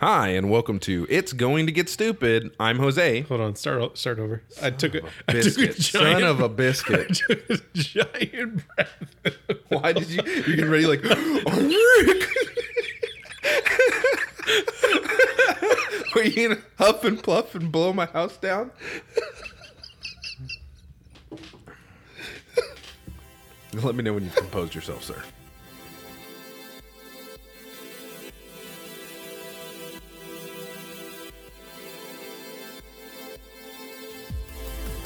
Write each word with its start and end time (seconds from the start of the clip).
Hi, 0.00 0.28
and 0.28 0.48
welcome 0.48 0.78
to 0.80 1.06
It's 1.10 1.32
Going 1.32 1.66
to 1.66 1.72
Get 1.72 1.88
Stupid. 1.88 2.52
I'm 2.60 2.78
Jose. 2.78 3.22
Hold 3.22 3.40
on, 3.40 3.56
start 3.56 3.80
o- 3.82 3.94
start 3.94 4.20
over. 4.20 4.42
I 4.62 4.70
took 4.70 4.94
a, 4.94 5.02
I 5.26 5.32
took 5.32 5.58
a 5.58 5.66
Biscuit. 5.66 5.76
giant, 5.76 6.20
Son 6.20 6.22
of 6.22 6.40
a 6.40 6.48
biscuit. 6.48 7.14
took 7.28 7.50
a 7.50 7.56
giant 7.74 8.62
breath. 8.76 8.92
Why 9.68 9.92
did 9.92 10.08
you? 10.08 10.22
You 10.46 10.54
get 10.56 10.68
ready 10.68 10.86
like, 10.86 11.00
oh, 11.04 12.04
Rick. 12.06 12.28
Were 16.14 16.22
you 16.22 16.48
gonna 16.48 16.60
huff 16.78 17.02
and 17.04 17.20
puff 17.22 17.54
and 17.56 17.70
blow 17.72 17.92
my 17.92 18.06
house 18.06 18.36
down? 18.36 18.70
Let 23.74 23.94
me 23.96 24.02
know 24.04 24.14
when 24.14 24.22
you've 24.24 24.34
composed 24.36 24.74
yourself, 24.76 25.02
sir. 25.04 25.20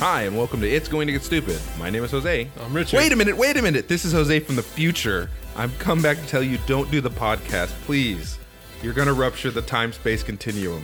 Hi, 0.05 0.23
and 0.23 0.37
welcome 0.37 0.61
to 0.63 0.69
It's 0.69 0.89
Going 0.89 1.07
to 1.07 1.13
Get 1.13 1.23
Stupid. 1.23 1.61
My 1.79 1.89
name 1.89 2.03
is 2.03 2.11
Jose. 2.11 2.51
I'm 2.59 2.75
Richard. 2.75 2.97
Wait 2.97 3.13
a 3.13 3.17
minute, 3.17 3.37
wait 3.37 3.57
a 3.57 3.63
minute. 3.63 3.87
This 3.87 4.05
is 4.05 4.13
Jose 4.13 4.41
from 4.41 4.57
the 4.57 4.63
future. 4.63 5.31
I've 5.55 5.79
come 5.79 6.03
back 6.03 6.17
to 6.17 6.27
tell 6.27 6.43
you 6.43 6.59
don't 6.67 6.91
do 6.91 7.01
the 7.01 7.09
podcast, 7.09 7.69
please. 7.85 8.41
You're 8.83 8.95
going 8.95 9.07
to 9.07 9.13
rupture 9.13 9.53
the 9.53 9.63
time 9.63 9.93
space 9.93 10.25
continuum. 10.25 10.83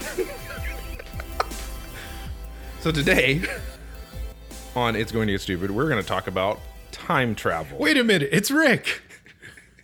so 2.80 2.92
today, 2.92 3.40
on 4.76 4.96
It's 4.96 5.10
Going 5.10 5.28
to 5.28 5.32
Get 5.32 5.40
Stupid, 5.40 5.70
we're 5.70 5.88
going 5.88 6.02
to 6.02 6.06
talk 6.06 6.26
about 6.26 6.60
time 6.92 7.34
travel. 7.34 7.78
Wait 7.78 7.96
a 7.96 8.04
minute, 8.04 8.28
it's 8.30 8.50
Rick. 8.50 9.00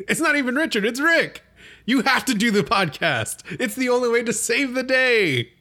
It's 0.01 0.21
not 0.21 0.37
even 0.37 0.57
Richard, 0.57 0.85
it's 0.85 1.01
Rick. 1.01 1.41
You 1.87 2.03
have 2.03 2.27
to 2.27 2.35
do 2.35 2.51
the 2.51 2.65
podcast. 2.65 3.45
It's 3.59 3.77
the 3.77 3.89
only 3.89 4.11
way 4.11 4.23
to 4.25 4.35
save 4.35 4.75
the 4.75 4.83
day. 4.83 5.53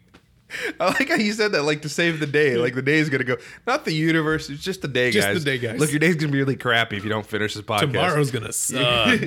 I 0.79 0.85
like 0.87 1.09
how 1.09 1.15
you 1.15 1.33
said 1.33 1.51
that, 1.51 1.63
like 1.63 1.81
to 1.83 1.89
save 1.89 2.19
the 2.19 2.25
day. 2.27 2.57
Like 2.57 2.75
the 2.75 2.81
day 2.81 2.97
is 2.97 3.09
going 3.09 3.19
to 3.19 3.25
go, 3.25 3.37
not 3.67 3.85
the 3.85 3.93
universe, 3.93 4.49
it's 4.49 4.63
just 4.63 4.81
the 4.81 4.87
day, 4.87 5.11
Just 5.11 5.27
guys. 5.27 5.43
the 5.43 5.51
day, 5.51 5.57
guys. 5.57 5.79
Look, 5.79 5.91
your 5.91 5.99
day's 5.99 6.15
going 6.15 6.29
to 6.29 6.31
be 6.31 6.39
really 6.39 6.55
crappy 6.55 6.97
if 6.97 7.03
you 7.03 7.09
don't 7.09 7.25
finish 7.25 7.53
this 7.53 7.63
podcast. 7.63 7.79
Tomorrow's 7.91 8.31
gonna 8.31 8.51
suck. 8.53 9.19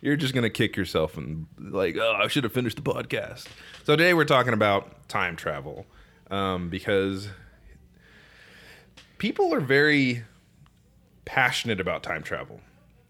You're 0.00 0.16
just 0.16 0.34
gonna 0.34 0.50
kick 0.50 0.76
yourself 0.76 1.16
and 1.16 1.46
like, 1.58 1.96
oh, 1.96 2.18
I 2.22 2.28
should 2.28 2.44
have 2.44 2.52
finished 2.52 2.76
the 2.76 2.82
podcast. 2.82 3.46
So 3.84 3.96
today 3.96 4.14
we're 4.14 4.24
talking 4.24 4.52
about 4.52 5.08
time 5.08 5.36
travel 5.36 5.86
um, 6.30 6.68
because 6.68 7.28
people 9.18 9.52
are 9.54 9.60
very 9.60 10.24
passionate 11.24 11.80
about 11.80 12.02
time 12.02 12.22
travel. 12.22 12.60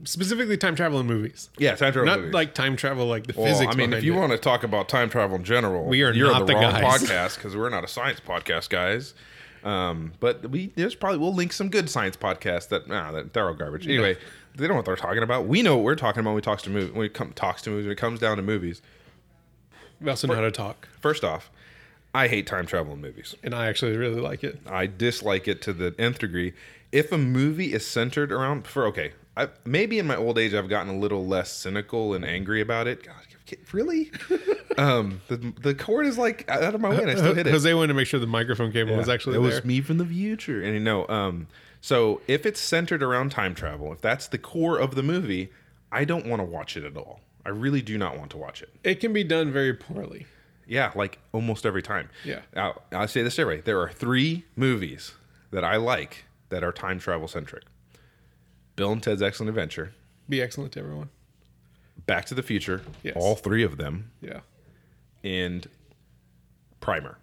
Specifically, 0.02 0.56
time 0.56 0.74
travel 0.74 0.98
in 1.00 1.06
movies, 1.06 1.50
Yeah, 1.56 1.76
time 1.76 1.92
travel. 1.92 2.04
not 2.06 2.18
movies. 2.18 2.34
like 2.34 2.52
time 2.52 2.76
travel 2.76 3.06
like 3.06 3.26
the 3.26 3.34
Well, 3.36 3.46
physics. 3.46 3.72
I 3.72 3.76
mean, 3.76 3.92
if 3.92 4.02
you 4.02 4.14
it. 4.14 4.18
want 4.18 4.32
to 4.32 4.38
talk 4.38 4.64
about 4.64 4.88
time 4.88 5.08
travel 5.08 5.36
in 5.36 5.44
general, 5.44 5.84
We 5.84 6.02
are 6.02 6.12
you're 6.12 6.30
not 6.32 6.40
the, 6.40 6.46
the 6.46 6.54
wrong 6.54 6.72
guys. 6.72 7.02
podcast 7.02 7.36
because 7.36 7.56
we're 7.56 7.68
not 7.70 7.84
a 7.84 7.88
science 7.88 8.20
podcast, 8.20 8.68
guys. 8.70 9.14
Um, 9.62 10.12
but 10.20 10.50
we 10.50 10.72
there's 10.76 10.94
probably 10.94 11.18
we'll 11.18 11.32
link 11.32 11.52
some 11.52 11.70
good 11.70 11.88
science 11.88 12.16
podcasts 12.16 12.68
that 12.68 12.86
nah, 12.88 13.12
that 13.12 13.32
they're 13.32 13.46
all 13.46 13.54
garbage. 13.54 13.86
Anyway, 13.86 14.16
they 14.56 14.62
don't 14.66 14.70
know 14.70 14.74
what 14.76 14.84
they're 14.84 14.96
talking 14.96 15.22
about. 15.22 15.46
We 15.46 15.62
know 15.62 15.76
what 15.76 15.84
we're 15.84 15.94
talking 15.94 16.20
about 16.20 16.30
when 16.30 16.36
we 16.36 16.42
talks 16.42 16.62
to 16.64 16.70
movie 16.70 16.92
when 16.92 17.06
it 17.06 17.14
come, 17.14 17.32
talks 17.32 17.62
to 17.62 17.70
movies 17.70 17.86
when 17.86 17.92
it 17.92 17.98
comes 17.98 18.20
down 18.20 18.36
to 18.36 18.42
movies. 18.42 18.82
we 20.02 20.10
also 20.10 20.26
know 20.26 20.34
how 20.34 20.40
to 20.42 20.50
talk, 20.50 20.86
First 21.00 21.24
off, 21.24 21.50
I 22.14 22.28
hate 22.28 22.46
time 22.46 22.66
travel 22.66 22.92
in 22.92 23.00
movies. 23.00 23.36
and 23.42 23.54
I 23.54 23.68
actually 23.68 23.96
really 23.96 24.20
like 24.20 24.44
it. 24.44 24.58
I 24.66 24.86
dislike 24.86 25.48
it 25.48 25.62
to 25.62 25.72
the 25.72 25.94
nth 25.98 26.18
degree. 26.18 26.52
If 26.92 27.10
a 27.10 27.16
movie 27.18 27.72
is 27.72 27.86
centered 27.86 28.32
around 28.32 28.66
for 28.66 28.86
okay, 28.88 29.12
I, 29.36 29.48
maybe 29.64 29.98
in 29.98 30.06
my 30.06 30.16
old 30.16 30.38
age 30.38 30.54
I've 30.54 30.68
gotten 30.68 30.94
a 30.94 30.98
little 30.98 31.26
less 31.26 31.50
cynical 31.50 32.14
and 32.14 32.24
angry 32.24 32.60
about 32.60 32.86
it. 32.86 33.04
God, 33.04 33.14
really? 33.72 34.10
um, 34.78 35.20
the 35.28 35.52
the 35.60 35.74
cord 35.74 36.06
is 36.06 36.18
like 36.18 36.48
out 36.48 36.74
of 36.74 36.80
my 36.80 36.90
way, 36.90 37.02
and 37.02 37.10
I 37.10 37.14
still 37.14 37.34
hit 37.34 37.46
it. 37.46 37.50
Jose 37.50 37.72
wanted 37.72 37.88
to 37.88 37.94
make 37.94 38.06
sure 38.06 38.20
the 38.20 38.26
microphone 38.26 38.72
cable 38.72 38.96
was 38.96 39.08
actually 39.08 39.36
it 39.36 39.42
there. 39.42 39.50
was 39.50 39.64
me 39.64 39.80
from 39.80 39.98
the 39.98 40.06
future, 40.06 40.62
and 40.62 40.74
you 40.74 40.80
know, 40.80 41.06
um, 41.08 41.48
so 41.80 42.20
if 42.26 42.46
it's 42.46 42.60
centered 42.60 43.02
around 43.02 43.30
time 43.30 43.54
travel, 43.54 43.92
if 43.92 44.00
that's 44.00 44.28
the 44.28 44.38
core 44.38 44.78
of 44.78 44.94
the 44.94 45.02
movie, 45.02 45.50
I 45.92 46.04
don't 46.04 46.26
want 46.26 46.40
to 46.40 46.44
watch 46.44 46.76
it 46.76 46.84
at 46.84 46.96
all. 46.96 47.20
I 47.44 47.50
really 47.50 47.82
do 47.82 47.98
not 47.98 48.18
want 48.18 48.30
to 48.30 48.38
watch 48.38 48.62
it. 48.62 48.70
It 48.82 49.00
can 49.00 49.12
be 49.12 49.24
done 49.24 49.52
very 49.52 49.74
poorly. 49.74 50.26
Yeah, 50.66 50.92
like 50.94 51.18
almost 51.32 51.66
every 51.66 51.82
time. 51.82 52.08
Yeah. 52.24 52.40
Now, 52.54 52.80
I'll 52.92 53.08
say 53.08 53.22
this 53.22 53.36
way: 53.36 53.60
there 53.60 53.80
are 53.80 53.90
three 53.90 54.44
movies 54.56 55.12
that 55.50 55.64
I 55.64 55.76
like 55.76 56.24
that 56.48 56.64
are 56.64 56.72
time 56.72 56.98
travel 56.98 57.28
centric. 57.28 57.64
Bill 58.76 58.92
and 58.92 59.02
Ted's 59.02 59.22
Excellent 59.22 59.48
Adventure, 59.50 59.92
Be 60.28 60.40
excellent 60.42 60.72
to 60.72 60.80
everyone. 60.80 61.10
Back 62.06 62.24
to 62.26 62.34
the 62.34 62.42
Future, 62.42 62.82
Yes. 63.02 63.14
all 63.16 63.34
three 63.36 63.62
of 63.62 63.76
them, 63.76 64.10
Yeah. 64.20 64.40
and 65.22 65.66
Primer, 66.80 67.18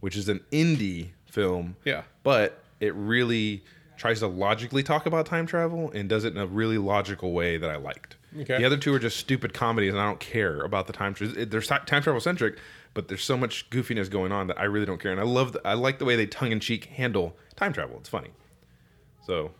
which 0.00 0.16
is 0.16 0.28
an 0.28 0.40
indie 0.52 1.10
film. 1.26 1.76
Yeah. 1.84 2.02
But 2.22 2.62
it 2.80 2.94
really 2.94 3.64
tries 3.96 4.20
to 4.20 4.26
logically 4.26 4.82
talk 4.82 5.06
about 5.06 5.26
time 5.26 5.46
travel 5.46 5.90
and 5.92 6.08
does 6.08 6.24
it 6.24 6.32
in 6.34 6.38
a 6.40 6.46
really 6.46 6.78
logical 6.78 7.32
way 7.32 7.56
that 7.58 7.68
I 7.70 7.76
liked. 7.76 8.16
Okay. 8.38 8.58
The 8.58 8.64
other 8.64 8.76
two 8.76 8.94
are 8.94 8.98
just 8.98 9.16
stupid 9.18 9.52
comedies, 9.52 9.92
and 9.92 10.00
I 10.00 10.06
don't 10.06 10.20
care 10.20 10.60
about 10.60 10.86
the 10.86 10.92
time 10.92 11.14
travel. 11.14 11.44
They're 11.46 11.60
si- 11.60 11.74
time 11.86 12.02
travel 12.02 12.20
centric, 12.20 12.56
but 12.94 13.08
there's 13.08 13.24
so 13.24 13.36
much 13.36 13.68
goofiness 13.70 14.08
going 14.10 14.32
on 14.32 14.46
that 14.46 14.58
I 14.58 14.64
really 14.64 14.86
don't 14.86 15.00
care. 15.00 15.10
And 15.12 15.20
I 15.20 15.24
love, 15.24 15.52
the, 15.52 15.66
I 15.66 15.74
like 15.74 15.98
the 15.98 16.04
way 16.04 16.16
they 16.16 16.26
tongue 16.26 16.52
in 16.52 16.60
cheek 16.60 16.86
handle 16.86 17.36
time 17.56 17.72
travel. 17.72 17.96
It's 17.98 18.08
funny. 18.08 18.30
So, 19.26 19.50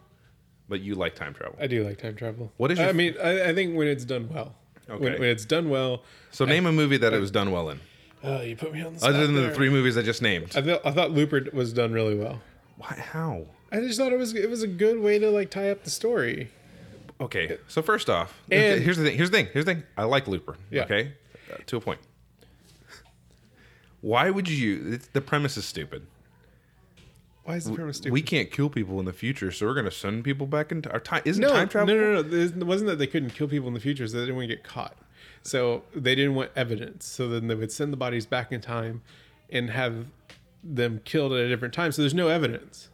but 0.71 0.81
you 0.81 0.95
like 0.95 1.15
time 1.15 1.35
travel. 1.35 1.57
I 1.61 1.67
do 1.67 1.85
like 1.85 1.99
time 1.99 2.17
travel. 2.17 2.51
What 2.57 2.71
is 2.73 2.79
your 2.79 2.89
I 2.89 2.93
mean, 2.93 3.15
I, 3.23 3.51
I 3.51 3.55
think 3.55 3.77
when 3.77 3.87
it's 3.89 4.07
done 4.07 4.31
well. 4.33 4.55
Okay. 4.89 5.03
When, 5.05 5.13
when 5.21 5.29
it's 5.29 5.45
done 5.45 5.69
well. 5.69 6.03
So 6.31 6.45
name 6.47 6.65
a 6.65 6.73
movie 6.73 6.97
that 6.97 7.13
it 7.13 7.21
was 7.21 7.31
done 7.31 7.51
well 7.53 7.69
in, 7.71 7.81
Oh, 8.25 8.41
you 8.41 8.57
put 8.57 8.73
me 8.73 8.83
on 8.83 8.95
the 8.95 8.99
spot 9.01 9.11
other 9.15 9.27
than 9.27 9.35
the 9.35 9.43
there. 9.43 9.55
three 9.55 9.69
movies 9.71 9.97
I 9.99 10.03
just 10.03 10.23
named. 10.23 10.53
I 10.57 10.63
thought 10.63 10.81
I 10.87 10.91
thought 10.93 11.11
Looper 11.11 11.45
was 11.53 11.73
done 11.73 11.93
really 11.93 12.15
well. 12.17 12.41
Why? 12.79 12.95
How? 13.13 13.45
I 13.73 13.81
just 13.81 13.99
thought 13.99 14.13
it 14.13 14.19
was 14.19 14.35
it 14.35 14.49
was 14.51 14.63
a 14.63 14.67
good 14.67 14.99
way 15.01 15.19
to 15.19 15.31
like 15.31 15.51
tie 15.51 15.71
up 15.71 15.85
the 15.85 15.91
story. 15.91 16.51
Okay, 17.21 17.59
so 17.69 17.83
first 17.83 18.09
off, 18.09 18.41
And- 18.51 18.83
here's 18.83 18.97
the 18.97 19.05
thing. 19.05 19.17
Here's 19.17 19.31
the 19.31 19.37
thing. 19.37 19.49
Here's 19.53 19.65
the 19.67 19.75
thing. 19.75 19.83
I 19.97 20.05
like 20.05 20.27
Looper. 20.27 20.57
Yeah. 20.71 20.85
Okay, 20.85 21.13
uh, 21.53 21.57
to 21.67 21.77
a 21.77 21.81
point. 21.81 22.01
Why 24.01 24.31
would 24.31 24.49
you? 24.49 24.95
It's, 24.95 25.07
the 25.09 25.21
premise 25.21 25.57
is 25.57 25.65
stupid. 25.67 26.07
Why 27.45 27.57
is 27.57 27.65
the 27.65 27.73
premise 27.73 27.99
stupid? 27.99 28.13
We 28.13 28.23
can't 28.23 28.51
kill 28.51 28.69
people 28.69 29.01
in 29.01 29.07
the 29.07 29.13
future, 29.13 29.51
so 29.51 29.67
we're 29.67 29.75
going 29.75 29.87
to 29.87 29.91
send 29.91 30.25
people 30.25 30.47
back 30.47 30.71
into 30.71 30.91
our 30.93 31.01
time. 31.01 31.23
Isn't 31.25 31.41
no, 31.41 31.49
time 31.51 31.69
travel? 31.69 31.95
no, 31.95 32.01
no, 32.01 32.23
no. 32.23 32.37
It 32.37 32.57
wasn't 32.67 32.89
that 32.91 32.99
they 32.99 33.07
couldn't 33.07 33.31
kill 33.31 33.49
people 33.49 33.69
in 33.69 33.75
the 33.75 33.81
future; 33.81 34.07
so 34.07 34.19
they 34.19 34.23
didn't 34.25 34.37
want 34.37 34.49
to 34.49 34.55
get 34.55 34.65
caught. 34.65 34.97
So 35.43 35.83
they 35.95 36.15
didn't 36.15 36.35
want 36.35 36.51
evidence. 36.55 37.07
So 37.07 37.29
then 37.29 37.47
they 37.47 37.55
would 37.55 37.73
send 37.73 37.93
the 37.93 37.97
bodies 37.97 38.27
back 38.27 38.53
in 38.53 38.61
time 38.61 39.03
and 39.49 39.71
have 39.71 40.07
them 40.63 41.01
killed 41.05 41.33
at 41.33 41.39
a 41.39 41.49
different 41.49 41.75
time. 41.75 41.93
So 41.93 42.03
there's 42.03 42.15
no 42.15 42.29
evidence. 42.29 42.89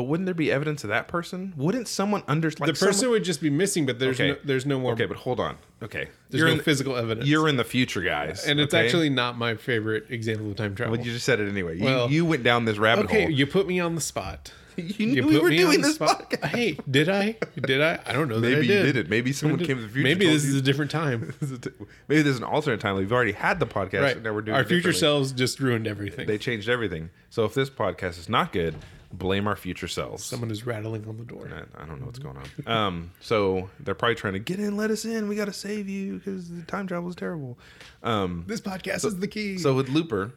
But 0.00 0.04
wouldn't 0.04 0.24
there 0.24 0.32
be 0.34 0.50
evidence 0.50 0.82
of 0.82 0.88
that 0.88 1.08
person? 1.08 1.52
Wouldn't 1.58 1.86
someone 1.86 2.22
understand? 2.26 2.70
The 2.74 2.86
person 2.86 3.10
would 3.10 3.22
just 3.22 3.42
be 3.42 3.50
missing, 3.50 3.84
but 3.84 3.98
there's 3.98 4.18
Okay. 4.18 4.30
no, 4.30 4.36
there's 4.44 4.64
no 4.64 4.80
more. 4.80 4.94
Okay, 4.94 5.04
but 5.04 5.18
hold 5.18 5.38
on. 5.38 5.58
Okay, 5.82 6.08
there's 6.30 6.38
you're 6.38 6.48
no 6.48 6.54
in, 6.54 6.60
physical 6.60 6.96
evidence. 6.96 7.26
you're 7.28 7.48
in 7.48 7.58
the 7.58 7.64
future, 7.64 8.00
guys, 8.00 8.46
and 8.46 8.58
it's 8.58 8.72
okay? 8.72 8.82
actually 8.86 9.10
not 9.10 9.36
my 9.36 9.56
favorite 9.56 10.06
example 10.08 10.50
of 10.50 10.56
time 10.56 10.74
travel. 10.74 10.96
Well, 10.96 11.04
you 11.06 11.12
just 11.12 11.26
said 11.26 11.38
it 11.38 11.50
anyway. 11.50 11.76
You, 11.76 11.84
Well, 11.84 12.10
you 12.10 12.24
went 12.24 12.44
down 12.44 12.64
this 12.64 12.78
rabbit 12.78 13.04
okay, 13.04 13.22
hole. 13.24 13.30
you 13.30 13.46
put 13.46 13.66
me 13.66 13.78
on 13.78 13.94
the 13.94 14.00
spot. 14.00 14.52
You 14.76 15.06
You 15.08 15.26
we 15.26 15.34
put 15.34 15.42
were 15.42 15.48
me 15.50 15.56
on 15.62 15.64
doing 15.72 15.80
the 15.82 15.88
this 15.88 15.96
spot. 15.96 16.30
podcast. 16.30 16.46
Hey, 16.46 16.78
did 16.90 17.10
I? 17.10 17.36
Did 17.60 17.82
I? 17.82 17.98
I 18.06 18.12
don't 18.14 18.28
know. 18.28 18.38
Maybe 18.38 18.66
did. 18.66 18.78
you 18.86 18.92
did 18.92 18.96
it. 18.96 19.10
Maybe 19.10 19.30
someone 19.32 19.58
came 19.58 19.76
to 19.76 19.82
the 19.82 19.88
future. 19.88 20.02
Maybe 20.04 20.26
this 20.26 20.44
you- 20.44 20.50
is 20.50 20.56
a 20.56 20.62
different 20.62 20.90
time. 20.90 21.34
Maybe 22.08 22.22
there's 22.22 22.38
an 22.38 22.44
alternate 22.44 22.80
time. 22.80 22.96
We've 22.96 23.12
already 23.12 23.32
had 23.32 23.60
the 23.60 23.66
podcast. 23.66 24.00
right. 24.02 24.14
And 24.14 24.24
now 24.24 24.32
we're 24.32 24.40
doing 24.40 24.56
Our 24.56 24.64
future 24.64 24.94
selves 24.94 25.32
just 25.32 25.60
ruined 25.60 25.86
everything. 25.86 26.26
They 26.26 26.38
changed 26.38 26.68
everything. 26.70 27.10
So 27.28 27.44
if 27.44 27.52
this 27.52 27.68
podcast 27.68 28.18
is 28.18 28.28
not 28.30 28.52
good, 28.52 28.74
blame 29.12 29.46
our 29.48 29.56
future 29.56 29.88
selves. 29.88 30.24
Someone 30.24 30.50
is 30.50 30.64
rattling 30.66 31.06
on 31.08 31.16
the 31.16 31.24
door. 31.24 31.50
I, 31.52 31.82
I 31.82 31.86
don't 31.86 31.98
know 32.00 32.06
what's 32.06 32.18
going 32.20 32.36
on. 32.36 32.72
Um, 32.72 33.10
so 33.20 33.68
they're 33.80 33.94
probably 33.94 34.14
trying 34.14 34.34
to 34.34 34.38
get 34.38 34.60
in, 34.60 34.76
let 34.76 34.90
us 34.90 35.04
in. 35.04 35.26
We 35.28 35.34
got 35.36 35.46
to 35.46 35.52
save 35.52 35.88
you 35.88 36.18
because 36.18 36.48
the 36.50 36.62
time 36.62 36.86
travel 36.86 37.08
is 37.10 37.16
terrible. 37.16 37.58
Um, 38.02 38.44
This 38.46 38.60
podcast 38.60 39.04
is 39.04 39.18
the 39.18 39.26
key. 39.28 39.58
so 39.58 39.74
with 39.74 39.88
Looper, 39.88 40.32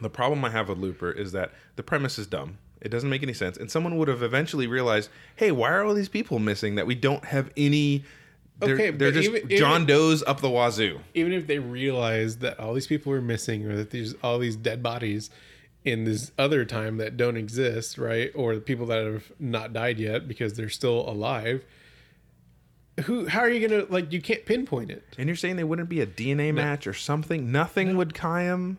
the 0.00 0.08
problem 0.10 0.44
I 0.44 0.50
have 0.50 0.68
with 0.70 0.78
Looper 0.78 1.10
is 1.10 1.32
that 1.32 1.52
the 1.76 1.82
premise 1.82 2.18
is 2.18 2.26
dumb. 2.26 2.56
It 2.80 2.88
doesn't 2.88 3.10
make 3.10 3.22
any 3.22 3.34
sense. 3.34 3.56
And 3.58 3.70
someone 3.70 3.96
would 3.98 4.08
have 4.08 4.22
eventually 4.22 4.66
realized, 4.66 5.10
hey, 5.36 5.52
why 5.52 5.70
are 5.70 5.84
all 5.84 5.94
these 5.94 6.08
people 6.08 6.38
missing 6.38 6.74
that 6.76 6.86
we 6.86 6.94
don't 6.94 7.24
have 7.26 7.50
any? 7.56 8.04
They're, 8.58 8.74
Okay, 8.74 8.90
they're 8.90 9.12
just 9.12 9.28
even- 9.28 9.42
even- 9.44 9.56
John 9.58 9.86
Doe's 9.86 10.22
up 10.24 10.40
the 10.40 10.48
wazoo. 10.50 10.98
even 11.14 11.32
if 11.32 11.46
they 11.46 11.58
realize 11.58 12.38
that 12.38 12.58
all 12.58 12.74
these 12.74 12.86
people 12.86 13.12
are 13.12 13.20
missing 13.20 13.66
or 13.66 13.76
that 13.76 13.90
there's 13.90 14.14
all 14.22 14.38
these 14.38 14.56
dead 14.56 14.82
bodies 14.82 15.30
in 15.84 16.04
this 16.04 16.30
other 16.38 16.64
time 16.64 16.96
that 16.98 17.16
don't 17.16 17.36
exist, 17.36 17.98
right? 17.98 18.30
Or 18.34 18.54
the 18.54 18.60
people 18.60 18.86
that 18.86 19.04
have 19.04 19.32
not 19.38 19.72
died 19.72 19.98
yet 19.98 20.28
because 20.28 20.54
they're 20.54 20.68
still 20.68 21.08
alive. 21.08 21.64
Who 23.04 23.26
how 23.26 23.40
are 23.40 23.48
you 23.48 23.66
gonna 23.66 23.86
like 23.88 24.12
you 24.12 24.20
can't 24.20 24.44
pinpoint 24.44 24.90
it? 24.90 25.02
And 25.16 25.26
you're 25.26 25.36
saying 25.36 25.56
they 25.56 25.64
wouldn't 25.64 25.88
be 25.88 26.00
a 26.00 26.06
DNA 26.06 26.52
match 26.52 26.86
or 26.86 26.92
something? 26.92 27.50
Nothing 27.50 27.96
would 27.96 28.14
tie 28.14 28.42
him, 28.42 28.78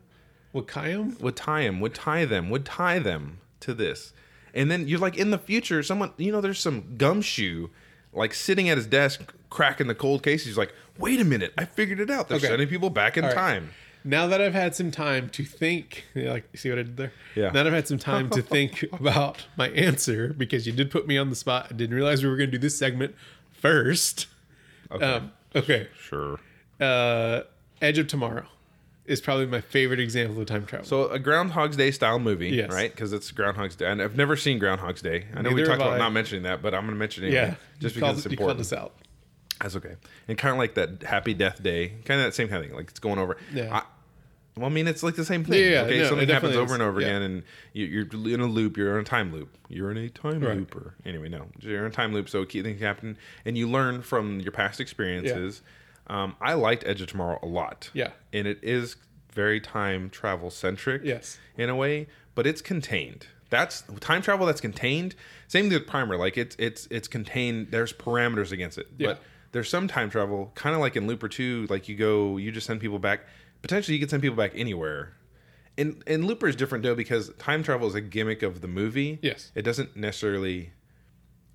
Well 0.53 0.63
Kayam? 0.63 1.19
would 1.19 1.35
tie 1.35 1.61
him, 1.61 1.79
would 1.79 1.95
tie 1.95 2.25
them, 2.25 2.49
would 2.51 2.63
tie 2.63 2.99
them 2.99 3.39
to 3.61 3.73
this. 3.73 4.13
And 4.53 4.69
then 4.69 4.87
you're 4.87 4.99
like 4.99 5.17
in 5.17 5.31
the 5.31 5.39
future, 5.39 5.81
someone, 5.81 6.11
you 6.17 6.31
know, 6.31 6.41
there's 6.41 6.59
some 6.59 6.95
gumshoe 6.97 7.69
like 8.13 8.35
sitting 8.35 8.69
at 8.69 8.77
his 8.77 8.85
desk 8.85 9.33
cracking 9.49 9.87
the 9.87 9.95
cold 9.95 10.21
case. 10.21 10.45
He's 10.45 10.57
like, 10.59 10.71
"Wait 10.99 11.19
a 11.19 11.25
minute, 11.25 11.51
I 11.57 11.65
figured 11.65 11.99
it 11.99 12.11
out. 12.11 12.29
They're 12.29 12.37
Okay. 12.37 12.47
sending 12.47 12.67
people 12.67 12.91
back 12.91 13.17
in 13.17 13.23
right. 13.25 13.33
time." 13.33 13.71
Now 14.05 14.27
that 14.27 14.41
I've 14.41 14.53
had 14.53 14.75
some 14.75 14.91
time 14.91 15.29
to 15.29 15.43
think, 15.45 16.05
like 16.15 16.45
see 16.57 16.69
what 16.69 16.79
I 16.79 16.83
did 16.83 16.97
there? 16.97 17.13
Yeah. 17.35 17.45
Now 17.47 17.51
that 17.63 17.67
I've 17.67 17.73
had 17.73 17.87
some 17.87 17.97
time 17.99 18.29
to 18.31 18.41
think 18.41 18.83
about 18.93 19.45
my 19.55 19.69
answer 19.69 20.33
because 20.33 20.67
you 20.67 20.73
did 20.73 20.91
put 20.91 21.07
me 21.07 21.17
on 21.17 21.29
the 21.29 21.35
spot. 21.35 21.67
I 21.69 21.73
didn't 21.73 21.95
realize 21.95 22.21
we 22.23 22.29
were 22.29 22.35
going 22.37 22.49
to 22.51 22.57
do 22.57 22.61
this 22.61 22.77
segment 22.77 23.15
first. 23.51 24.27
Okay, 24.91 25.05
Um, 25.05 25.31
okay. 25.55 25.87
sure. 25.97 26.39
Uh, 26.79 27.41
Edge 27.81 27.97
of 27.97 28.07
Tomorrow 28.07 28.45
is 29.05 29.19
probably 29.21 29.45
my 29.45 29.61
favorite 29.61 29.99
example 29.99 30.39
of 30.41 30.47
time 30.47 30.65
travel. 30.65 30.85
So 30.85 31.07
a 31.09 31.19
Groundhog's 31.19 31.75
Day 31.77 31.91
style 31.91 32.19
movie, 32.19 32.49
Yes. 32.49 32.71
right? 32.71 32.91
Because 32.91 33.11
it's 33.13 33.31
Groundhog's 33.31 33.75
Day, 33.75 33.85
and 33.89 34.01
I've 34.01 34.15
never 34.15 34.35
seen 34.35 34.59
Groundhog's 34.59 35.01
Day. 35.01 35.25
I 35.35 35.41
know 35.41 35.51
we 35.51 35.63
talked 35.63 35.75
about 35.81 35.93
I. 35.93 35.97
not 35.97 36.11
mentioning 36.13 36.43
that, 36.43 36.61
but 36.61 36.73
I'm 36.73 36.81
going 36.81 36.93
to 36.95 36.99
mention 36.99 37.23
it 37.25 37.27
anyway, 37.27 37.41
yeah, 37.49 37.55
just 37.79 37.95
because 37.95 38.07
called, 38.15 38.17
it's 38.25 38.31
you 38.31 38.37
called 38.37 38.51
important. 38.51 38.59
us 38.61 38.73
out. 38.73 38.93
That's 39.61 39.75
okay. 39.77 39.95
And 40.27 40.37
kind 40.37 40.51
of 40.53 40.57
like 40.57 40.73
that 40.75 41.03
Happy 41.03 41.33
Death 41.33 41.61
Day, 41.63 41.89
kind 42.05 42.19
of 42.19 42.25
that 42.27 42.33
same 42.35 42.47
kind 42.49 42.63
of 42.63 42.67
thing. 42.69 42.75
Like 42.77 42.89
it's 42.89 42.99
going 42.99 43.19
over. 43.19 43.37
Yeah. 43.53 43.83
Well, 44.55 44.67
I 44.67 44.69
mean, 44.69 44.87
it's 44.87 45.01
like 45.01 45.15
the 45.15 45.25
same 45.25 45.43
thing. 45.43 45.59
Yeah, 45.59 45.69
yeah, 45.69 45.81
okay, 45.81 45.97
no, 45.99 46.09
something 46.09 46.29
it 46.29 46.33
happens 46.33 46.55
over 46.55 46.65
is. 46.65 46.71
and 46.73 46.81
over 46.83 47.01
Yeah. 47.01 47.07
again, 47.07 47.21
and 47.23 47.43
you, 47.73 47.85
you're 47.85 48.33
in 48.35 48.39
a 48.39 48.45
loop. 48.45 48.77
You're 48.77 48.93
in 48.99 49.01
a 49.01 49.07
time 49.07 49.33
loop. 49.33 49.57
You're 49.67 49.89
in 49.91 49.97
a 49.97 50.09
time 50.09 50.41
Right. 50.41 50.55
loop, 50.57 50.75
or 50.75 50.93
anyway, 51.05 51.27
no, 51.29 51.47
you're 51.59 51.79
in 51.85 51.91
a 51.91 51.95
time 51.95 52.13
loop. 52.13 52.29
So 52.29 52.45
key 52.45 52.61
things 52.61 52.79
happen, 52.81 53.17
and 53.45 53.57
you 53.57 53.67
learn 53.67 54.01
from 54.03 54.39
your 54.41 54.51
past 54.51 54.79
experiences. 54.79 55.61
Um, 56.07 56.35
I 56.41 56.53
liked 56.53 56.83
Edge 56.85 57.01
of 57.01 57.07
Tomorrow 57.07 57.39
a 57.41 57.47
lot. 57.47 57.89
Yeah. 57.93 58.09
and 58.31 58.45
it 58.47 58.59
is 58.61 58.95
very 59.31 59.59
time 59.59 60.09
travel 60.11 60.51
centric. 60.51 61.01
Yes. 61.03 61.39
in 61.57 61.69
a 61.69 61.75
way, 61.75 62.05
but 62.35 62.45
it's 62.45 62.61
contained. 62.61 63.25
That's 63.49 63.83
time 63.99 64.21
travel 64.21 64.45
that's 64.45 64.61
contained. 64.61 65.15
Same 65.47 65.69
thing 65.69 65.79
with 65.79 65.87
Primer. 65.87 66.15
Like 66.17 66.37
it's 66.37 66.55
it's 66.59 66.87
it's 66.91 67.07
contained. 67.07 67.67
There's 67.71 67.93
parameters 67.93 68.51
against 68.51 68.77
it. 68.77 68.87
Yeah. 68.97 69.07
But 69.09 69.21
there's 69.51 69.69
some 69.69 69.87
time 69.87 70.09
travel, 70.09 70.51
kind 70.55 70.73
of 70.75 70.81
like 70.81 70.95
in 70.95 71.05
Looper 71.05 71.27
2, 71.29 71.67
like 71.69 71.87
you 71.87 71.95
go, 71.95 72.37
you 72.37 72.51
just 72.51 72.65
send 72.67 72.79
people 72.81 72.97
back. 72.97 73.21
Potentially, 73.63 73.95
you 73.95 73.99
could 73.99 74.11
send 74.11 74.21
people 74.21 74.37
back 74.37 74.51
anywhere. 74.55 75.13
And 75.77 76.03
and 76.05 76.25
Looper 76.25 76.47
is 76.47 76.55
different 76.55 76.83
though 76.83 76.93
because 76.93 77.29
time 77.39 77.63
travel 77.63 77.87
is 77.87 77.95
a 77.95 78.01
gimmick 78.01 78.43
of 78.43 78.61
the 78.61 78.67
movie. 78.67 79.17
Yes. 79.23 79.51
It 79.55 79.63
doesn't 79.63 79.95
necessarily. 79.97 80.69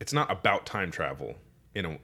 It's 0.01 0.13
not 0.13 0.29
about 0.31 0.67
time 0.67 0.91
travel. 0.91 1.37
You 1.75 1.83
know. 1.83 1.99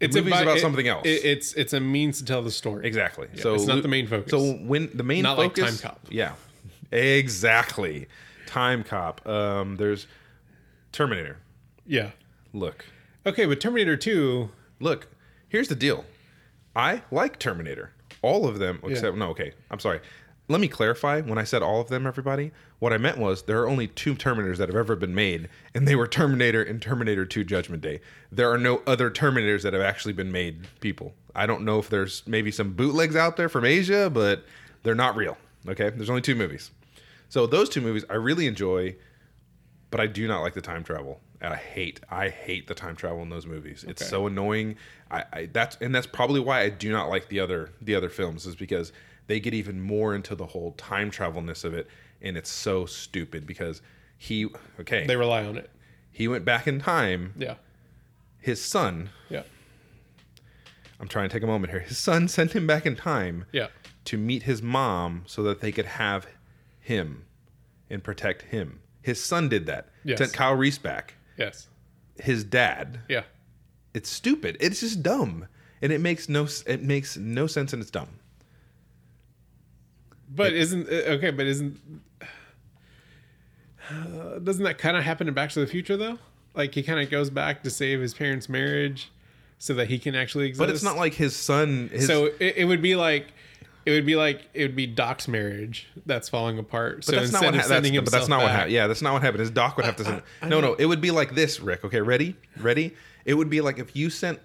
It's 0.00 0.14
movie's 0.14 0.32
about 0.40 0.56
it- 0.56 0.60
something 0.60 0.88
else. 0.88 1.06
it- 1.06 1.24
it's 1.24 1.52
it's 1.54 1.72
a 1.74 1.80
means 1.80 2.18
to 2.20 2.24
tell 2.24 2.42
the 2.42 2.50
story. 2.50 2.86
Exactly. 2.86 3.28
so 3.34 3.54
it's 3.54 3.66
not 3.66 3.82
the 3.82 3.88
main 3.88 4.06
focus. 4.06 4.30
So 4.30 4.52
when 4.54 4.90
the 4.94 5.02
main 5.02 5.22
Not 5.22 5.36
like 5.38 5.54
Timecop. 5.54 5.98
Yeah. 6.08 6.34
Exactly. 6.92 8.06
Timecop. 8.46 9.26
Um, 9.26 9.76
there's 9.76 10.06
Terminator. 10.92 11.38
Yeah. 11.86 12.10
Look. 12.52 12.84
Okay, 13.26 13.44
but 13.46 13.60
Terminator 13.60 13.96
Two. 13.96 14.50
Look, 14.80 15.08
here's 15.48 15.68
the 15.68 15.74
deal. 15.74 16.04
I 16.74 17.02
like 17.10 17.38
Terminator. 17.38 17.92
All 18.22 18.46
of 18.46 18.58
them 18.58 18.80
except 18.84 19.16
no, 19.16 19.30
okay. 19.30 19.52
I'm 19.70 19.78
sorry. 19.78 20.00
Let 20.48 20.60
me 20.60 20.68
clarify 20.68 21.22
when 21.22 21.38
I 21.38 21.44
said 21.44 21.62
all 21.62 21.80
of 21.80 21.88
them, 21.88 22.06
everybody. 22.06 22.52
What 22.78 22.92
I 22.92 22.98
meant 22.98 23.18
was 23.18 23.42
there 23.42 23.60
are 23.62 23.68
only 23.68 23.88
two 23.88 24.14
Terminators 24.14 24.58
that 24.58 24.68
have 24.68 24.76
ever 24.76 24.94
been 24.94 25.14
made, 25.14 25.48
and 25.74 25.88
they 25.88 25.96
were 25.96 26.06
Terminator 26.06 26.62
and 26.62 26.80
Terminator 26.80 27.26
2 27.26 27.42
Judgment 27.42 27.82
Day. 27.82 28.00
There 28.30 28.50
are 28.52 28.58
no 28.58 28.80
other 28.86 29.10
Terminators 29.10 29.62
that 29.62 29.72
have 29.72 29.82
actually 29.82 30.12
been 30.12 30.30
made, 30.30 30.68
people. 30.80 31.14
I 31.34 31.46
don't 31.46 31.64
know 31.64 31.80
if 31.80 31.88
there's 31.88 32.22
maybe 32.26 32.52
some 32.52 32.74
bootlegs 32.74 33.16
out 33.16 33.36
there 33.36 33.48
from 33.48 33.64
Asia, 33.64 34.08
but 34.08 34.44
they're 34.84 34.94
not 34.94 35.16
real. 35.16 35.36
Okay? 35.68 35.90
There's 35.90 36.10
only 36.10 36.22
two 36.22 36.36
movies. 36.36 36.70
So 37.28 37.46
those 37.46 37.68
two 37.68 37.80
movies 37.80 38.04
I 38.08 38.14
really 38.14 38.46
enjoy, 38.46 38.94
but 39.90 40.00
I 40.00 40.06
do 40.06 40.28
not 40.28 40.42
like 40.42 40.54
the 40.54 40.60
time 40.60 40.84
travel. 40.84 41.20
And 41.40 41.52
I 41.52 41.56
hate, 41.56 42.00
I 42.10 42.30
hate 42.30 42.66
the 42.66 42.74
time 42.74 42.96
travel 42.96 43.22
in 43.22 43.28
those 43.28 43.46
movies. 43.46 43.84
It's 43.86 44.06
so 44.06 44.26
annoying. 44.26 44.76
I, 45.10 45.24
I 45.32 45.46
that's 45.52 45.76
and 45.82 45.94
that's 45.94 46.06
probably 46.06 46.40
why 46.40 46.62
I 46.62 46.70
do 46.70 46.90
not 46.90 47.08
like 47.10 47.28
the 47.28 47.40
other 47.40 47.70
the 47.82 47.94
other 47.94 48.08
films 48.08 48.46
is 48.46 48.56
because 48.56 48.90
they 49.26 49.38
get 49.40 49.52
even 49.54 49.80
more 49.80 50.14
into 50.14 50.34
the 50.34 50.46
whole 50.46 50.72
time 50.72 51.10
travelness 51.10 51.62
of 51.64 51.74
it, 51.74 51.88
and 52.22 52.36
it's 52.36 52.50
so 52.50 52.86
stupid 52.86 53.46
because 53.46 53.82
he 54.16 54.46
okay 54.80 55.06
They 55.06 55.16
rely 55.16 55.44
on 55.44 55.56
it. 55.58 55.68
he 56.10 56.26
went 56.26 56.44
back 56.46 56.66
in 56.66 56.80
time. 56.80 57.34
Yeah. 57.36 57.56
His 58.40 58.62
son, 58.64 59.10
Yeah. 59.28 59.42
I'm 60.98 61.08
trying 61.08 61.28
to 61.28 61.32
take 61.32 61.42
a 61.42 61.46
moment 61.46 61.70
here. 61.70 61.80
His 61.80 61.98
son 61.98 62.28
sent 62.36 62.52
him 62.52 62.66
back 62.66 62.86
in 62.86 62.96
time 62.96 63.44
Yeah. 63.52 63.68
to 64.06 64.16
meet 64.16 64.44
his 64.44 64.62
mom 64.62 65.24
so 65.26 65.42
that 65.42 65.60
they 65.60 65.72
could 65.72 65.84
have 65.86 66.26
him 66.80 67.24
and 67.90 68.02
protect 68.02 68.42
him. 68.42 68.80
His 69.02 69.22
son 69.22 69.48
did 69.48 69.66
that. 69.66 69.88
Yes. 70.04 70.18
Sent 70.18 70.32
Kyle 70.32 70.54
Reese 70.54 70.78
back. 70.78 71.14
Yes. 71.36 71.68
His 72.18 72.44
dad. 72.44 73.00
Yeah. 73.08 73.24
It's 73.94 74.10
stupid. 74.10 74.56
It's 74.60 74.80
just 74.80 75.02
dumb, 75.02 75.46
and 75.80 75.90
it 75.90 76.00
makes 76.00 76.28
no 76.28 76.46
it 76.66 76.82
makes 76.82 77.16
no 77.16 77.46
sense, 77.46 77.72
and 77.72 77.80
it's 77.80 77.90
dumb. 77.90 78.08
But 80.28 80.52
isn't 80.52 80.88
uh, 80.88 81.12
okay? 81.14 81.30
But 81.30 81.46
isn't 81.46 81.80
uh, 83.90 84.38
doesn't 84.38 84.64
that 84.64 84.78
kind 84.78 84.96
of 84.96 85.04
happen 85.04 85.28
in 85.28 85.34
Back 85.34 85.50
to 85.50 85.60
the 85.60 85.66
Future 85.66 85.96
though? 85.96 86.18
Like 86.54 86.74
he 86.74 86.82
kind 86.82 87.00
of 87.00 87.10
goes 87.10 87.30
back 87.30 87.62
to 87.62 87.70
save 87.70 88.00
his 88.00 88.14
parents' 88.14 88.48
marriage 88.48 89.10
so 89.58 89.74
that 89.74 89.88
he 89.88 89.98
can 89.98 90.14
actually 90.14 90.48
exist. 90.48 90.58
But 90.58 90.70
it's 90.70 90.82
not 90.82 90.96
like 90.96 91.14
his 91.14 91.34
son. 91.34 91.88
His, 91.92 92.06
so 92.06 92.26
it, 92.38 92.58
it 92.58 92.64
would 92.66 92.82
be 92.82 92.96
like 92.96 93.28
it 93.86 93.92
would 93.92 94.04
be 94.04 94.16
like 94.16 94.42
it 94.52 94.62
would 94.62 94.76
be 94.76 94.86
Doc's 94.86 95.28
marriage 95.28 95.86
that's 96.04 96.28
falling 96.28 96.58
apart. 96.58 96.96
But 96.96 97.04
so 97.04 97.12
that's 97.12 97.30
not 97.32 97.44
instead 97.44 97.46
what 97.46 97.54
of 97.54 97.60
ha- 97.60 97.66
sending 97.68 97.94
that's, 97.94 98.04
but 98.04 98.10
that's 98.10 98.24
himself 98.24 98.40
not 98.40 98.44
what 98.44 98.52
happened. 98.52 98.72
Yeah, 98.72 98.86
that's 98.88 99.00
not 99.00 99.12
what 99.12 99.22
happened. 99.22 99.40
His 99.40 99.50
doc 99.50 99.76
would 99.76 99.86
have 99.86 99.96
to 99.96 100.04
send. 100.04 100.22
no, 100.42 100.60
no, 100.60 100.74
it 100.74 100.86
would 100.86 101.00
be 101.00 101.12
like 101.12 101.36
this, 101.36 101.60
Rick. 101.60 101.84
Okay, 101.84 102.00
ready, 102.00 102.34
ready. 102.58 102.94
It 103.24 103.34
would 103.34 103.48
be 103.48 103.60
like 103.60 103.78
if 103.78 103.94
you 103.94 104.10
sent, 104.10 104.40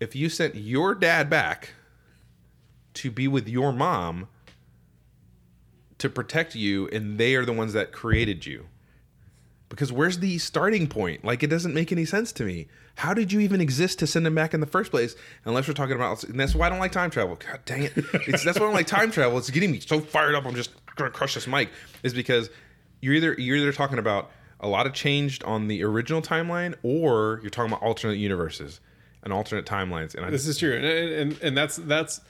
if 0.00 0.16
you 0.16 0.30
sent 0.30 0.54
your 0.54 0.94
dad 0.94 1.28
back 1.28 1.74
to 2.94 3.10
be 3.10 3.28
with 3.28 3.46
your 3.48 3.72
mom 3.72 4.28
to 5.98 6.08
protect 6.08 6.54
you, 6.54 6.88
and 6.88 7.18
they 7.18 7.34
are 7.34 7.44
the 7.44 7.52
ones 7.52 7.74
that 7.74 7.92
created 7.92 8.46
you. 8.46 8.66
Because 9.68 9.92
where's 9.92 10.20
the 10.20 10.38
starting 10.38 10.86
point? 10.86 11.22
Like 11.22 11.42
it 11.42 11.48
doesn't 11.48 11.74
make 11.74 11.92
any 11.92 12.06
sense 12.06 12.32
to 12.32 12.44
me. 12.44 12.68
How 12.96 13.12
did 13.12 13.30
you 13.30 13.40
even 13.40 13.60
exist 13.60 13.98
to 14.00 14.06
send 14.06 14.26
him 14.26 14.34
back 14.34 14.54
in 14.54 14.60
the 14.60 14.66
first 14.66 14.90
place? 14.90 15.16
Unless 15.44 15.68
we're 15.68 15.74
talking 15.74 15.94
about, 15.94 16.24
and 16.24 16.40
that's 16.40 16.54
why 16.54 16.66
I 16.66 16.70
don't 16.70 16.78
like 16.78 16.92
time 16.92 17.10
travel. 17.10 17.36
God 17.36 17.60
dang 17.64 17.84
it! 17.84 17.92
It's, 17.96 18.42
that's 18.42 18.58
why 18.58 18.64
I 18.64 18.68
don't 18.68 18.74
like 18.74 18.86
time 18.86 19.10
travel. 19.10 19.36
It's 19.38 19.50
getting 19.50 19.70
me 19.70 19.80
so 19.80 20.00
fired 20.00 20.34
up. 20.34 20.46
I'm 20.46 20.54
just 20.54 20.70
gonna 20.96 21.10
crush 21.10 21.34
this 21.34 21.46
mic. 21.46 21.68
Is 22.02 22.14
because 22.14 22.48
you're 23.00 23.14
either 23.14 23.34
you're 23.34 23.56
either 23.56 23.72
talking 23.72 23.98
about 23.98 24.30
a 24.60 24.68
lot 24.68 24.86
of 24.86 24.94
changed 24.94 25.44
on 25.44 25.68
the 25.68 25.84
original 25.84 26.22
timeline, 26.22 26.74
or 26.82 27.40
you're 27.42 27.50
talking 27.50 27.70
about 27.70 27.82
alternate 27.82 28.16
universes 28.16 28.80
and 29.22 29.32
alternate 29.32 29.66
timelines. 29.66 30.14
And 30.14 30.24
I, 30.24 30.30
This 30.30 30.46
is 30.46 30.56
true, 30.56 30.74
and 30.74 30.84
and, 30.86 31.42
and 31.42 31.56
that's 31.56 31.76
that's 31.76 32.22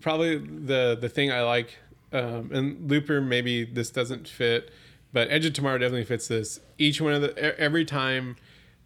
probably 0.00 0.38
the 0.38 0.98
the 1.00 1.08
thing 1.08 1.30
I 1.30 1.42
like. 1.42 1.76
Um, 2.12 2.50
and 2.52 2.90
Looper, 2.90 3.20
maybe 3.20 3.64
this 3.64 3.90
doesn't 3.90 4.26
fit, 4.26 4.72
but 5.12 5.30
Edge 5.30 5.44
of 5.44 5.52
Tomorrow 5.52 5.78
definitely 5.78 6.04
fits 6.06 6.26
this. 6.26 6.58
Each 6.78 7.00
one 7.00 7.12
of 7.12 7.22
the 7.22 7.60
every 7.60 7.84
time 7.84 8.36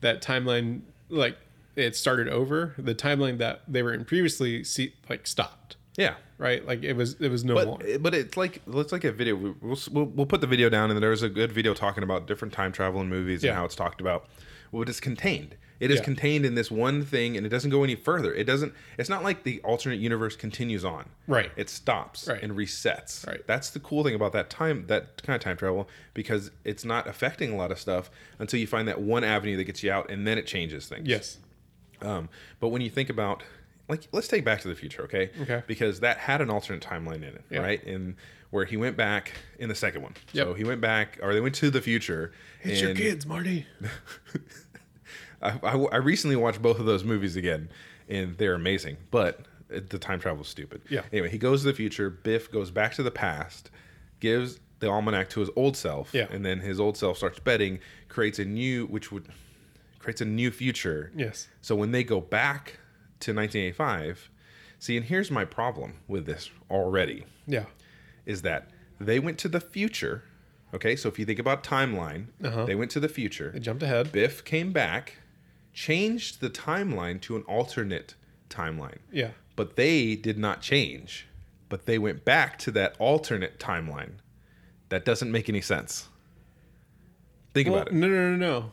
that 0.03 0.23
timeline 0.23 0.83
like 1.09 1.37
it 1.75 1.97
started 1.97 2.29
over, 2.29 2.75
the 2.79 2.95
timeline 2.95 3.39
that 3.39 3.63
they 3.67 3.83
were 3.83 3.93
in 3.95 4.05
previously 4.05 4.63
see, 4.63 4.93
like 5.09 5.27
stopped. 5.27 5.77
yeah. 5.97 6.15
Right, 6.39 6.67
like 6.67 6.83
it 6.83 6.95
was 6.95 7.15
it 7.21 7.29
was 7.31 7.45
no 7.45 7.55
more. 7.65 7.79
But 7.79 8.03
but 8.03 8.15
it's 8.15 8.37
like 8.37 8.61
it's 8.67 8.91
like 8.93 9.05
a 9.05 9.13
video. 9.13 9.37
We- 9.37 9.55
We'll, 9.63 9.79
we'll 9.93 10.05
we'll 10.07 10.27
put 10.27 10.41
the 10.41 10.47
video 10.49 10.69
down, 10.69 10.91
and 10.91 11.01
there's 11.01 11.23
a 11.23 11.29
good 11.29 11.53
video 11.53 11.73
talking 11.73 12.03
about 12.03 12.27
different 12.27 12.53
time 12.53 12.73
travel 12.73 13.01
in 13.01 13.09
movies 13.09 13.45
Yeah. 13.45 13.51
and 13.51 13.59
how 13.59 13.65
it's 13.65 13.77
talked 13.77 14.01
about. 14.01 14.29
Well, 14.73 14.83
it 14.83 14.89
is 14.89 14.99
contained. 14.99 15.55
It 15.83 15.91
is 15.91 15.99
Yeah. 15.99 16.05
contained 16.05 16.47
in 16.47 16.55
this 16.55 16.71
one 16.71 17.05
thing, 17.05 17.37
and 17.37 17.45
it 17.45 17.49
doesn't 17.49 17.71
go 17.73 17.83
any 17.83 17.97
further. 17.97 18.33
It 18.33 18.45
doesn't. 18.45 18.73
It's 18.99 19.09
not 19.09 19.25
like 19.25 19.43
the 19.43 19.61
alternate 19.63 19.99
universe 19.99 20.37
continues 20.37 20.85
on. 20.85 21.09
Right. 21.27 21.51
It 21.57 21.69
stops 21.69 22.29
Right. 22.29 22.41
and 22.41 22.53
resets. 22.53 23.27
Right. 23.27 23.45
That's 23.49 23.69
the 23.71 23.81
cool 23.81 24.05
thing 24.05 24.15
about 24.15 24.33
that 24.33 24.49
time, 24.49 24.87
that 24.87 25.21
kind 25.25 25.35
of 25.35 25.43
time 25.43 25.57
travel, 25.57 25.89
because 26.15 26.53
it's 26.65 26.85
not 26.85 27.09
affecting 27.09 27.53
a 27.53 27.57
lot 27.57 27.73
of 27.73 27.81
stuff 27.81 28.13
until 28.39 28.61
you 28.61 28.67
find 28.69 28.87
that 28.87 29.01
one 29.01 29.25
avenue 29.25 29.57
that 29.57 29.65
gets 29.65 29.83
you 29.83 29.91
out, 29.91 30.09
and 30.09 30.25
then 30.25 30.39
it 30.39 30.47
changes 30.47 30.87
things. 30.87 31.09
yes, 31.09 31.39
Um, 32.01 32.29
but 32.61 32.69
when 32.69 32.81
you 32.81 32.91
think 32.91 33.11
about, 33.11 33.43
like, 33.89 34.07
let's 34.13 34.29
take 34.29 34.45
Back 34.45 34.61
to 34.61 34.69
the 34.69 34.77
Future, 34.77 35.03
okay? 35.03 35.31
Okay. 35.41 35.63
Because 35.67 35.99
that 35.99 36.19
had 36.19 36.41
an 36.41 36.49
alternate 36.49 36.83
timeline 36.83 37.17
in 37.17 37.25
it, 37.25 37.45
Yeah. 37.51 37.59
right? 37.61 37.85
And 37.85 38.15
where 38.51 38.67
he 38.67 38.77
went 38.77 38.97
back 38.97 39.33
in 39.59 39.69
the 39.69 39.75
second 39.75 40.03
one. 40.03 40.15
So 40.33 40.55
he 40.55 40.63
went 40.63 40.81
back, 40.81 41.19
or 41.23 41.33
they 41.35 41.41
went 41.41 41.55
to 41.57 41.71
the 41.71 41.81
future. 41.81 42.31
it's 42.63 42.81
your 42.81 42.95
kids, 42.95 43.27
Marty. 43.27 43.67
I, 45.43 45.59
I, 45.63 45.77
I 45.93 45.97
recently 45.97 46.37
watched 46.37 46.63
both 46.63 46.79
of 46.79 46.87
those 46.87 47.05
movies 47.05 47.37
again, 47.37 47.69
and 48.09 48.37
they're 48.39 48.55
amazing. 48.55 48.97
But 49.11 49.41
the 49.69 49.99
time 49.99 50.21
travel 50.21 50.43
is 50.43 50.49
stupid. 50.49 50.83
Yeah. 50.91 51.03
Anyway, 51.13 51.31
he 51.31 51.39
goes 51.39 51.63
to 51.63 51.69
the 51.69 51.75
future. 51.75 52.11
Biff 52.11 52.51
goes 52.53 52.71
back 52.71 52.95
to 52.95 53.03
the 53.03 53.11
past, 53.11 53.71
gives 54.21 54.61
the 54.81 54.89
almanac 54.89 55.31
to 55.31 55.41
his 55.41 55.49
old 55.57 55.77
self, 55.77 56.13
Yeah. 56.13 56.27
and 56.31 56.45
then 56.45 56.61
his 56.61 56.79
old 56.81 56.97
self 56.97 57.17
starts 57.17 57.39
betting, 57.39 57.79
creates 58.09 58.39
a 58.39 58.45
new, 58.45 58.87
which 58.87 59.11
would 59.13 59.27
creates 59.99 60.21
a 60.21 60.25
new 60.25 60.51
future. 60.51 61.13
Yes, 61.17 61.47
So 61.61 61.77
when 61.77 61.93
they 61.93 62.03
go 62.03 62.21
back 62.21 62.79
to 63.21 63.33
1985, 63.33 64.29
see, 64.81 64.97
and 64.97 65.07
here's 65.07 65.31
my 65.31 65.45
problem 65.45 65.95
with 66.09 66.27
this 66.27 66.51
already 66.71 67.25
yeah, 67.47 67.67
is 68.27 68.43
that 68.43 68.69
they 69.01 69.21
went 69.21 69.39
to 69.39 69.49
the 69.49 69.61
future. 69.61 70.25
Okay, 70.75 70.97
so 70.97 71.09
if 71.09 71.19
you 71.21 71.25
think 71.25 71.39
about 71.39 71.63
timeline, 71.63 72.27
Uh-huh. 72.43 72.65
they 72.65 72.75
went 72.75 72.91
to 72.93 73.01
the 73.01 73.09
future. 73.09 73.51
they 73.53 73.61
jumped 73.61 73.83
ahead. 73.85 74.11
Biff 74.11 74.43
came 74.45 74.73
back, 74.73 75.19
changed 75.73 76.41
the 76.41 76.51
timeline 76.51 77.21
to 77.23 77.37
an 77.37 77.43
alternate 77.43 78.15
timeline. 78.51 78.99
Yeah. 79.11 79.31
But 79.57 79.77
they 79.77 80.15
did 80.17 80.39
not 80.39 80.61
change, 80.63 81.27
but 81.69 81.87
they 81.87 81.99
went 81.99 82.25
back 82.25 82.59
to 82.61 82.71
that 82.73 82.95
alternate 82.99 83.59
timeline. 83.59 84.13
That 84.89 85.05
doesn't 85.05 85.31
make 85.33 85.49
any 85.49 85.61
sense. 85.61 86.09
Think 87.55 87.69
Well, 87.69 87.77
about 87.83 87.89
it. 87.89 87.95
no, 87.95 88.09
no, 88.09 88.31
no, 88.31 88.37
no. 88.37 88.73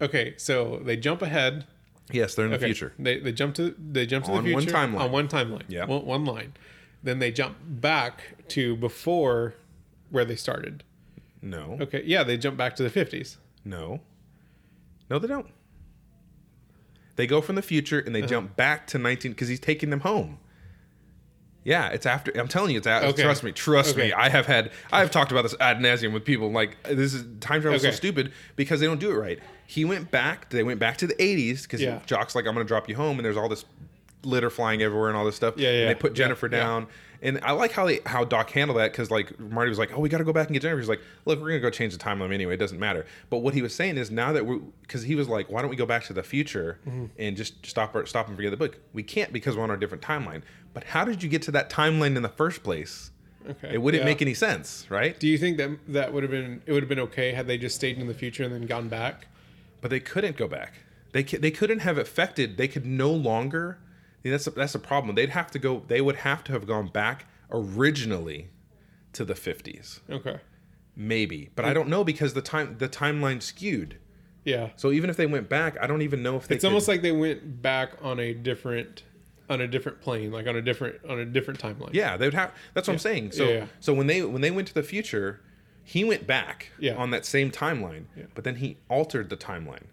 Okay, 0.00 0.34
so 0.36 0.80
they 0.84 0.96
jump 0.96 1.22
ahead. 1.22 1.66
Yes, 2.10 2.34
they're 2.34 2.46
in 2.46 2.52
the 2.52 2.58
future. 2.58 2.92
They 2.98 3.18
they 3.18 3.32
jump 3.32 3.54
to 3.56 3.74
they 3.78 4.06
jump 4.06 4.24
to 4.26 4.32
the 4.32 4.42
future 4.42 4.74
On 4.76 4.92
one 4.92 4.92
timeline. 4.94 5.00
on 5.00 5.12
one 5.12 5.28
timeline. 5.28 5.64
Yeah. 5.68 5.84
one, 5.86 6.06
one 6.06 6.24
line. 6.24 6.54
Then 7.02 7.18
they 7.18 7.30
jump 7.30 7.56
back 7.62 8.48
to 8.48 8.76
before 8.76 9.54
where 10.10 10.24
they 10.24 10.36
started. 10.36 10.84
No. 11.42 11.76
Okay, 11.80 12.02
yeah, 12.06 12.22
they 12.24 12.36
jump 12.38 12.56
back 12.56 12.76
to 12.76 12.82
the 12.82 12.90
fifties. 12.90 13.36
No. 13.64 14.00
No, 15.10 15.18
they 15.18 15.28
don't. 15.28 15.46
They 17.18 17.26
go 17.26 17.40
from 17.40 17.56
the 17.56 17.62
future 17.62 17.98
and 17.98 18.14
they 18.14 18.20
Uh-huh. 18.20 18.28
jump 18.28 18.56
back 18.56 18.86
to 18.86 18.98
19 18.98 19.32
because 19.32 19.48
he's 19.48 19.58
taking 19.58 19.90
them 19.90 20.00
home. 20.00 20.38
Yeah, 21.64 21.88
it's 21.88 22.06
after. 22.06 22.30
I'm 22.38 22.46
telling 22.48 22.70
you, 22.70 22.78
it's 22.78 22.86
after. 22.86 23.08
Okay. 23.08 23.22
Trust 23.24 23.42
me. 23.42 23.50
Trust 23.52 23.96
me. 23.96 24.12
I 24.12 24.28
have 24.28 24.46
had. 24.46 24.70
I 24.92 25.00
have 25.00 25.10
talked 25.10 25.32
about 25.32 25.42
this 25.42 25.56
ad 25.60 25.78
nauseum 25.78 26.12
with 26.14 26.24
people. 26.24 26.50
Like 26.52 26.80
this 26.84 27.12
is 27.12 27.24
time 27.40 27.60
travel 27.60 27.74
is 27.76 27.82
so 27.82 27.90
stupid 27.90 28.32
because 28.56 28.78
they 28.80 28.86
don't 28.86 29.00
do 29.00 29.10
it 29.10 29.14
right. 29.16 29.38
He 29.66 29.84
went 29.84 30.10
back. 30.12 30.48
They 30.50 30.62
went 30.62 30.78
back 30.80 30.96
to 30.98 31.06
the 31.08 31.14
80s 31.16 31.62
because 31.64 31.82
Yeah. 31.82 31.98
Doc's 32.06 32.34
like, 32.36 32.46
I'm 32.46 32.54
going 32.54 32.64
to 32.64 32.68
drop 32.68 32.88
you 32.88 32.94
home, 32.96 33.18
and 33.18 33.26
there's 33.26 33.36
all 33.36 33.48
this 33.50 33.64
litter 34.22 34.48
flying 34.48 34.80
everywhere 34.80 35.08
and 35.08 35.16
all 35.18 35.24
this 35.26 35.36
stuff. 35.36 35.54
Yeah, 35.58 35.70
yeah, 35.70 35.80
And 35.80 35.90
they 35.90 35.94
put 35.96 36.14
Jennifer 36.14 36.46
yeah. 36.46 36.58
down, 36.60 36.86
and 37.22 37.40
I 37.42 37.52
like 37.52 37.72
how 37.72 37.86
they 37.86 38.00
how 38.06 38.24
Doc 38.24 38.50
handled 38.50 38.78
that 38.78 38.92
because 38.92 39.10
like 39.10 39.38
Marty 39.40 39.68
was 39.68 39.78
like, 39.78 39.92
oh, 39.96 40.00
we 40.00 40.08
got 40.08 40.18
to 40.18 40.24
go 40.24 40.32
back 40.32 40.46
and 40.48 40.54
get 40.54 40.62
Jennifer. 40.62 40.78
He's 40.80 40.88
like, 40.88 41.00
look, 41.24 41.40
we're 41.40 41.48
gonna 41.48 41.60
go 41.60 41.70
change 41.70 41.92
the 41.96 41.98
timeline 42.02 42.32
anyway. 42.32 42.54
It 42.54 42.58
doesn't 42.58 42.78
matter. 42.78 43.06
But 43.30 43.38
what 43.38 43.54
he 43.54 43.62
was 43.62 43.74
saying 43.74 43.96
is 43.96 44.10
now 44.10 44.32
that 44.32 44.46
we're 44.46 44.58
because 44.82 45.02
he 45.02 45.14
was 45.14 45.28
like, 45.28 45.50
why 45.50 45.60
don't 45.60 45.70
we 45.70 45.76
go 45.76 45.86
back 45.86 46.04
to 46.04 46.12
the 46.12 46.22
future 46.22 46.78
Mm-hmm. 46.86 47.06
and 47.18 47.36
just 47.36 47.64
stop 47.66 47.96
stop 48.06 48.28
and 48.28 48.36
forget 48.36 48.50
the 48.50 48.56
book? 48.56 48.78
We 48.92 49.02
can't 49.02 49.32
because 49.32 49.56
we're 49.56 49.64
on 49.64 49.70
a 49.70 49.76
different 49.76 50.02
timeline. 50.02 50.42
But 50.74 50.84
how 50.84 51.04
did 51.04 51.22
you 51.22 51.28
get 51.28 51.42
to 51.42 51.50
that 51.52 51.70
timeline 51.70 52.16
in 52.16 52.22
the 52.22 52.28
first 52.28 52.62
place? 52.62 53.10
Okay, 53.48 53.74
It 53.74 53.78
wouldn't 53.82 54.02
yeah. 54.02 54.08
make 54.10 54.20
any 54.20 54.34
sense, 54.34 54.86
right? 54.90 55.18
Do 55.18 55.26
you 55.26 55.38
think 55.38 55.56
that 55.56 55.70
that 55.88 56.12
would 56.12 56.22
have 56.22 56.30
been 56.30 56.60
it 56.66 56.72
would 56.72 56.82
have 56.82 56.88
been 56.88 57.00
okay 57.00 57.32
had 57.32 57.46
they 57.46 57.56
just 57.58 57.76
stayed 57.76 57.98
in 57.98 58.06
the 58.06 58.14
future 58.14 58.44
and 58.44 58.52
then 58.54 58.66
gone 58.66 58.88
back? 58.88 59.26
But 59.80 59.90
they 59.90 60.00
couldn't 60.00 60.36
go 60.36 60.46
back. 60.48 60.74
They 61.12 61.22
they 61.22 61.50
couldn't 61.50 61.78
have 61.80 61.96
affected. 61.98 62.58
They 62.58 62.68
could 62.68 62.84
no 62.84 63.10
longer. 63.10 63.78
That's 64.30 64.46
a, 64.46 64.50
that's 64.50 64.74
a 64.74 64.78
problem. 64.78 65.14
They'd 65.14 65.30
have 65.30 65.50
to 65.52 65.58
go. 65.58 65.82
They 65.86 66.00
would 66.00 66.16
have 66.16 66.44
to 66.44 66.52
have 66.52 66.66
gone 66.66 66.88
back 66.88 67.26
originally 67.50 68.48
to 69.12 69.24
the 69.24 69.34
fifties, 69.34 70.00
Okay. 70.10 70.38
maybe. 70.96 71.50
But 71.54 71.64
I 71.64 71.70
mm. 71.70 71.74
don't 71.74 71.88
know 71.88 72.04
because 72.04 72.34
the 72.34 72.42
time 72.42 72.76
the 72.78 72.88
timeline 72.88 73.42
skewed. 73.42 73.98
Yeah. 74.44 74.70
So 74.76 74.92
even 74.92 75.10
if 75.10 75.16
they 75.16 75.26
went 75.26 75.48
back, 75.48 75.76
I 75.80 75.86
don't 75.86 76.02
even 76.02 76.22
know 76.22 76.36
if 76.36 76.48
they. 76.48 76.54
It's 76.54 76.64
almost 76.64 76.88
like 76.88 77.02
they 77.02 77.12
went 77.12 77.60
back 77.62 77.92
on 78.02 78.18
a 78.20 78.32
different 78.34 79.02
on 79.50 79.60
a 79.60 79.66
different 79.66 80.00
plane, 80.00 80.30
like 80.30 80.46
on 80.46 80.56
a 80.56 80.62
different 80.62 81.04
on 81.08 81.18
a 81.18 81.24
different 81.24 81.60
timeline. 81.60 81.90
yeah, 81.92 82.16
they 82.16 82.26
would 82.26 82.34
have. 82.34 82.52
That's 82.74 82.86
what 82.88 82.94
I'm 82.94 82.98
saying. 82.98 83.32
So 83.32 83.44
Yeah, 83.44 83.54
yeah. 83.54 83.66
so 83.80 83.94
when 83.94 84.06
they 84.06 84.22
when 84.22 84.40
they 84.42 84.50
went 84.50 84.68
to 84.68 84.74
the 84.74 84.82
future, 84.82 85.40
he 85.82 86.04
went 86.04 86.26
back 86.26 86.70
Yeah. 86.78 86.96
on 86.96 87.10
that 87.10 87.24
same 87.24 87.50
timeline, 87.50 88.04
but 88.34 88.44
then 88.44 88.56
he 88.56 88.76
altered 88.88 89.30
the 89.30 89.36
timeline. 89.38 89.84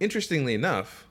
Interestingly 0.00 0.54
enough, 0.54 1.06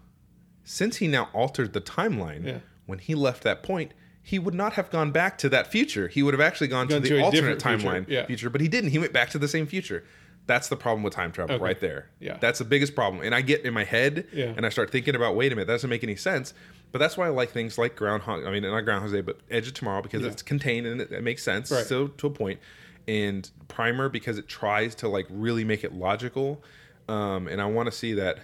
since 0.63 0.98
he 0.98 1.08
now 1.08 1.30
altered 1.34 1.74
the 1.74 1.82
timeline, 1.82 2.46
Yeah. 2.46 2.60
when 2.86 3.00
he 3.00 3.15
left 3.15 3.44
that 3.44 3.63
point, 3.63 3.94
he 4.24 4.38
would 4.38 4.53
not 4.53 4.74
have 4.74 4.89
gone 4.91 5.12
back 5.12 5.38
to 5.39 5.50
that 5.50 5.68
future. 5.72 6.08
He 6.08 6.22
would 6.22 6.34
have 6.34 6.41
actually 6.41 6.68
gone, 6.68 6.88
Gone 6.88 7.01
to 7.01 7.10
the 7.10 7.22
alternate 7.22 7.58
different 7.60 7.82
future, 7.82 7.88
timeline 8.01 8.06
yeah. 8.08 8.25
future, 8.27 8.50
but 8.50 8.62
he 8.62 8.68
didn't. 8.68 8.91
He 8.91 9.00
went 9.00 9.13
back 9.13 9.30
to 9.32 9.39
the 9.39 9.48
same 9.48 9.65
future. 9.65 10.03
That's 10.48 10.68
the 10.70 10.75
problem 10.75 11.03
with 11.03 11.13
time 11.13 11.32
travel 11.32 11.56
Okay. 11.56 11.63
right 11.63 11.80
there. 11.80 12.10
Yeah. 12.20 12.38
That's 12.39 12.60
the 12.60 12.65
biggest 12.65 12.94
problem. 12.96 13.24
And 13.24 13.34
I 13.34 13.41
get 13.41 13.63
in 13.65 13.74
my 13.74 13.84
head 13.84 14.27
Yeah. 14.32 14.53
and 14.58 14.65
I 14.65 14.70
start 14.70 14.91
thinking 14.91 15.15
about, 15.15 15.36
wait 15.36 15.51
a 15.51 15.56
minute, 15.56 15.68
that 15.68 15.74
doesn't 15.74 15.89
make 15.89 16.03
any 16.03 16.15
sense. 16.15 16.53
But 16.91 17.00
that's 17.00 17.15
why 17.18 17.27
I 17.27 17.30
like 17.30 17.51
things 17.51 17.77
like 17.77 17.96
Groundhog. 17.96 18.46
I 18.46 18.51
mean, 18.51 18.63
not 18.63 18.82
Groundhog 18.82 19.12
Day, 19.12 19.22
but 19.22 19.39
Edge 19.50 19.68
of 19.68 19.74
Tomorrow 19.74 20.01
because 20.01 20.24
Yeah. 20.24 20.30
it's 20.30 20.41
contained 20.41 20.86
and 20.88 21.00
it, 21.01 21.12
it 21.12 21.24
makes 21.24 21.41
sense 21.44 21.72
Right. 21.72 21.86
still 21.86 22.10
to 22.10 22.27
a 22.27 22.32
point. 22.32 22.60
And 23.08 23.50
Primer 23.68 24.10
because 24.10 24.38
it 24.38 24.48
tries 24.48 24.94
to 24.96 25.08
like 25.08 25.25
really 25.30 25.63
make 25.63 25.84
it 25.84 25.94
logical. 25.94 26.63
Um, 27.08 27.48
and 27.48 27.60
I 27.62 27.65
want 27.65 27.88
to 27.88 27.91
see 27.91 28.13
that. 28.13 28.38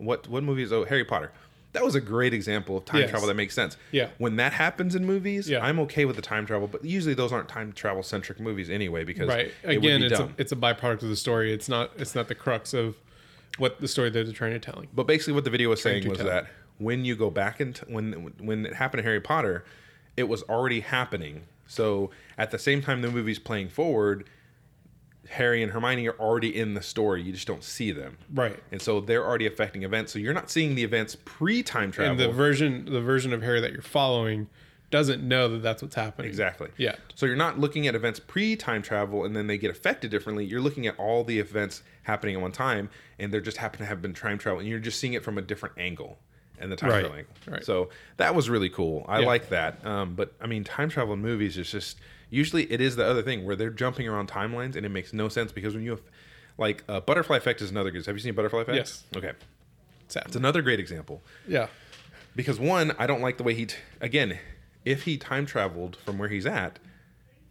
What 0.00 0.28
what 0.28 0.42
movie 0.42 0.62
is? 0.62 0.72
Oh, 0.72 0.84
Harry 0.84 1.04
Potter. 1.04 1.30
That 1.72 1.84
was 1.84 1.94
a 1.94 2.00
great 2.00 2.34
example 2.34 2.78
of 2.78 2.84
time 2.84 3.02
Yes. 3.02 3.10
travel 3.10 3.28
that 3.28 3.34
makes 3.36 3.54
sense. 3.54 3.76
Yeah. 3.92 4.08
When 4.18 4.34
that 4.36 4.52
happens 4.52 4.96
in 4.96 5.04
movies, 5.06 5.48
Yeah. 5.48 5.64
I'm 5.64 5.78
okay 5.80 6.04
with 6.04 6.16
the 6.16 6.22
time 6.22 6.44
travel, 6.44 6.66
but 6.66 6.84
usually 6.84 7.14
those 7.14 7.32
aren't 7.32 7.48
time 7.48 7.72
travel 7.72 8.02
centric 8.02 8.40
movies 8.40 8.68
anyway 8.68 9.04
because 9.04 9.28
Right. 9.28 9.52
it 9.62 9.76
Again, 9.76 10.02
it's 10.02 10.18
a, 10.18 10.28
it's 10.36 10.50
a 10.52 10.56
byproduct 10.56 11.02
of 11.04 11.08
the 11.10 11.16
story. 11.16 11.52
It's 11.52 11.68
not 11.68 11.92
it's 11.96 12.14
not 12.16 12.26
the 12.28 12.34
crux 12.34 12.74
of 12.74 12.96
what 13.58 13.80
the 13.80 13.86
story 13.88 14.10
that 14.10 14.24
they're 14.24 14.32
trying 14.32 14.52
to 14.52 14.58
tell. 14.58 14.82
But 14.94 15.06
basically, 15.06 15.34
what 15.34 15.44
the 15.44 15.50
video 15.50 15.68
was 15.68 15.80
saying 15.82 16.08
was 16.08 16.18
tell. 16.18 16.26
that 16.26 16.46
when 16.78 17.04
you 17.04 17.14
go 17.14 17.30
back 17.30 17.60
and 17.60 17.76
when 17.88 18.32
when 18.38 18.66
it 18.66 18.74
happened 18.74 18.98
to 19.00 19.04
Harry 19.04 19.20
Potter, 19.20 19.64
it 20.16 20.24
was 20.28 20.42
already 20.44 20.80
happening. 20.80 21.42
So 21.66 22.10
at 22.36 22.50
the 22.50 22.58
same 22.58 22.82
time 22.82 23.00
the 23.00 23.10
movie's 23.12 23.38
playing 23.38 23.68
forward, 23.68 24.24
Harry 25.30 25.62
and 25.62 25.70
Hermione 25.72 26.08
are 26.08 26.18
already 26.18 26.54
in 26.56 26.74
the 26.74 26.82
story. 26.82 27.22
You 27.22 27.32
just 27.32 27.46
don't 27.46 27.62
see 27.62 27.92
them, 27.92 28.18
Right. 28.34 28.58
and 28.72 28.82
so 28.82 29.00
they're 29.00 29.24
already 29.24 29.46
affecting 29.46 29.84
events. 29.84 30.12
So 30.12 30.18
you're 30.18 30.34
not 30.34 30.50
seeing 30.50 30.74
the 30.74 30.82
events 30.84 31.16
pre 31.24 31.62
time 31.62 31.92
travel. 31.92 32.10
And 32.12 32.20
the 32.20 32.28
version 32.30 32.84
the 32.86 33.00
version 33.00 33.32
of 33.32 33.42
Harry 33.42 33.60
that 33.60 33.72
you're 33.72 33.82
following 33.82 34.48
doesn't 34.90 35.22
know 35.22 35.46
that 35.46 35.62
that's 35.62 35.82
what's 35.82 35.94
happening. 35.94 36.28
Exactly. 36.28 36.68
Yeah. 36.76 36.96
So 37.14 37.24
you're 37.26 37.36
not 37.36 37.60
looking 37.60 37.86
at 37.86 37.94
events 37.94 38.18
pre 38.18 38.56
time 38.56 38.82
travel 38.82 39.24
and 39.24 39.36
then 39.36 39.46
they 39.46 39.56
get 39.56 39.70
affected 39.70 40.10
differently. 40.10 40.44
You're 40.44 40.60
looking 40.60 40.88
at 40.88 40.98
all 40.98 41.22
the 41.22 41.38
events 41.38 41.82
happening 42.02 42.34
at 42.34 42.40
one 42.42 42.50
time 42.50 42.90
and 43.18 43.32
they're 43.32 43.40
just 43.40 43.58
happen 43.58 43.78
to 43.78 43.86
have 43.86 44.02
been 44.02 44.14
time 44.14 44.36
travel 44.36 44.58
and 44.58 44.68
you're 44.68 44.80
just 44.80 44.98
seeing 44.98 45.12
it 45.12 45.22
from 45.22 45.38
a 45.38 45.42
different 45.42 45.76
angle 45.78 46.18
and 46.58 46.72
the 46.72 46.76
time 46.76 46.90
Right. 46.90 47.00
travel 47.02 47.18
angle. 47.18 47.32
Right. 47.46 47.64
So 47.64 47.90
that 48.16 48.34
was 48.34 48.50
really 48.50 48.68
cool. 48.68 49.06
I 49.08 49.20
Yeah. 49.20 49.26
like 49.26 49.48
that. 49.50 49.86
Um, 49.86 50.16
but 50.16 50.32
I 50.40 50.48
mean, 50.48 50.64
time 50.64 50.88
travel 50.88 51.14
in 51.14 51.22
movies 51.22 51.56
is 51.56 51.70
just 51.70 51.96
usually 52.30 52.70
it 52.72 52.80
is 52.80 52.96
the 52.96 53.04
other 53.06 53.22
thing 53.22 53.44
where 53.44 53.56
they're 53.56 53.70
jumping 53.70 54.08
around 54.08 54.28
timelines 54.28 54.76
and 54.76 54.86
it 54.86 54.90
makes 54.90 55.12
no 55.12 55.28
sense 55.28 55.52
because 55.52 55.74
when 55.74 55.82
you 55.84 55.90
have 55.90 56.02
like 56.58 56.84
uh, 56.88 57.00
Butterfly 57.00 57.36
Effect 57.36 57.60
is 57.62 57.70
another 57.70 57.90
good. 57.90 58.04
Have 58.06 58.14
you 58.16 58.20
seen 58.22 58.34
Butterfly 58.34 58.60
Effect? 58.62 58.76
Yes. 58.76 59.04
Okay. 59.16 59.32
Sad. 60.08 60.24
It's 60.26 60.36
another 60.36 60.62
great 60.62 60.80
example 60.80 61.22
Yeah. 61.48 61.68
because 62.36 62.58
one, 62.58 62.92
I 62.98 63.06
don't 63.06 63.20
like 63.20 63.36
the 63.38 63.42
way 63.44 63.54
he. 63.54 63.66
T- 63.66 63.76
again, 64.00 64.38
if 64.84 65.04
he 65.04 65.16
time 65.16 65.46
traveled 65.46 65.96
from 65.96 66.18
where 66.18 66.28
he's 66.28 66.46
at, 66.46 66.78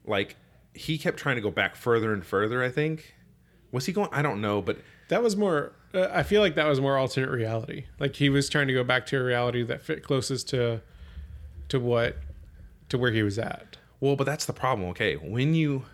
like 0.06 0.36
he 0.74 0.98
kept 0.98 1.18
trying 1.18 1.36
to 1.36 1.42
go 1.42 1.52
back 1.52 1.76
further 1.76 2.14
and 2.14 2.24
further. 2.26 2.62
I 2.64 2.70
think 2.70 3.16
was 3.72 3.86
he 3.86 3.94
going? 3.94 4.10
I 4.12 4.22
don't 4.22 4.42
know, 4.42 4.62
but 4.62 4.78
That 5.10 5.24
was 5.24 5.36
more. 5.36 5.74
Uh, 5.94 6.08
I 6.12 6.22
feel 6.22 6.42
like 6.42 6.54
that 6.56 6.68
was 6.68 6.80
more 6.80 6.98
alternate 6.98 7.32
reality. 7.32 7.86
Like 8.00 8.16
he 8.18 8.30
was 8.30 8.48
trying 8.48 8.68
to 8.68 8.74
go 8.74 8.84
back 8.84 9.08
to 9.08 9.18
a 9.20 9.24
reality 9.24 9.64
that 9.64 9.82
fit 9.82 10.04
closest 10.04 10.48
to, 10.50 10.82
to 11.70 11.80
what, 11.80 12.18
to 12.90 12.98
where 13.00 13.12
he 13.12 13.24
was 13.24 13.40
at. 13.40 13.78
Well, 14.00 14.16
but 14.16 14.26
that's 14.26 14.46
the 14.46 14.54
problem. 14.54 14.90
Okay, 14.90 15.16
when 15.16 15.54
you, 15.54 15.86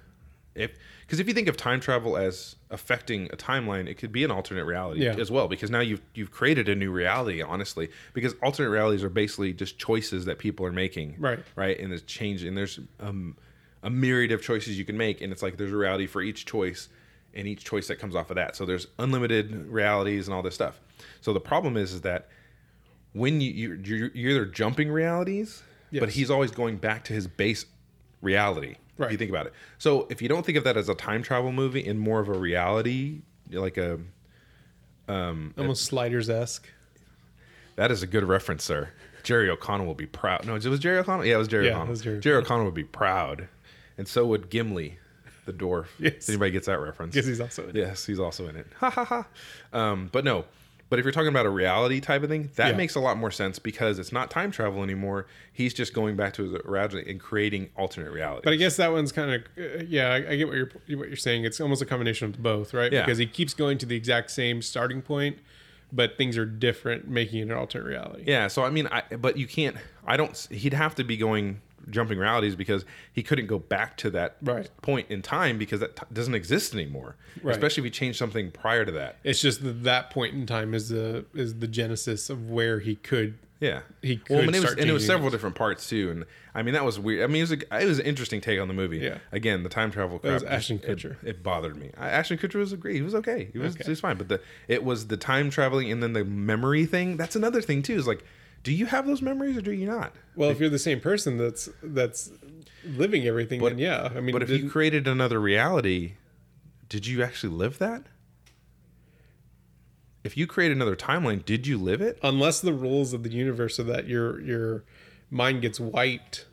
if 0.53 0.71
because 1.01 1.19
if 1.19 1.27
you 1.27 1.33
think 1.33 1.47
of 1.47 1.55
time 1.57 1.79
travel 1.79 2.17
as 2.17 2.55
affecting 2.71 3.25
a 3.31 3.37
timeline, 3.37 3.87
it 3.87 3.95
could 3.95 4.11
be 4.11 4.23
an 4.23 4.31
alternate 4.31 4.65
reality 4.65 5.03
Yeah. 5.03 5.15
as 5.19 5.29
well. 5.29 5.47
Because 5.47 5.69
now 5.69 5.81
you've 5.81 6.01
you've 6.13 6.31
created 6.31 6.67
a 6.69 6.75
new 6.75 6.91
reality. 6.91 7.41
Honestly, 7.41 7.89
because 8.13 8.33
alternate 8.41 8.69
realities 8.69 9.03
are 9.03 9.09
basically 9.09 9.53
just 9.53 9.77
choices 9.77 10.25
that 10.25 10.39
people 10.39 10.65
are 10.65 10.71
making. 10.71 11.15
Right. 11.19 11.39
Right. 11.55 11.79
And 11.79 11.91
there's 11.91 12.03
change, 12.03 12.43
and 12.43 12.57
there's 12.57 12.79
um, 12.99 13.37
a 13.83 13.89
myriad 13.89 14.31
of 14.31 14.41
choices 14.41 14.77
you 14.79 14.85
can 14.85 14.97
make, 14.97 15.21
and 15.21 15.31
it's 15.31 15.43
like 15.43 15.57
there's 15.57 15.71
a 15.73 15.77
reality 15.77 16.07
for 16.07 16.21
each 16.21 16.45
choice, 16.45 16.89
and 17.33 17.47
each 17.47 17.63
choice 17.63 17.87
that 17.87 17.97
comes 17.99 18.15
off 18.15 18.29
of 18.31 18.35
that. 18.35 18.55
So 18.55 18.65
there's 18.65 18.87
unlimited 18.97 19.67
realities 19.67 20.27
and 20.27 20.33
all 20.33 20.41
this 20.41 20.55
stuff. 20.55 20.79
So 21.21 21.33
the 21.33 21.39
problem 21.39 21.75
is, 21.77 21.93
is 21.93 22.01
that 22.01 22.29
when 23.13 23.41
you 23.41 23.51
you're, 23.51 23.75
you're, 23.75 24.11
you're 24.13 24.31
either 24.31 24.45
jumping 24.45 24.89
realities, 24.89 25.61
but 25.91 26.09
he's 26.09 26.29
always 26.31 26.51
going 26.51 26.77
back 26.77 27.03
to 27.05 27.13
his 27.13 27.27
base 27.27 27.65
reality. 28.21 28.75
If 28.97 29.11
you 29.11 29.17
think 29.17 29.29
about 29.29 29.45
it. 29.47 29.53
So 29.77 30.07
if 30.09 30.21
you 30.21 30.29
don't 30.29 30.45
think 30.45 30.57
of 30.57 30.63
that 30.63 30.77
as 30.77 30.87
a 30.87 30.95
time 30.95 31.21
travel 31.21 31.51
movie 31.51 31.85
and 31.85 31.99
more 31.99 32.21
of 32.21 32.29
a 32.29 32.37
reality, 32.37 33.21
like 33.51 33.77
a 33.77 33.99
um, 35.07 35.53
Almost 35.57 35.83
Sliders 35.85 36.29
esque. 36.29 36.67
that 37.75 37.91
is 37.91 38.03
a 38.03 38.07
good 38.07 38.23
reference, 38.23 38.63
sir. 38.63 38.89
Jerry 39.23 39.49
O'Connell 39.49 39.85
will 39.85 39.95
be 39.95 40.05
proud. 40.05 40.45
No, 40.45 40.55
it 40.55 40.63
was 40.65 40.79
Jerry 40.79 40.97
O'Connell. 40.99 41.25
Yeah, 41.25 41.35
it 41.35 41.39
was 41.39 41.47
Jerry 41.47 41.65
Yeah, 41.65 41.71
O'Connell. 41.73 41.89
was 41.89 42.01
Jerry 42.01 42.19
Jerry 42.19 42.37
O'Connell 42.37 42.65
would 42.65 42.73
be 42.73 42.83
proud, 42.83 43.47
and 43.97 44.07
so 44.07 44.25
would 44.27 44.49
Gimli, 44.49 44.97
the 45.45 45.53
dwarf. 45.53 45.87
Yes. 45.99 46.29
Anybody 46.29 46.51
gets 46.51 46.67
that 46.67 46.79
reference? 46.79 47.13
Because 47.15 47.27
he's 47.27 47.41
also 47.41 47.63
in 47.63 47.69
it. 47.71 47.75
Yes, 47.75 48.05
he's 48.05 48.19
also 48.19 48.47
in 48.47 48.55
it. 48.55 48.67
Ha 48.79 48.89
ha 48.89 49.03
ha. 49.03 49.27
Um, 49.73 50.09
but 50.11 50.23
no, 50.23 50.45
but 50.89 50.99
if 50.99 51.05
you're 51.05 51.11
talking 51.11 51.29
about 51.29 51.45
a 51.45 51.49
reality 51.49 51.99
type 51.99 52.21
of 52.23 52.29
thing, 52.29 52.49
that 52.55 52.71
Yeah. 52.71 52.77
makes 52.77 52.95
a 52.95 52.99
lot 52.99 53.17
more 53.17 53.31
sense 53.31 53.57
because 53.59 53.97
it's 53.99 54.11
not 54.11 54.29
time 54.29 54.51
travel 54.51 54.83
anymore. 54.83 55.25
He's 55.51 55.73
just 55.73 55.93
going 55.93 56.15
back 56.15 56.33
to 56.35 56.43
his 56.43 56.61
reality 56.63 57.09
and 57.09 57.19
creating 57.19 57.69
alternate 57.75 58.11
reality. 58.11 58.41
But 58.43 58.53
I 58.53 58.55
guess 58.57 58.77
that 58.77 58.91
one's 58.91 59.11
kind 59.11 59.31
of 59.31 59.41
uh, 59.57 59.83
yeah. 59.87 60.09
I, 60.11 60.15
I 60.31 60.35
get 60.35 60.47
what 60.47 60.55
you're 60.57 60.97
what 60.99 61.07
you're 61.07 61.15
saying. 61.17 61.43
It's 61.45 61.59
almost 61.59 61.81
a 61.81 61.85
combination 61.85 62.29
of 62.29 62.41
both, 62.41 62.73
right? 62.73 62.91
Yeah. 62.91 63.01
Because 63.03 63.17
he 63.17 63.25
keeps 63.25 63.53
going 63.53 63.77
to 63.79 63.85
the 63.85 63.95
exact 63.95 64.29
same 64.31 64.61
starting 64.61 65.01
point, 65.01 65.39
but 65.91 66.17
things 66.17 66.37
are 66.37 66.45
different, 66.45 67.07
making 67.07 67.39
it 67.39 67.43
an 67.43 67.51
alternate 67.53 67.85
reality. 67.85 68.23
Yeah, 68.27 68.47
so 68.47 68.63
I 68.63 68.69
mean, 68.69 68.87
I 68.91 69.01
but 69.17 69.37
you 69.37 69.47
can't. 69.47 69.77
I 70.05 70.17
don't. 70.17 70.35
He'd 70.51 70.73
have 70.73 70.93
to 70.95 71.03
be 71.03 71.17
going 71.17 71.61
jumping 71.89 72.17
realities 72.17 72.55
because 72.55 72.85
he 73.13 73.21
couldn't 73.23 73.47
go 73.47 73.59
back 73.59 73.97
to 73.97 74.09
that 74.11 74.37
Right. 74.41 74.69
point 74.81 75.09
in 75.09 75.21
time 75.21 75.57
because 75.57 75.79
that 75.79 75.95
t- 75.95 76.03
doesn't 76.13 76.35
exist 76.35 76.73
anymore. 76.73 77.15
Right. 77.43 77.51
Especially 77.53 77.81
if 77.81 77.85
he 77.85 77.91
changed 77.91 78.17
something 78.17 78.51
prior 78.51 78.85
to 78.85 78.91
that. 78.93 79.17
It's 79.23 79.41
just 79.41 79.63
that 79.63 79.83
that 79.83 80.09
point 80.09 80.33
in 80.33 80.45
time 80.45 80.73
is 80.73 80.89
the 80.89 81.25
is 81.33 81.59
the 81.59 81.67
genesis 81.67 82.29
of 82.29 82.49
where 82.49 82.79
he 82.79 82.95
could. 82.95 83.35
Yeah, 83.61 83.81
He 84.01 84.19
well, 84.29 84.39
could 84.41 84.47
and 84.47 84.55
it 84.57 84.61
was, 84.61 84.71
and 84.73 84.89
it 84.89 84.91
was 84.93 85.05
several 85.05 85.29
things. 85.29 85.31
different 85.39 85.55
parts 85.55 85.87
too, 85.89 86.11
and 86.11 86.25
I 86.53 86.61
mean 86.61 86.73
that 86.73 86.83
was 86.83 86.99
weird. 86.99 87.23
I 87.23 87.27
mean 87.27 87.37
it 87.37 87.49
was 87.49 87.51
a, 87.53 87.81
it 87.81 87.87
was 87.87 87.99
an 87.99 88.05
interesting 88.05 88.41
take 88.41 88.59
on 88.59 88.67
the 88.67 88.73
movie. 88.73 88.97
Yeah. 88.97 89.19
Again, 89.31 89.63
the 89.63 89.69
time 89.69 89.91
travel. 89.91 90.19
Crap 90.19 90.33
was 90.33 90.41
just- 90.43 90.51
Ashton 90.53 90.81
it- 90.83 90.97
Kutcher. 90.97 91.15
It, 91.23 91.41
bothered 91.41 91.77
me. 91.77 91.89
I, 91.97 92.09
Ashton 92.09 92.37
Kutcher 92.37 92.55
was 92.55 92.73
great. 92.73 92.95
He 92.95 93.01
was 93.01 93.15
okay. 93.15 93.49
He 93.53 93.57
was 93.59 93.73
Okay. 93.75 93.85
he 93.85 93.89
was 93.91 94.01
fine. 94.01 94.17
But 94.17 94.27
the 94.27 94.41
it 94.67 94.83
was 94.83 95.07
the 95.07 95.15
time 95.17 95.49
traveling 95.49 95.89
and 95.89 96.03
then 96.03 96.11
the 96.13 96.25
memory 96.25 96.85
thing. 96.85 97.15
That's 97.15 97.35
another 97.37 97.61
thing 97.61 97.81
too. 97.81 97.95
Is 97.95 98.05
like, 98.05 98.23
do 98.65 98.73
you 98.73 98.87
have 98.87 99.05
those 99.05 99.21
memories 99.21 99.55
or 99.55 99.61
do 99.61 99.71
you 99.71 99.85
not? 99.85 100.11
Well, 100.35 100.49
if 100.49 100.59
you're 100.59 100.71
the 100.71 100.79
same 100.79 100.99
person 100.99 101.37
that's 101.37 101.69
that's 101.83 102.31
living 102.83 103.27
everything, 103.27 103.61
then 103.61 103.77
yeah. 103.77 104.09
I 104.13 104.19
mean, 104.19 104.33
But 104.33 104.41
if 104.41 104.49
you 104.49 104.69
created 104.69 105.07
another 105.07 105.39
reality, 105.39 106.13
did 106.89 107.05
you 107.05 107.21
actually 107.21 107.53
live 107.53 107.77
that? 107.77 108.07
If 110.23 110.35
you 110.35 110.47
create 110.47 110.71
another 110.71 110.95
timeline, 110.95 111.45
did 111.45 111.67
you 111.67 111.77
live 111.77 112.01
it? 112.01 112.17
unless 112.23 112.59
the 112.59 112.73
rules 112.73 113.13
of 113.13 113.21
the 113.21 113.29
universe 113.29 113.79
are 113.79 113.83
that 113.83 114.07
your 114.07 114.41
your 114.41 114.83
mind 115.29 115.61
gets 115.61 115.79
wiped 115.79 116.47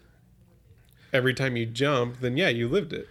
every 1.15 1.33
time 1.33 1.57
you 1.57 1.65
jump, 1.65 2.21
then 2.21 2.37
yeah, 2.37 2.51
you 2.51 2.69
lived 2.69 2.93
it. 2.93 3.09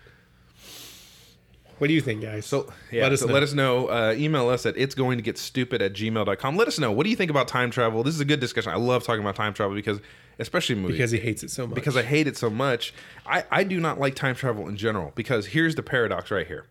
What 1.82 1.88
do 1.88 1.96
you 1.96 2.02
think, 2.02 2.22
guys? 2.22 2.46
So 2.46 2.72
yeah, 2.92 3.02
let 3.02 3.12
us 3.12 3.22
so 3.22 3.26
know. 3.26 3.34
let 3.34 3.42
us 3.42 3.54
know. 3.54 3.88
Uh, 3.88 4.14
email 4.16 4.50
us 4.50 4.68
at 4.68 4.78
it's 4.78 4.94
going 4.94 5.18
to 5.18 5.24
get 5.24 5.36
stupid 5.40 5.82
at 5.82 5.94
gmail.com. 5.94 6.56
Let 6.56 6.68
us 6.68 6.78
know. 6.78 6.92
What 6.92 7.06
do 7.06 7.10
you 7.10 7.16
think 7.16 7.32
about 7.32 7.48
time 7.48 7.72
travel? 7.72 8.04
This 8.04 8.14
is 8.14 8.22
a 8.22 8.26
good 8.26 8.40
discussion. 8.40 8.72
I 8.72 8.76
love 8.76 9.04
talking 9.04 9.24
about 9.24 9.36
time 9.36 9.52
travel 9.56 9.74
because 9.76 10.00
especially 10.38 10.76
movies. 10.76 10.98
because 10.98 11.10
he 11.10 11.18
hates 11.18 11.42
it 11.42 11.50
so 11.50 11.66
much. 11.66 11.74
because 11.74 11.98
I 11.98 12.04
hate 12.04 12.28
it 12.28 12.38
so 12.38 12.52
much. 12.52 12.94
I, 13.26 13.46
I 13.50 13.64
do 13.64 13.80
not 13.80 14.00
like 14.00 14.14
time 14.14 14.36
travel 14.36 14.68
in 14.68 14.78
general 14.78 15.12
because 15.16 15.48
here's 15.48 15.74
the 15.74 15.82
paradox 15.82 16.30
right 16.30 16.46
here. 16.46 16.68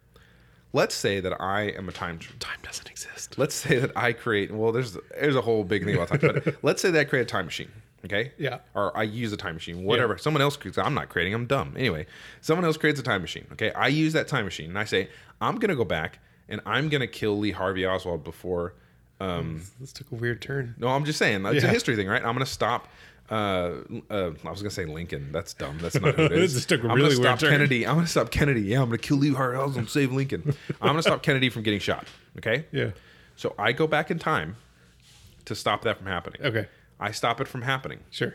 Let's 0.72 0.94
say 0.94 1.18
that 1.18 1.40
I 1.40 1.62
am 1.62 1.88
a 1.88 1.92
time 1.92 2.20
tra- 2.20 2.36
time 2.36 2.60
doesn't 2.62 2.88
exist. 2.88 3.36
Let's 3.36 3.56
say 3.56 3.80
that 3.80 3.90
I 3.96 4.12
create 4.12 4.52
well 4.52 4.70
there's 4.70 4.96
there's 5.20 5.34
a 5.34 5.40
whole 5.40 5.64
big 5.64 5.84
thing 5.84 5.96
about 5.96 6.20
time. 6.20 6.20
but 6.20 6.54
let's 6.62 6.80
say 6.80 6.92
that 6.92 7.00
I 7.00 7.02
create 7.02 7.22
a 7.22 7.24
time 7.24 7.46
machine. 7.46 7.72
Okay. 8.04 8.32
Yeah. 8.38 8.58
Or 8.74 8.96
I 8.96 9.02
use 9.02 9.32
a 9.32 9.36
time 9.36 9.54
machine, 9.54 9.84
whatever. 9.84 10.16
Someone 10.18 10.40
else 10.42 10.56
creates. 10.56 10.78
I'm 10.78 10.94
not 10.94 11.08
creating. 11.10 11.34
I'm 11.34 11.46
dumb. 11.46 11.74
Anyway, 11.76 12.06
someone 12.40 12.64
else 12.64 12.76
creates 12.76 12.98
a 12.98 13.02
time 13.02 13.20
machine. 13.20 13.46
Okay. 13.52 13.72
I 13.72 13.88
use 13.88 14.12
that 14.14 14.26
time 14.28 14.44
machine 14.44 14.70
and 14.70 14.78
I 14.78 14.84
say 14.84 15.08
I'm 15.40 15.56
gonna 15.56 15.76
go 15.76 15.84
back 15.84 16.18
and 16.48 16.60
I'm 16.66 16.88
gonna 16.88 17.06
kill 17.06 17.38
Lee 17.38 17.50
Harvey 17.52 17.84
Oswald 17.86 18.24
before. 18.24 18.74
Um, 19.20 19.60
This 19.78 19.92
took 19.92 20.10
a 20.12 20.14
weird 20.14 20.40
turn. 20.40 20.74
no, 20.78 20.88
I'm 20.88 21.04
just 21.04 21.18
saying 21.18 21.44
it's 21.46 21.62
a 21.64 21.68
history 21.68 21.94
thing, 21.94 22.08
right? 22.08 22.24
I'm 22.24 22.32
gonna 22.34 22.46
stop. 22.46 22.88
Uh, 23.30 23.82
uh, 24.10 24.30
I 24.44 24.50
was 24.50 24.60
gonna 24.60 24.70
say 24.70 24.86
Lincoln. 24.86 25.30
That's 25.30 25.52
dumb. 25.54 25.78
That's 25.80 25.94
not 26.00 26.14
who 26.16 26.24
it 26.24 26.32
is. 26.44 26.54
This 26.54 26.66
took 26.66 26.82
a 26.82 26.88
I'm 26.88 26.96
really 26.96 27.10
gonna 27.10 27.20
weird 27.20 27.38
stop 27.38 27.38
turn. 27.40 27.50
Kennedy. 27.50 27.86
I'm 27.86 27.94
gonna 27.96 28.06
stop 28.06 28.30
Kennedy. 28.30 28.62
Yeah, 28.62 28.78
I'm 28.80 28.86
gonna 28.86 28.98
kill 28.98 29.18
Lee 29.18 29.32
Harvey 29.34 29.56
Oswald 29.58 29.76
and 29.76 29.88
save 29.88 30.10
Lincoln. 30.12 30.54
I'm 30.80 30.88
gonna 30.88 31.02
stop 31.02 31.22
Kennedy 31.22 31.48
from 31.50 31.62
getting 31.62 31.80
shot. 31.80 32.06
Okay. 32.38 32.64
Yeah. 32.72 32.90
So 33.36 33.54
I 33.58 33.72
go 33.72 33.86
back 33.86 34.10
in 34.10 34.18
time 34.18 34.56
to 35.44 35.54
stop 35.54 35.82
that 35.82 35.98
from 35.98 36.06
happening. 36.06 36.40
Okay. 36.44 36.66
I 37.00 37.10
stop 37.10 37.40
it 37.40 37.48
from 37.48 37.62
happening. 37.62 38.00
Sure. 38.10 38.34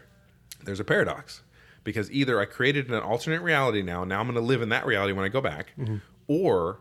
There's 0.64 0.80
a 0.80 0.84
paradox 0.84 1.42
because 1.84 2.12
either 2.12 2.40
I 2.42 2.46
created 2.46 2.90
an 2.90 2.96
alternate 2.96 3.42
reality 3.42 3.82
now, 3.84 4.04
now 4.04 4.20
I'm 4.20 4.26
going 4.28 4.36
to 4.36 4.42
live 4.42 4.62
in 4.62 4.70
that 4.70 4.86
reality 4.86 5.14
when 5.14 5.24
I 5.24 5.30
go 5.30 5.40
back, 5.42 5.74
Mm-hmm. 5.78 5.98
or 6.28 6.80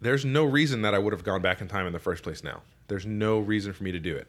there's 0.00 0.24
no 0.24 0.44
reason 0.44 0.82
that 0.82 0.94
I 0.94 0.98
would 0.98 1.12
have 1.12 1.22
gone 1.22 1.42
back 1.42 1.60
in 1.60 1.68
time 1.68 1.86
in 1.86 1.92
the 1.92 1.98
first 2.00 2.22
place 2.22 2.42
now. 2.42 2.62
There's 2.88 3.06
no 3.06 3.38
reason 3.38 3.72
for 3.72 3.84
me 3.84 3.92
to 3.92 4.00
do 4.00 4.16
it. 4.16 4.26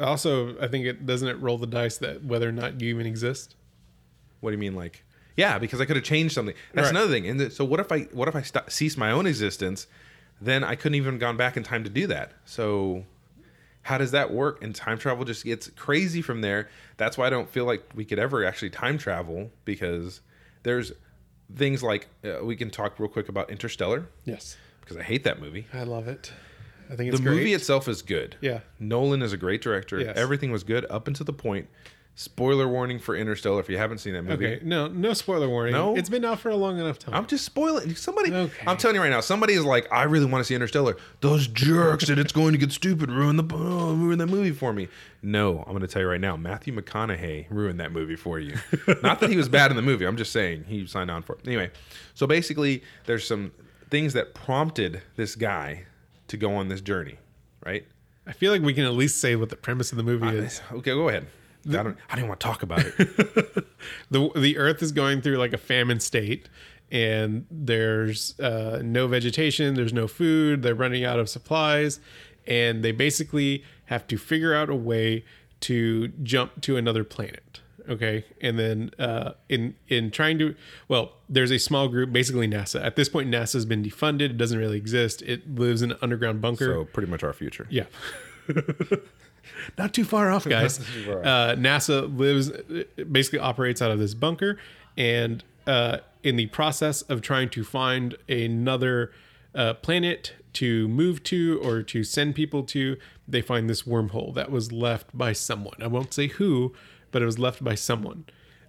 Also, 0.00 0.58
I 0.60 0.66
think 0.68 0.84
it 0.86 1.06
doesn't 1.06 1.28
it 1.28 1.40
roll 1.40 1.58
the 1.58 1.66
dice 1.66 1.96
that 1.98 2.24
whether 2.24 2.48
or 2.48 2.52
not 2.52 2.80
you 2.80 2.88
even 2.88 3.06
exist. 3.06 3.54
What 4.40 4.50
do 4.50 4.54
you 4.54 4.58
mean, 4.58 4.74
like? 4.74 5.04
Yeah, 5.36 5.58
because 5.58 5.80
I 5.80 5.84
could 5.84 5.96
have 5.96 6.04
changed 6.04 6.34
something. 6.34 6.54
That's 6.74 6.86
Right. 6.86 6.90
another 6.90 7.08
thing. 7.12 7.26
And 7.28 7.52
so, 7.52 7.64
what 7.64 7.78
if 7.80 7.92
I 7.92 8.00
what 8.12 8.26
if 8.28 8.34
I 8.36 8.42
st- 8.42 8.70
cease 8.72 8.96
my 8.96 9.10
own 9.10 9.26
existence? 9.26 9.86
Then 10.40 10.64
I 10.64 10.74
couldn't 10.74 10.96
even 10.96 11.18
gone 11.18 11.36
back 11.36 11.56
in 11.56 11.62
time 11.62 11.84
to 11.84 11.90
do 11.90 12.06
that. 12.08 12.32
So, 12.44 13.04
how 13.86 13.98
does 13.98 14.10
that 14.10 14.32
work? 14.32 14.62
And 14.64 14.74
time 14.74 14.98
travel 14.98 15.24
just 15.24 15.44
gets 15.44 15.68
crazy 15.70 16.20
from 16.20 16.40
there. 16.40 16.68
That's 16.96 17.16
why 17.16 17.26
I 17.26 17.30
don't 17.30 17.48
feel 17.48 17.64
like 17.64 17.82
we 17.94 18.04
could 18.04 18.18
ever 18.18 18.44
actually 18.44 18.70
time 18.70 18.98
travel 18.98 19.50
because 19.64 20.20
there's 20.64 20.90
things 21.54 21.82
like 21.82 22.08
uh, 22.24 22.44
we 22.44 22.56
can 22.56 22.70
talk 22.70 22.98
real 22.98 23.08
quick 23.08 23.28
about 23.28 23.48
Interstellar 23.50 24.08
Yes. 24.24 24.56
because 24.80 24.96
I 24.96 25.02
hate 25.04 25.22
that 25.24 25.40
movie. 25.40 25.66
I 25.72 25.84
love 25.84 26.08
it. 26.08 26.32
I 26.90 26.96
think 26.96 27.08
it's 27.12 27.18
the 27.20 27.24
great. 27.24 27.36
movie 27.36 27.54
itself 27.54 27.86
is 27.88 28.02
good. 28.02 28.36
Yeah. 28.40 28.60
Nolan 28.80 29.22
is 29.22 29.32
a 29.32 29.36
great 29.36 29.62
director. 29.62 30.00
Yes. 30.00 30.16
Everything 30.16 30.50
was 30.52 30.64
good 30.64 30.84
up 30.90 31.06
until 31.08 31.24
the 31.24 31.32
point. 31.32 31.68
Spoiler 32.18 32.66
warning 32.66 32.98
for 32.98 33.14
Interstellar 33.14 33.60
if 33.60 33.68
you 33.68 33.76
haven't 33.76 33.98
seen 33.98 34.14
that 34.14 34.22
movie. 34.22 34.46
okay. 34.46 34.64
No, 34.64 34.88
no 34.88 35.12
spoiler 35.12 35.50
warning. 35.50 35.74
No? 35.74 35.94
It's 35.94 36.08
been 36.08 36.24
out 36.24 36.40
for 36.40 36.48
a 36.48 36.56
long 36.56 36.78
enough 36.78 36.98
time. 36.98 37.14
I'm 37.14 37.26
just 37.26 37.44
spoiling. 37.44 37.94
Somebody, 37.94 38.32
Okay. 38.32 38.64
I'm 38.66 38.78
telling 38.78 38.94
you 38.94 39.02
right 39.02 39.10
now, 39.10 39.20
somebody 39.20 39.52
is 39.52 39.66
like, 39.66 39.86
I 39.92 40.04
really 40.04 40.24
want 40.24 40.40
to 40.40 40.46
see 40.46 40.54
Interstellar. 40.54 40.96
Those 41.20 41.46
jerks 41.46 42.06
that 42.06 42.18
it's 42.18 42.32
going 42.32 42.52
to 42.52 42.58
get 42.58 42.72
stupid 42.72 43.10
ruin 43.10 43.36
the 43.36 43.44
oh, 43.52 43.92
ruin 43.94 44.16
that 44.18 44.28
movie 44.28 44.52
for 44.52 44.72
me. 44.72 44.88
No, 45.20 45.58
I'm 45.58 45.72
going 45.72 45.82
to 45.82 45.86
tell 45.86 46.00
you 46.00 46.08
right 46.08 46.20
now, 46.20 46.38
Matthew 46.38 46.74
McConaughey 46.74 47.48
ruined 47.50 47.78
that 47.80 47.92
movie 47.92 48.16
for 48.16 48.38
you. 48.38 48.56
Not 49.02 49.20
that 49.20 49.28
he 49.28 49.36
was 49.36 49.50
bad 49.50 49.70
in 49.70 49.76
the 49.76 49.82
movie. 49.82 50.06
I'm 50.06 50.16
just 50.16 50.32
saying 50.32 50.64
he 50.68 50.86
signed 50.86 51.10
on 51.10 51.22
for 51.22 51.34
it. 51.34 51.46
Anyway, 51.46 51.70
so 52.14 52.26
basically, 52.26 52.82
there's 53.04 53.26
some 53.28 53.52
things 53.90 54.14
that 54.14 54.32
prompted 54.34 55.02
this 55.16 55.34
guy 55.34 55.84
to 56.28 56.38
go 56.38 56.54
on 56.54 56.68
this 56.68 56.80
journey, 56.80 57.18
right? 57.64 57.84
I 58.26 58.32
feel 58.32 58.52
like 58.52 58.62
we 58.62 58.72
can 58.72 58.84
at 58.84 58.94
least 58.94 59.20
say 59.20 59.36
what 59.36 59.50
the 59.50 59.56
premise 59.56 59.92
of 59.92 59.98
the 59.98 60.02
movie 60.02 60.28
is. 60.28 60.62
Okay, 60.72 60.92
go 60.92 61.10
ahead. 61.10 61.26
I 61.68 61.82
don't. 61.82 61.96
I 62.10 62.14
didn't 62.14 62.28
want 62.28 62.40
to 62.40 62.46
talk 62.46 62.62
about 62.62 62.84
it. 62.84 62.96
the 64.10 64.30
the 64.36 64.56
earth 64.58 64.82
is 64.82 64.92
going 64.92 65.22
through 65.22 65.38
like 65.38 65.52
a 65.52 65.58
famine 65.58 66.00
state 66.00 66.48
and 66.90 67.46
there's 67.50 68.38
uh, 68.38 68.80
no 68.82 69.08
vegetation 69.08 69.74
there's 69.74 69.92
no 69.92 70.06
food 70.06 70.62
they're 70.62 70.74
running 70.74 71.04
out 71.04 71.18
of 71.18 71.28
supplies 71.28 71.98
and 72.46 72.84
they 72.84 72.92
basically 72.92 73.64
have 73.86 74.06
to 74.06 74.16
figure 74.16 74.54
out 74.54 74.70
a 74.70 74.74
way 74.74 75.24
to 75.60 76.08
jump 76.22 76.60
to 76.60 76.76
another 76.76 77.02
planet 77.02 77.60
okay 77.88 78.24
and 78.40 78.58
then 78.58 78.90
uh, 78.98 79.32
in 79.48 79.74
in 79.88 80.10
trying 80.10 80.38
to 80.38 80.54
well 80.88 81.12
there's 81.28 81.50
a 81.50 81.58
small 81.58 81.88
group 81.88 82.12
basically 82.12 82.46
nasa 82.46 82.84
at 82.84 82.94
this 82.96 83.08
point 83.08 83.28
nasa 83.28 83.54
has 83.54 83.64
been 83.64 83.82
defunded 83.82 84.30
it 84.30 84.36
doesn't 84.36 84.58
really 84.58 84.78
exist 84.78 85.22
it 85.22 85.56
lives 85.56 85.82
in 85.82 85.92
an 85.92 85.98
underground 86.02 86.40
bunker 86.40 86.66
so 86.66 86.84
pretty 86.84 87.10
much 87.10 87.24
our 87.24 87.32
future. 87.32 87.66
yeah. 87.70 87.84
Not 89.78 89.94
too 89.94 90.04
far 90.04 90.30
off, 90.30 90.44
guys. 90.46 90.78
far 90.78 91.20
off. 91.20 91.26
Uh, 91.26 91.54
NASA 91.56 92.16
lives, 92.16 92.50
basically 93.10 93.38
operates 93.38 93.80
out 93.82 93.90
of 93.90 93.98
this 93.98 94.14
bunker. 94.14 94.58
And 94.96 95.44
uh, 95.66 95.98
in 96.22 96.36
the 96.36 96.46
process 96.46 97.02
of 97.02 97.20
trying 97.22 97.50
to 97.50 97.64
find 97.64 98.16
another 98.28 99.12
uh, 99.54 99.74
planet 99.74 100.34
to 100.54 100.88
move 100.88 101.22
to 101.24 101.60
or 101.62 101.82
to 101.82 102.02
send 102.04 102.34
people 102.34 102.62
to, 102.64 102.96
they 103.28 103.42
find 103.42 103.68
this 103.68 103.82
wormhole 103.82 104.34
that 104.34 104.50
was 104.50 104.72
left 104.72 105.16
by 105.16 105.32
someone. 105.32 105.74
I 105.80 105.86
won't 105.86 106.14
say 106.14 106.28
who, 106.28 106.74
but 107.10 107.22
it 107.22 107.26
was 107.26 107.38
left 107.38 107.62
by 107.62 107.74
someone. 107.74 108.24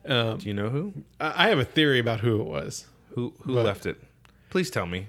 Do 0.05 0.37
you 0.41 0.53
know 0.53 0.69
who? 0.69 0.93
I 1.19 1.47
I 1.47 1.49
have 1.49 1.59
a 1.59 1.65
theory 1.65 1.99
about 1.99 2.21
who 2.21 2.39
it 2.39 2.45
was. 2.45 2.87
Who 3.15 3.33
who 3.41 3.53
left 3.53 3.85
it? 3.85 4.01
Please 4.49 4.69
tell 4.69 4.85
me. 4.85 5.07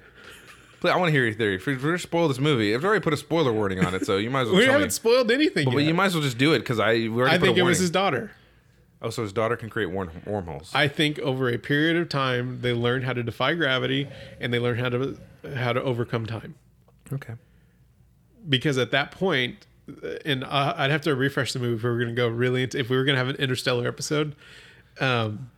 I 0.84 0.96
want 0.96 1.08
to 1.08 1.12
hear 1.12 1.24
your 1.24 1.34
theory. 1.34 1.56
If 1.56 1.66
we're 1.66 1.76
going 1.76 1.92
to 1.94 1.98
spoil 1.98 2.28
this 2.28 2.38
movie, 2.38 2.74
I've 2.74 2.84
already 2.84 3.02
put 3.02 3.12
a 3.12 3.16
spoiler 3.16 3.52
warning 3.52 3.84
on 3.84 3.94
it, 3.94 4.06
so 4.06 4.16
you 4.16 4.30
might 4.30 4.42
as 4.42 4.48
well 4.48 4.56
We 4.58 4.64
tell 4.64 4.72
haven't 4.74 4.86
me. 4.88 4.90
spoiled 4.90 5.30
anything 5.30 5.64
But 5.66 5.78
yet. 5.78 5.86
you 5.88 5.94
might 5.94 6.06
as 6.06 6.14
well 6.14 6.22
just 6.22 6.38
do 6.38 6.52
it 6.52 6.60
because 6.60 6.78
I 6.78 6.92
we 6.94 7.08
already 7.08 7.34
I 7.34 7.38
put 7.38 7.46
think 7.46 7.56
a 7.56 7.60
it 7.60 7.62
warning. 7.62 7.68
was 7.68 7.78
his 7.78 7.90
daughter. 7.90 8.30
oh, 9.02 9.10
so 9.10 9.22
his 9.22 9.32
daughter 9.32 9.56
can 9.56 9.70
create 9.70 9.86
worm, 9.90 10.10
wormholes. 10.26 10.70
I 10.74 10.88
think 10.88 11.18
over 11.20 11.48
a 11.48 11.58
period 11.58 11.96
of 11.96 12.08
time, 12.08 12.60
they 12.60 12.72
learned 12.72 13.04
how 13.04 13.12
to 13.12 13.22
defy 13.22 13.54
gravity 13.54 14.08
and 14.40 14.52
they 14.52 14.58
learned 14.58 14.80
how 14.80 14.88
to 14.90 15.18
how 15.56 15.72
to 15.72 15.82
overcome 15.82 16.26
time. 16.26 16.54
okay. 17.12 17.34
Because 18.48 18.78
at 18.78 18.90
that 18.92 19.10
point, 19.10 19.66
and 20.24 20.44
uh, 20.44 20.74
I'd 20.76 20.90
have 20.90 21.02
to 21.02 21.14
refresh 21.14 21.52
the 21.52 21.58
movie 21.58 21.76
if 21.76 21.82
we 21.82 21.90
were 21.90 21.96
going 21.98 22.08
to 22.08 22.14
go 22.14 22.28
really 22.28 22.62
into, 22.62 22.78
if 22.78 22.88
we 22.88 22.96
were 22.96 23.04
going 23.04 23.14
to 23.14 23.18
have 23.18 23.28
an 23.28 23.36
interstellar 23.36 23.86
episode. 23.88 24.34
Um, 25.00 25.50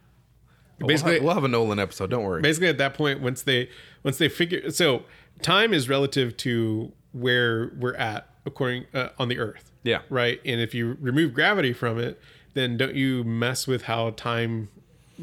Basically, 0.87 1.13
we'll 1.13 1.15
have, 1.15 1.25
we'll 1.25 1.35
have 1.35 1.45
a 1.45 1.49
Nolan 1.49 1.79
episode. 1.79 2.11
Don't 2.11 2.25
worry. 2.25 2.41
basically 2.41 2.69
at 2.69 2.79
that 2.79 2.95
point, 2.95 3.21
once 3.21 3.43
they 3.43 3.69
once 4.03 4.19
they 4.19 4.29
figure, 4.29 4.71
so 4.71 5.05
time 5.43 5.75
is 5.75 5.89
relative 5.89 6.37
to 6.39 6.93
where 7.13 7.73
we're 7.79 7.95
at 7.97 8.29
according 8.47 8.87
uh, 8.95 9.09
on 9.19 9.29
the 9.29 9.39
Earth. 9.39 9.71
Yeah. 9.83 10.03
right? 10.11 10.41
And 10.45 10.61
if 10.61 10.75
you 10.75 10.97
remove 11.01 11.33
gravity 11.35 11.73
from 11.73 11.99
it, 11.99 12.21
then 12.55 12.77
don't 12.77 12.95
you 12.95 13.25
mess 13.25 13.67
with 13.67 13.83
how 13.85 14.11
time, 14.11 14.69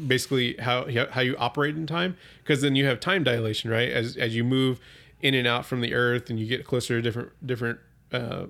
basically 0.06 0.56
how 0.58 0.86
how 1.10 1.20
you 1.20 1.36
operate 1.36 1.76
in 1.76 1.86
time? 1.86 2.16
Because 2.42 2.62
then 2.62 2.74
you 2.74 2.86
have 2.86 3.00
time 3.00 3.24
dilation, 3.24 3.70
right? 3.70 3.90
As 3.90 4.16
as 4.16 4.34
you 4.34 4.44
move 4.44 4.80
in 5.20 5.34
and 5.34 5.46
out 5.46 5.66
from 5.66 5.80
the 5.80 5.94
Earth, 5.94 6.30
and 6.30 6.38
you 6.38 6.46
get 6.46 6.64
closer 6.64 6.96
to 6.96 7.02
different 7.02 7.46
different 7.46 7.78
uh, 8.12 8.46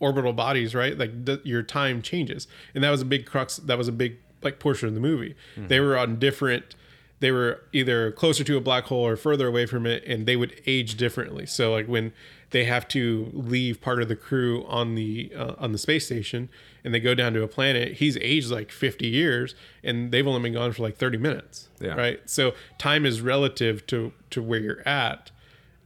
orbital 0.00 0.32
bodies, 0.32 0.74
right? 0.74 0.96
Like 0.96 1.24
th- 1.24 1.40
your 1.44 1.62
time 1.62 2.02
changes, 2.02 2.46
and 2.74 2.84
that 2.84 2.90
was 2.90 3.00
a 3.00 3.06
big 3.06 3.26
crux. 3.26 3.56
That 3.56 3.78
was 3.78 3.88
a 3.88 3.92
big 3.92 4.18
like 4.42 4.58
portion 4.58 4.88
of 4.88 4.94
the 4.94 5.00
movie. 5.00 5.34
They 5.56 5.80
were 5.80 5.96
on 5.96 6.18
different 6.18 6.74
they 7.20 7.32
were 7.32 7.62
either 7.72 8.12
closer 8.12 8.44
to 8.44 8.56
a 8.56 8.60
black 8.60 8.84
hole 8.84 9.04
or 9.06 9.16
further 9.16 9.48
away 9.48 9.66
from 9.66 9.86
it, 9.86 10.04
and 10.06 10.26
they 10.26 10.36
would 10.36 10.60
age 10.66 10.96
differently. 10.96 11.46
So 11.46 11.72
like 11.72 11.86
when 11.86 12.12
they 12.50 12.64
have 12.64 12.86
to 12.88 13.30
leave 13.34 13.80
part 13.80 14.00
of 14.00 14.08
the 14.08 14.16
crew 14.16 14.64
on 14.66 14.94
the 14.94 15.32
uh, 15.36 15.54
on 15.58 15.72
the 15.72 15.78
space 15.78 16.06
station 16.06 16.48
and 16.84 16.94
they 16.94 17.00
go 17.00 17.14
down 17.14 17.32
to 17.34 17.42
a 17.42 17.48
planet, 17.48 17.94
he's 17.94 18.16
aged 18.18 18.50
like 18.50 18.70
50 18.70 19.06
years, 19.06 19.54
and 19.82 20.12
they've 20.12 20.26
only 20.26 20.42
been 20.42 20.52
gone 20.52 20.72
for 20.72 20.82
like 20.82 20.96
30 20.96 21.18
minutes. 21.18 21.68
Yeah. 21.80 21.94
Right. 21.94 22.20
So 22.26 22.54
time 22.78 23.04
is 23.04 23.20
relative 23.20 23.86
to 23.88 24.12
to 24.30 24.42
where 24.42 24.60
you're 24.60 24.86
at, 24.86 25.30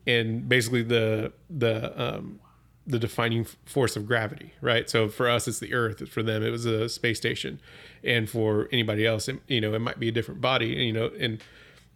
and 0.07 0.49
basically 0.49 0.83
the 0.83 1.33
the 1.49 2.01
um, 2.01 2.41
the 2.87 2.99
defining 2.99 3.45
force 3.65 3.97
of 3.97 4.07
gravity, 4.07 4.53
right? 4.61 4.91
So 4.91 5.09
for 5.09 5.29
us, 5.29 5.47
it's 5.47 5.61
the 5.61 5.73
Earth. 5.73 6.09
For 6.09 6.23
them, 6.23 6.43
it 6.43 6.51
was 6.51 6.67
a 6.67 6.89
space 6.89 7.19
station, 7.19 7.61
and 8.03 8.29
for 8.29 8.69
anybody 8.73 9.07
else, 9.07 9.29
it, 9.29 9.41
you 9.47 9.61
know, 9.61 9.75
it 9.75 9.81
might 9.81 10.01
be 10.01 10.09
a 10.09 10.13
different 10.13 10.41
body. 10.41 10.69
You 10.69 10.93
know, 10.93 11.11
and 11.19 11.43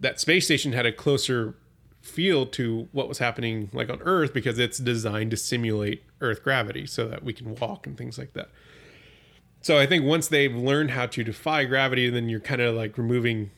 that 0.00 0.20
space 0.20 0.44
station 0.44 0.72
had 0.72 0.86
a 0.86 0.92
closer 0.92 1.54
feel 2.02 2.46
to 2.46 2.88
what 2.92 3.08
was 3.08 3.18
happening 3.18 3.68
like 3.72 3.90
on 3.90 4.00
Earth 4.02 4.32
because 4.32 4.58
it's 4.58 4.78
designed 4.78 5.32
to 5.32 5.36
simulate 5.36 6.04
Earth 6.20 6.42
gravity 6.42 6.86
so 6.86 7.08
that 7.08 7.24
we 7.24 7.32
can 7.32 7.56
walk 7.56 7.86
and 7.86 7.98
things 7.98 8.16
like 8.16 8.32
that. 8.34 8.48
So 9.60 9.78
I 9.78 9.86
think 9.86 10.04
once 10.04 10.28
they've 10.28 10.54
learned 10.54 10.92
how 10.92 11.06
to 11.06 11.24
defy 11.24 11.64
gravity, 11.64 12.08
then 12.08 12.28
you're 12.28 12.38
kind 12.38 12.60
of 12.60 12.76
like 12.76 12.96
removing 12.96 13.50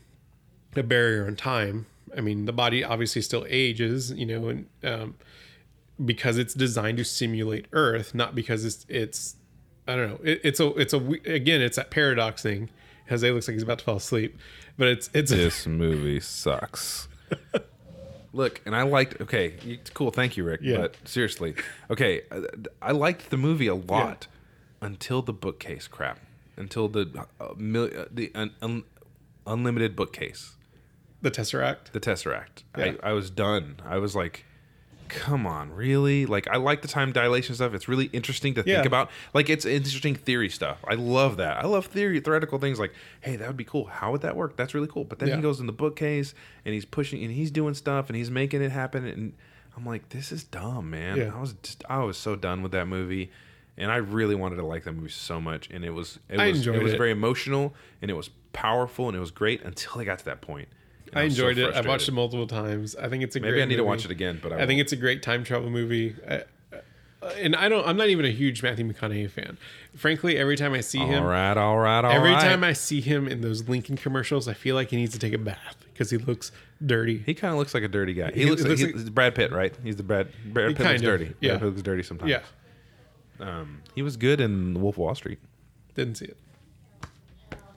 a 0.74 0.82
barrier 0.82 1.28
in 1.28 1.36
time. 1.36 1.86
I 2.16 2.22
mean, 2.22 2.46
the 2.46 2.52
body 2.52 2.82
obviously 2.82 3.20
still 3.20 3.44
ages, 3.48 4.12
you 4.12 4.24
know, 4.24 4.48
and 4.48 4.66
um, 4.82 5.14
because 6.04 6.38
it's 6.38 6.54
designed 6.54 6.98
to 6.98 7.04
simulate 7.04 7.66
Earth, 7.72 8.14
not 8.14 8.34
because 8.34 8.64
it's 8.64 8.86
it's 8.88 9.36
I 9.86 9.96
don't 9.96 10.10
know. 10.10 10.20
It, 10.22 10.40
it's 10.44 10.60
a 10.60 10.68
it's 10.74 10.92
a 10.92 10.98
again 10.98 11.60
it's 11.60 11.76
that 11.76 11.90
paradox 11.90 12.42
thing. 12.42 12.70
Jose 13.08 13.30
looks 13.30 13.48
like 13.48 13.54
he's 13.54 13.62
about 13.62 13.78
to 13.78 13.84
fall 13.84 13.96
asleep, 13.96 14.38
but 14.76 14.88
it's 14.88 15.10
it's 15.14 15.30
This 15.30 15.66
movie 15.66 16.20
sucks. 16.20 17.08
Look, 18.32 18.60
and 18.66 18.76
I 18.76 18.82
liked. 18.82 19.20
Okay, 19.22 19.80
cool. 19.94 20.10
Thank 20.10 20.36
you, 20.36 20.44
Rick. 20.44 20.60
Yeah. 20.62 20.76
But 20.76 20.96
seriously, 21.04 21.54
okay, 21.90 22.22
I, 22.30 22.42
I 22.82 22.92
liked 22.92 23.30
the 23.30 23.38
movie 23.38 23.66
a 23.66 23.74
lot 23.74 24.26
until 24.80 25.22
the 25.22 25.32
bookcase 25.32 25.88
crap. 25.88 26.20
Until 26.56 26.88
the 26.88 27.26
uh, 27.40 27.54
mil, 27.56 27.84
uh, 27.84 28.04
the 28.10 28.30
un, 28.34 28.50
un, 28.60 28.82
unlimited 29.46 29.94
bookcase, 29.96 30.56
the 31.22 31.30
Tesseract. 31.30 31.92
the 31.92 32.00
Tesseract. 32.00 32.64
Yeah. 32.76 32.94
I, 33.02 33.10
I 33.10 33.12
was 33.12 33.30
done. 33.30 33.76
I 33.84 33.98
was 33.98 34.14
like, 34.16 34.44
come 35.08 35.46
on, 35.46 35.70
really? 35.72 36.26
Like, 36.26 36.46
I 36.48 36.56
like 36.56 36.82
the 36.82 36.88
time 36.88 37.12
dilation 37.12 37.54
stuff. 37.54 37.74
It's 37.74 37.88
really 37.88 38.06
interesting 38.06 38.54
to 38.54 38.62
Yeah. 38.66 38.76
think 38.76 38.86
about. 38.86 39.10
Like, 39.34 39.48
it's 39.50 39.64
interesting 39.64 40.14
theory 40.14 40.48
stuff. 40.48 40.78
I 40.86 40.94
love 40.94 41.36
that. 41.38 41.58
I 41.62 41.66
love 41.66 41.86
theory, 41.86 42.20
theoretical 42.20 42.58
things. 42.58 42.78
Like, 42.78 42.92
hey, 43.20 43.36
that 43.36 43.46
would 43.48 43.56
be 43.56 43.64
cool. 43.64 43.86
How 43.86 44.12
would 44.12 44.20
that 44.22 44.36
work? 44.36 44.56
That's 44.56 44.74
really 44.74 44.88
cool. 44.88 45.04
But 45.04 45.18
then 45.18 45.28
Yeah. 45.28 45.36
he 45.36 45.42
goes 45.42 45.60
in 45.60 45.66
the 45.66 45.72
bookcase 45.72 46.34
and 46.64 46.74
he's 46.74 46.84
pushing 46.84 47.22
and 47.22 47.32
he's 47.32 47.50
doing 47.50 47.74
stuff 47.74 48.08
and 48.08 48.16
he's 48.16 48.30
making 48.30 48.62
it 48.62 48.70
happen. 48.72 49.04
And 49.06 49.32
I'm 49.76 49.84
like, 49.86 50.08
this 50.10 50.32
is 50.32 50.44
dumb, 50.44 50.90
man. 50.90 51.16
Yeah. 51.16 51.32
I 51.34 51.40
was 51.40 51.54
just, 51.62 51.84
I 51.88 51.98
was 52.04 52.16
so 52.16 52.36
done 52.36 52.62
with 52.62 52.72
that 52.72 52.86
movie. 52.88 53.30
And 53.76 53.92
I 53.92 53.96
really 53.98 54.34
wanted 54.34 54.56
to 54.56 54.66
like 54.66 54.82
that 54.84 54.92
movie 54.94 55.08
so 55.08 55.40
much, 55.40 55.70
and 55.70 55.84
it 55.84 55.90
was 55.90 56.18
it 56.28 56.36
was 56.36 56.66
it 56.66 56.82
was 56.82 56.94
it. 56.94 56.98
very 56.98 57.12
emotional, 57.12 57.76
and 58.02 58.10
it 58.10 58.14
was 58.14 58.28
powerful, 58.52 59.06
and 59.06 59.16
it 59.16 59.20
was 59.20 59.30
great 59.30 59.62
until 59.62 60.00
I 60.00 60.04
got 60.04 60.18
to 60.18 60.24
that 60.24 60.40
point. 60.40 60.66
I 61.14 61.24
was 61.24 61.36
so 61.36 61.48
enjoyed 61.48 61.58
it. 61.70 61.74
I 61.74 61.80
watched 61.86 62.08
it 62.08 62.12
multiple 62.12 62.46
times. 62.46 62.96
I 62.96 63.08
think 63.08 63.22
it's 63.22 63.36
a 63.36 63.40
Maybe 63.40 63.52
great 63.52 63.62
I 63.62 63.64
need 63.66 63.76
to 63.76 63.84
watch 63.84 64.04
it 64.04 64.10
again, 64.10 64.38
but 64.42 64.52
I, 64.52 64.62
I 64.62 64.66
think 64.66 64.80
it's 64.80 64.92
a 64.92 64.96
great 64.96 65.22
time 65.22 65.44
travel 65.44 65.70
movie. 65.70 66.14
I, 66.28 66.42
and 67.36 67.56
I 67.56 67.68
don't. 67.68 67.86
I'm 67.86 67.96
not 67.96 68.08
even 68.08 68.24
a 68.24 68.30
huge 68.30 68.62
Matthew 68.62 68.90
McConaughey 68.90 69.28
fan. 69.30 69.58
Frankly, 69.96 70.36
every 70.38 70.56
time 70.56 70.72
I 70.72 70.80
see 70.80 70.98
him, 70.98 71.22
all 71.24 71.28
right, 71.28 71.56
all 71.56 71.76
right, 71.78 72.04
all 72.04 72.12
every 72.12 72.30
right. 72.30 72.40
time 72.40 72.62
I 72.62 72.72
see 72.72 73.00
him 73.00 73.26
in 73.26 73.40
those 73.40 73.68
Lincoln 73.68 73.96
commercials, 73.96 74.46
I 74.46 74.54
feel 74.54 74.74
like 74.76 74.90
he 74.90 74.96
needs 74.96 75.12
to 75.14 75.18
take 75.18 75.32
a 75.32 75.38
bath 75.38 75.76
because 75.92 76.10
he 76.10 76.16
looks 76.18 76.52
dirty. 76.86 77.18
he 77.26 77.34
kind 77.34 77.52
of 77.52 77.58
looks 77.58 77.74
like 77.74 77.82
a 77.82 77.88
dirty 77.88 78.14
guy. 78.14 78.30
He, 78.32 78.44
He 78.44 78.50
looks, 78.50 78.62
like, 78.62 78.68
looks 78.70 78.80
he's 78.82 79.04
like- 79.04 79.14
Brad 79.14 79.34
Pitt, 79.34 79.50
right? 79.50 79.74
He's 79.82 79.96
the 79.96 80.04
Brad. 80.04 80.28
Brad 80.44 80.76
Pitt 80.76 80.86
looks 80.86 80.94
of, 80.96 81.02
dirty. 81.02 81.34
yeah. 81.40 81.50
Brad 81.50 81.60
Pitt 81.60 81.68
looks 81.70 81.82
dirty 81.82 82.02
sometimes. 82.04 82.30
yeah, 82.30 82.40
Um, 83.40 83.82
he 83.96 84.02
was 84.02 84.16
good 84.16 84.40
in 84.40 84.80
Wolf 84.80 84.94
of 84.94 84.98
Wall 84.98 85.14
Street. 85.16 85.40
didn't 85.94 86.14
see 86.16 86.26
it. 86.26 86.36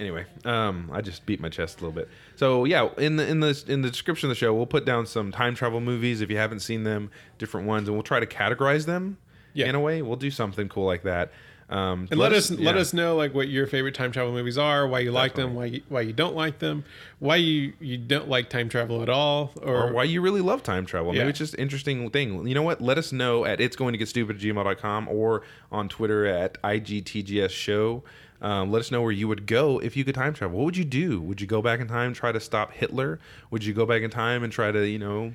Anyway, 0.01 0.25
um, 0.45 0.89
I 0.91 1.01
just 1.01 1.27
beat 1.27 1.39
my 1.39 1.47
chest 1.49 1.79
a 1.79 1.85
little 1.85 1.93
bit. 1.93 2.09
So 2.35 2.65
yeah, 2.65 2.89
in 2.97 3.17
the 3.17 3.27
in 3.27 3.39
the 3.39 3.63
in 3.67 3.83
the 3.83 3.89
description 3.91 4.31
of 4.31 4.35
the 4.35 4.39
show, 4.39 4.51
we'll 4.51 4.65
put 4.65 4.83
down 4.83 5.05
some 5.05 5.31
time 5.31 5.53
travel 5.53 5.79
movies 5.79 6.21
if 6.21 6.31
you 6.31 6.37
haven't 6.37 6.61
seen 6.61 6.83
them, 6.83 7.11
different 7.37 7.67
ones, 7.67 7.87
and 7.87 7.95
we'll 7.95 8.03
try 8.03 8.19
to 8.19 8.25
categorize 8.25 8.87
them. 8.87 9.17
Yeah. 9.53 9.67
In 9.67 9.75
a 9.75 9.79
way, 9.79 10.01
we'll 10.01 10.15
do 10.15 10.31
something 10.31 10.69
cool 10.69 10.85
like 10.87 11.03
that. 11.03 11.31
Um, 11.69 12.07
And 12.11 12.19
let, 12.19 12.33
us 12.33 12.49
let 12.51 12.75
yeah. 12.75 12.81
us 12.81 12.93
know 12.93 13.15
like 13.15 13.33
what 13.33 13.47
your 13.47 13.65
favorite 13.65 13.93
time 13.95 14.11
travel 14.11 14.33
movies 14.33 14.57
are, 14.57 14.87
why 14.87 14.99
you 14.99 15.11
like 15.11 15.35
them, 15.35 15.53
why 15.53 15.65
you, 15.65 15.81
why 15.87 16.01
you 16.01 16.11
don't 16.13 16.35
like 16.35 16.59
them, 16.59 16.83
why 17.19 17.37
you 17.37 17.73
you 17.79 17.97
don't 17.97 18.27
like 18.27 18.49
time 18.49 18.67
travel 18.69 19.01
at 19.01 19.07
all, 19.07 19.51
or, 19.61 19.89
or 19.89 19.93
why 19.93 20.03
you 20.03 20.19
really 20.19 20.41
love 20.41 20.63
time 20.63 20.85
travel. 20.85 21.13
Yeah. 21.13 21.19
Maybe 21.19 21.29
it's 21.29 21.39
just 21.39 21.53
an 21.53 21.61
interesting 21.61 22.09
thing. 22.09 22.45
You 22.47 22.55
know 22.55 22.63
what? 22.63 22.81
Let 22.81 22.97
us 22.97 23.13
know 23.13 23.45
at 23.45 23.61
it's 23.61 23.75
going 23.75 23.93
to 23.93 23.97
get 23.97 24.09
stupid 24.09 24.37
at 24.37 24.41
gmail.com 24.41 25.07
or 25.09 25.43
on 25.71 25.87
Twitter 25.87 26.25
at 26.25 26.61
IGTGS 26.63 27.51
show. 27.51 28.03
Um, 28.41 28.71
let 28.71 28.79
us 28.79 28.89
know 28.91 29.01
where 29.03 29.11
you 29.11 29.27
would 29.27 29.45
go 29.45 29.79
if 29.79 29.95
you 29.95 30.03
could 30.03 30.15
time 30.15 30.33
travel. 30.33 30.57
What 30.57 30.65
would 30.65 30.77
you 30.77 30.83
do? 30.85 31.21
Would 31.21 31.41
you 31.41 31.47
go 31.47 31.61
back 31.61 31.79
in 31.79 31.87
time, 31.87 32.13
try 32.13 32.31
to 32.31 32.39
stop 32.39 32.71
Hitler? 32.73 33.19
Would 33.51 33.63
you 33.63 33.73
go 33.73 33.85
back 33.85 34.01
in 34.01 34.09
time 34.09 34.43
and 34.43 34.51
try 34.51 34.71
to, 34.71 34.87
you 34.87 34.97
know, 34.97 35.33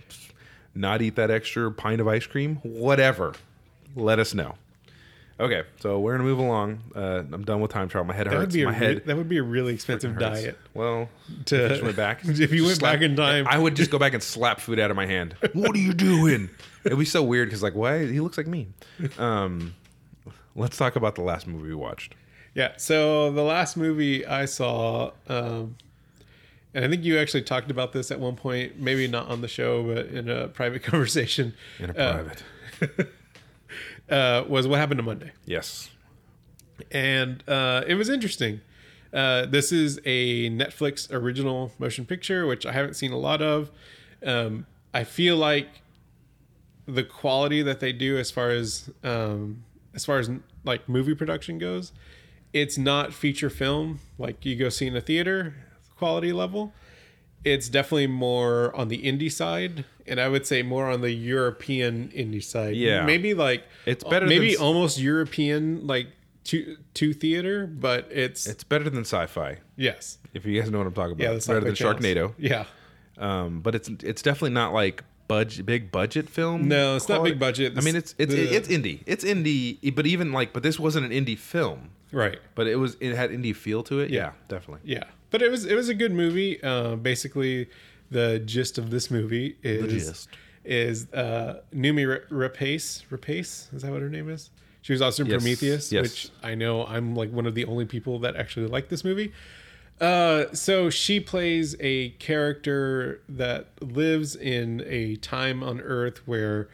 not 0.74 1.00
eat 1.02 1.14
that 1.16 1.30
extra 1.30 1.70
pint 1.70 2.00
of 2.00 2.08
ice 2.08 2.26
cream? 2.26 2.56
Whatever. 2.64 3.34
Let 3.94 4.18
us 4.18 4.34
know. 4.34 4.56
Okay, 5.38 5.64
so 5.80 6.00
we're 6.00 6.12
gonna 6.12 6.24
move 6.24 6.38
along. 6.38 6.80
Uh, 6.94 7.22
I'm 7.30 7.44
done 7.44 7.60
with 7.60 7.70
time 7.70 7.88
travel. 7.90 8.06
My 8.06 8.14
head 8.14 8.26
that 8.26 8.32
would 8.32 8.40
hurts. 8.40 8.54
be 8.54 8.62
a 8.62 8.66
My 8.66 8.70
re- 8.70 8.76
head 8.86 9.02
that 9.04 9.16
would 9.18 9.28
be 9.28 9.36
a 9.36 9.42
really 9.42 9.74
expensive 9.74 10.18
diet. 10.18 10.58
Well, 10.72 11.10
To- 11.46 11.74
if 11.74 11.82
I 11.82 11.84
went 11.84 11.96
back. 11.96 12.20
if 12.24 12.52
you 12.52 12.64
went 12.64 12.80
back 12.80 13.02
in 13.02 13.14
time. 13.16 13.46
I 13.46 13.58
would 13.58 13.76
just 13.76 13.90
go 13.90 13.98
back 13.98 14.14
and 14.14 14.22
slap 14.22 14.60
food 14.60 14.78
out 14.78 14.90
of 14.90 14.96
my 14.96 15.04
hand. 15.04 15.36
What 15.52 15.76
are 15.76 15.78
you 15.78 15.92
doing? 15.92 16.48
It'd 16.84 16.98
be 16.98 17.04
so 17.04 17.22
weird 17.22 17.48
because 17.48 17.62
like, 17.62 17.74
why 17.74 18.06
he 18.06 18.18
looks 18.20 18.38
like 18.38 18.46
me. 18.46 18.68
Um, 19.18 19.74
let's 20.54 20.78
talk 20.78 20.96
about 20.96 21.16
the 21.16 21.22
last 21.22 21.46
movie 21.46 21.68
we 21.68 21.74
watched. 21.74 22.14
Yeah. 22.56 22.72
So 22.78 23.30
the 23.32 23.42
last 23.42 23.76
movie 23.76 24.26
I 24.26 24.46
saw, 24.46 25.10
um, 25.28 25.76
and 26.72 26.86
I 26.86 26.88
think 26.88 27.04
you 27.04 27.18
actually 27.18 27.42
talked 27.42 27.70
about 27.70 27.92
this 27.92 28.10
at 28.10 28.18
one 28.18 28.34
point, 28.34 28.80
maybe 28.80 29.06
not 29.06 29.28
on 29.28 29.42
the 29.42 29.48
show, 29.48 29.82
but 29.82 30.06
in 30.06 30.30
a 30.30 30.48
private 30.48 30.82
conversation, 30.82 31.52
In 31.78 31.90
a 31.90 31.92
uh, 31.92 32.24
private. 32.80 33.08
uh, 34.10 34.44
was 34.48 34.66
what 34.66 34.78
happened 34.78 34.98
to 34.98 35.02
Monday, 35.02 35.32
yes. 35.44 35.90
and 36.90 37.46
uh, 37.46 37.84
it 37.86 37.94
was 37.94 38.08
interesting. 38.08 38.62
Uh, 39.12 39.44
this 39.44 39.70
is 39.70 40.00
a 40.06 40.48
Netflix 40.48 41.12
original 41.12 41.72
motion 41.78 42.06
picture, 42.06 42.46
which 42.46 42.64
I 42.64 42.72
haven't 42.72 42.94
seen 42.94 43.12
a 43.12 43.18
lot 43.18 43.42
of. 43.42 43.70
Um, 44.24 44.66
I 44.94 45.04
feel 45.04 45.36
like 45.36 45.68
the 46.86 47.04
quality 47.04 47.60
that 47.62 47.80
they 47.80 47.92
do 47.92 48.16
as 48.16 48.30
far 48.30 48.48
as 48.48 48.90
um, 49.04 49.64
as 49.94 50.06
far 50.06 50.18
as 50.18 50.30
like 50.64 50.88
movie 50.88 51.14
production 51.14 51.58
goes, 51.58 51.92
it's 52.52 52.78
not 52.78 53.12
feature 53.12 53.50
film 53.50 54.00
like 54.18 54.44
you 54.46 54.56
go 54.56 54.68
see 54.68 54.86
in 54.86 54.96
a 54.96 55.00
theater 55.00 55.54
quality 55.96 56.32
level. 56.32 56.72
It's 57.44 57.68
definitely 57.68 58.08
more 58.08 58.74
on 58.74 58.88
the 58.88 58.98
indie 59.04 59.30
side, 59.30 59.84
and 60.06 60.20
I 60.20 60.28
would 60.28 60.46
say 60.46 60.62
more 60.62 60.90
on 60.90 61.00
the 61.00 61.12
European 61.12 62.08
indie 62.08 62.42
side. 62.42 62.74
Yeah. 62.74 63.04
maybe 63.04 63.34
like 63.34 63.64
It's 63.84 64.02
better 64.02 64.26
Maybe 64.26 64.54
than- 64.54 64.62
almost 64.64 64.98
European 64.98 65.86
like 65.86 66.08
to 66.44 66.76
to 66.94 67.12
theater, 67.12 67.66
but 67.66 68.08
it's, 68.10 68.46
It's 68.46 68.64
better 68.64 68.88
than 68.90 69.02
sci-fi. 69.04 69.58
yes, 69.76 70.18
If 70.34 70.44
you 70.44 70.60
guys 70.60 70.70
know 70.70 70.78
what 70.78 70.86
I'm 70.88 70.92
talking 70.94 71.12
about. 71.12 71.22
yeah, 71.24 71.30
it's 71.32 71.46
better 71.46 71.60
than 71.60 71.74
channels. 71.74 72.00
Sharknado. 72.02 72.34
Yeah, 72.38 72.64
Um, 73.18 73.60
but 73.60 73.74
it's 73.74 73.88
it's 74.02 74.22
definitely 74.22 74.50
not 74.54 74.72
like 74.72 75.04
budget 75.28 75.66
big 75.66 75.90
budget 75.92 76.28
film. 76.28 76.68
No, 76.68 76.96
it's 76.96 77.08
not 77.08 77.22
big 77.24 77.38
budget. 77.38 77.74
I 77.76 77.80
mean, 77.80 77.96
it's 77.96 78.14
it's 78.18 78.32
The- 78.32 78.54
it's 78.56 78.68
indie. 78.68 79.00
It's 79.06 79.24
indie, 79.24 79.94
but 79.94 80.06
even 80.06 80.32
like, 80.32 80.52
but 80.52 80.62
this 80.62 80.78
wasn't 80.80 81.06
an 81.06 81.12
indie 81.12 81.38
film. 81.38 81.90
Right. 82.12 82.38
But 82.54 82.66
it 82.66 82.76
was 82.76 82.96
it 83.00 83.14
had 83.14 83.30
indie 83.30 83.54
feel 83.54 83.82
to 83.84 84.00
it. 84.00 84.10
Yeah. 84.10 84.16
Yeah, 84.26 84.32
definitely. 84.48 84.80
Yeah, 84.90 85.04
but 85.30 85.42
it 85.42 85.50
was 85.50 85.64
it 85.64 85.74
was 85.74 85.88
a 85.88 85.94
good 85.94 86.12
movie. 86.12 86.62
Uh, 86.62 86.96
basically, 86.96 87.68
the 88.10 88.38
gist 88.40 88.78
of 88.78 88.90
this 88.90 89.10
movie 89.10 89.56
is 89.62 90.28
is 90.64 91.12
uh, 91.12 91.60
Noomi 91.74 92.20
Rapace. 92.30 93.04
Rapace 93.10 93.72
is 93.74 93.82
that 93.82 93.90
what 93.92 94.02
her 94.02 94.08
name 94.10 94.28
is? 94.30 94.50
She 94.82 94.92
was 94.92 95.02
also 95.02 95.24
in 95.24 95.30
Yes, 95.30 95.42
Prometheus, 95.42 95.92
yes. 95.92 96.02
which 96.02 96.30
I 96.44 96.54
know 96.54 96.86
I'm 96.86 97.16
like 97.16 97.32
one 97.32 97.46
of 97.46 97.54
the 97.56 97.64
only 97.64 97.86
people 97.86 98.20
that 98.20 98.36
actually 98.36 98.66
like 98.68 98.88
this 98.88 99.04
movie. 99.04 99.32
Uh, 100.00 100.44
so 100.52 100.90
she 100.90 101.18
plays 101.18 101.74
a 101.80 102.10
character 102.10 103.20
that 103.28 103.68
lives 103.80 104.36
in 104.36 104.84
a 104.86 105.16
time 105.16 105.62
on 105.62 105.80
Earth 105.80 106.18
where 106.26 106.68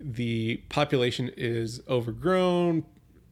the 0.00 0.56
population 0.68 1.30
is 1.36 1.80
overgrown. 1.88 2.84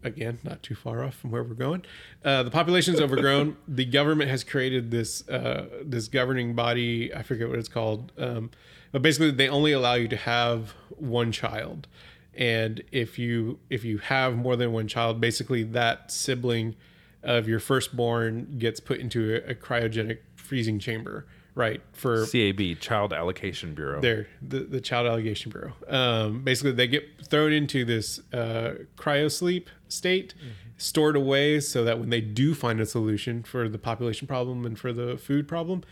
Again, 0.05 0.39
not 0.43 0.63
too 0.63 0.75
far 0.75 1.05
off 1.05 1.15
from 1.15 1.31
where 1.31 1.43
we're 1.43 1.55
going. 1.55 1.85
Uh, 2.25 2.43
the 2.43 2.51
population 2.51 2.95
is 2.95 3.01
overgrown. 3.01 3.57
the 3.69 3.85
government 3.85 4.31
has 4.31 4.43
created 4.43 4.91
this 4.91 5.27
uh, 5.29 5.69
this 5.85 6.09
governing 6.09 6.55
body. 6.55 7.15
I 7.15 7.23
forget 7.23 7.49
what 7.49 7.59
it's 7.59 7.69
called, 7.69 8.13
um, 8.19 8.51
but 8.91 9.03
basically, 9.03 9.31
they 9.31 9.49
only 9.49 9.73
allow 9.73 9.95
you 9.95 10.09
to 10.09 10.17
have 10.17 10.71
one 10.97 11.33
child. 11.33 11.87
And 12.35 12.83
if 12.91 13.19
you 13.19 13.59
if 13.71 13.85
you 13.85 13.99
have 13.99 14.37
more 14.37 14.57
than 14.57 14.73
one 14.73 14.89
child, 14.89 15.21
basically 15.21 15.63
that 15.65 16.11
sibling 16.11 16.75
of 17.23 17.49
your 17.49 17.61
firstborn 17.61 18.57
gets 18.59 18.81
put 18.81 18.99
into 18.99 19.35
a, 19.35 19.51
a 19.51 19.55
cryogenic 19.55 20.19
freezing 20.35 20.79
chamber, 20.79 21.27
right? 21.55 21.81
For 21.93 22.27
CAB, 22.27 22.81
Child 22.81 23.13
Allocation 23.13 23.75
Bureau. 23.75 24.01
there, 24.01 24.27
the, 24.41 24.61
the 24.61 24.81
Child 24.81 25.07
Allocation 25.07 25.53
Bureau. 25.53 25.73
Um, 25.89 26.43
basically, 26.43 26.73
they 26.73 26.87
get 26.87 27.05
thrown 27.27 27.53
into 27.53 27.85
this 27.85 28.21
uh, 28.33 28.75
cryosleep 28.97 29.67
state, 29.93 30.35
stored 30.77 31.17
away 31.17 31.61
so 31.61 31.85
that 31.85 31.99
when 31.99 32.11
they 32.11 32.21
do 32.21 32.55
find 32.55 32.81
a 32.81 32.87
solution 32.87 33.43
for 33.43 33.69
the 33.69 33.79
population 33.79 34.27
problem 34.27 34.65
and 34.67 34.79
for 34.79 34.93
the 34.93 35.17
food 35.17 35.47
problem, 35.47 35.83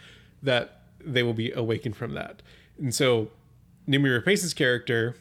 that 0.42 0.82
they 1.04 1.22
will 1.22 1.34
be 1.34 1.52
awakened 1.52 1.96
from 1.96 2.14
that. 2.14 2.42
And 2.78 2.94
so, 2.94 3.30
Noomi 3.88 4.20
Rapace's 4.20 4.54
character, 4.54 5.16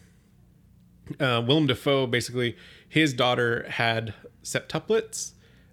uh, 1.19 1.43
Willem 1.45 1.67
Dafoe, 1.67 2.07
basically, 2.07 2.55
his 2.87 3.13
daughter 3.13 3.65
had 3.69 4.13
septuplets 4.43 5.31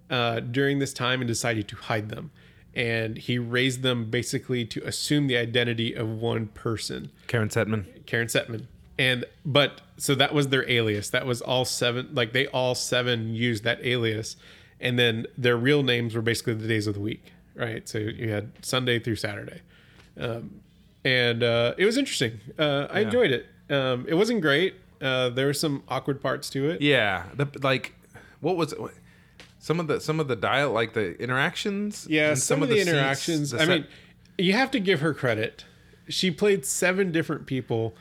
uh, 0.09 0.39
during 0.39 0.79
this 0.79 0.93
time 0.93 1.21
and 1.21 1.27
decided 1.27 1.67
to 1.69 1.75
hide 1.75 2.09
them. 2.09 2.31
And 2.73 3.17
he 3.17 3.39
raised 3.39 3.81
them 3.81 4.09
basically 4.09 4.63
to 4.65 4.85
assume 4.85 5.27
the 5.27 5.37
identity 5.37 5.93
of 5.93 6.07
one 6.07 6.47
person. 6.47 7.11
Karen 7.25 7.49
Settman. 7.49 8.05
Karen 8.05 8.27
Settman. 8.27 8.67
And 8.99 9.25
but 9.45 9.81
so 9.97 10.15
that 10.15 10.33
was 10.33 10.47
their 10.47 10.67
alias. 10.69 11.09
That 11.11 11.25
was 11.25 11.41
all 11.41 11.65
seven. 11.65 12.09
Like 12.13 12.33
they 12.33 12.47
all 12.47 12.73
seven 12.75 13.33
used 13.35 13.63
that 13.63 13.79
alias, 13.85 14.35
and 14.79 14.97
then 14.97 15.27
their 15.37 15.55
real 15.57 15.83
names 15.83 16.15
were 16.15 16.21
basically 16.21 16.55
the 16.55 16.67
days 16.67 16.87
of 16.87 16.93
the 16.95 16.99
week, 16.99 17.31
right? 17.55 17.87
So 17.87 17.99
you 17.99 18.29
had 18.31 18.51
Sunday 18.65 18.97
through 18.99 19.17
Saturday, 19.17 19.61
um, 20.19 20.61
and 21.05 21.43
uh, 21.43 21.75
it 21.77 21.85
was 21.85 21.97
interesting. 21.97 22.39
Uh, 22.57 22.87
I 22.89 23.01
enjoyed 23.01 23.31
it. 23.31 23.45
Um, 23.69 24.05
it 24.07 24.15
wasn't 24.15 24.41
great. 24.41 24.75
Uh, 24.99 25.29
there 25.29 25.45
were 25.45 25.53
some 25.53 25.83
awkward 25.87 26.19
parts 26.21 26.49
to 26.51 26.69
it. 26.71 26.81
Yeah, 26.81 27.25
the, 27.35 27.47
like 27.61 27.93
what 28.39 28.55
was 28.57 28.73
what- 28.75 28.93
some 29.59 29.79
of 29.79 29.87
the 29.87 29.99
some 29.99 30.19
of 30.19 30.27
the 30.27 30.35
dial 30.35 30.71
like 30.71 30.93
the 30.93 31.15
interactions? 31.21 32.07
Yeah, 32.09 32.29
and 32.29 32.39
some, 32.39 32.63
of 32.63 32.69
the, 32.69 32.77
scenes, 32.77 32.87
interactions. 32.87 33.51
the 33.51 33.57
I 33.57 33.59
set- 33.65 33.69
mean, 33.69 33.87
you 34.39 34.53
have 34.53 34.71
to 34.71 34.79
give 34.79 35.01
her 35.01 35.13
credit. 35.13 35.65
She 36.09 36.31
played 36.31 36.65
seven 36.65 37.11
different 37.11 37.45
people, 37.47 37.93